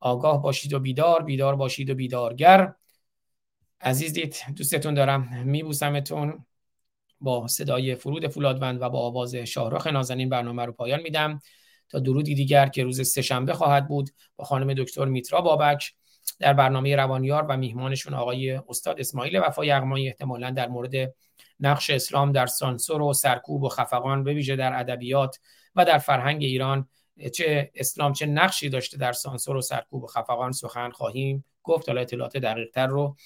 آگاه 0.00 0.42
باشید 0.42 0.72
و 0.72 0.78
بیدار 0.80 1.22
بیدار 1.22 1.56
باشید 1.56 1.90
و 1.90 1.94
بیدارگر. 1.94 2.74
عزیز 3.80 4.12
دید 4.12 4.36
دوستتون 4.56 4.94
دارم. 4.94 5.42
میبوسمتون. 5.44 6.44
با 7.20 7.46
صدای 7.48 7.94
فرود 7.94 8.28
فولادوند 8.28 8.82
و 8.82 8.88
با 8.88 8.98
آواز 8.98 9.34
شاهرخ 9.34 9.86
نازنین 9.86 10.28
برنامه 10.28 10.64
رو 10.64 10.72
پایان 10.72 11.00
میدم. 11.00 11.40
تا 11.88 11.98
درودی 11.98 12.34
دیگر 12.34 12.66
که 12.66 12.84
روز 12.84 13.08
سهشنبه 13.08 13.52
خواهد 13.52 13.88
بود 13.88 14.10
با 14.36 14.44
خانم 14.44 14.74
دکتر 14.74 15.04
میترا 15.04 15.40
بابک 15.40 15.92
در 16.38 16.52
برنامه 16.52 16.96
روانیار 16.96 17.46
و 17.48 17.56
میهمانشون 17.56 18.14
آقای 18.14 18.52
استاد 18.68 19.00
اسماعیل 19.00 19.38
وفا 19.38 19.64
یغمایی 19.64 20.08
احتمالا 20.08 20.50
در 20.50 20.68
مورد 20.68 21.14
نقش 21.60 21.90
اسلام 21.90 22.32
در 22.32 22.46
سانسور 22.46 23.02
و 23.02 23.12
سرکوب 23.12 23.62
و 23.62 23.68
خفقان 23.68 24.24
به 24.24 24.34
ویژه 24.34 24.56
در 24.56 24.80
ادبیات 24.80 25.38
و 25.74 25.84
در 25.84 25.98
فرهنگ 25.98 26.42
ایران 26.42 26.88
چه 27.34 27.70
اسلام 27.74 28.12
چه 28.12 28.26
نقشی 28.26 28.68
داشته 28.68 28.96
در 28.96 29.12
سانسور 29.12 29.56
و 29.56 29.60
سرکوب 29.60 30.04
و 30.04 30.06
خفقان 30.06 30.52
سخن 30.52 30.90
خواهیم 30.90 31.44
گفت. 31.62 31.88
حالا 31.88 32.00
اطلاعات 32.00 32.36
دقیق 32.36 32.70
تر 32.70 32.86
رو 32.86 33.16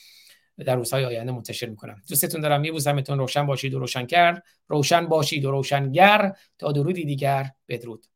در 0.58 0.76
روزهای 0.76 1.04
آینده 1.04 1.32
منتشر 1.32 1.66
می‌کنم. 1.66 2.02
دوستتون 2.08 2.40
دارم 2.40 2.60
میبوسمتون 2.60 3.18
روشن 3.18 3.46
باشید 3.46 3.74
و 3.74 3.78
روشنگر. 3.78 4.42
روشن 4.68 5.06
باشید 5.06 5.44
و 5.44 5.50
روشنگر. 5.50 6.32
تا 6.58 6.72
درودی 6.72 7.04
دیگر 7.04 7.44
بدرود. 7.68 8.06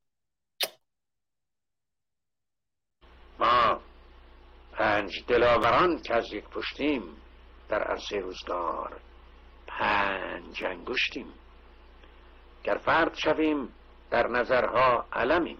ما 3.39 3.81
پنج 4.73 5.25
دلاوران 5.29 6.03
که 6.03 6.15
از 6.15 6.33
یک 6.33 6.45
پشتیم. 6.45 7.03
در 7.69 7.83
عرصه 7.83 8.19
روزگار 8.19 9.01
پنج 9.67 10.65
انگشتیم. 10.65 11.27
گر 12.65 12.81
فرد 12.85 13.15
شویم 13.15 13.69
در 14.11 14.27
نظرها 14.27 15.07
علمیم. 15.13 15.59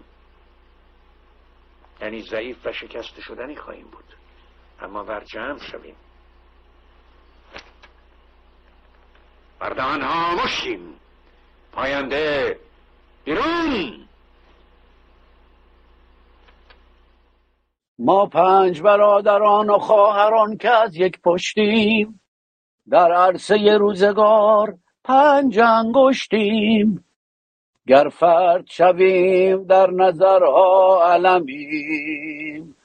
یعنی 2.01 2.21
ضعیف 2.21 2.65
و 2.65 2.73
شکست 2.73 3.19
شدنی 3.21 3.55
خواهیم 3.55 3.87
بود. 3.87 4.15
اما 4.79 5.03
بر 5.03 5.23
جمع 5.23 5.59
شویم 5.71 5.95
بردهان 9.59 10.01
ها 10.01 10.43
مشتیم 10.43 10.79
پاینده 11.71 12.59
بیرون. 13.23 14.07
ما 17.99 18.25
پنج 18.25 18.81
برادران 18.81 19.69
و 19.69 19.77
خواهران 19.77 20.57
که 20.57 20.69
از 20.69 20.95
یک 20.95 21.21
پشتیم 21.21 22.21
در 22.89 23.11
عرصه 23.11 23.77
روزگار 23.79 24.77
پنج 25.03 25.59
انگشتیم. 25.59 27.05
گر 27.87 28.09
فرد 28.09 28.65
شویم 28.67 29.63
در 29.63 29.91
نظرها 29.91 31.01
علمیم. 31.13 32.75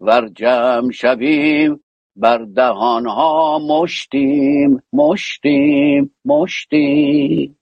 ور 0.00 0.28
جمع 0.28 0.90
شویم 0.90 1.80
بر 2.20 2.38
دهانها 2.38 3.60
مشتیم 3.60 4.82
مشتیم 4.94 6.16
مشتیم. 6.26 7.59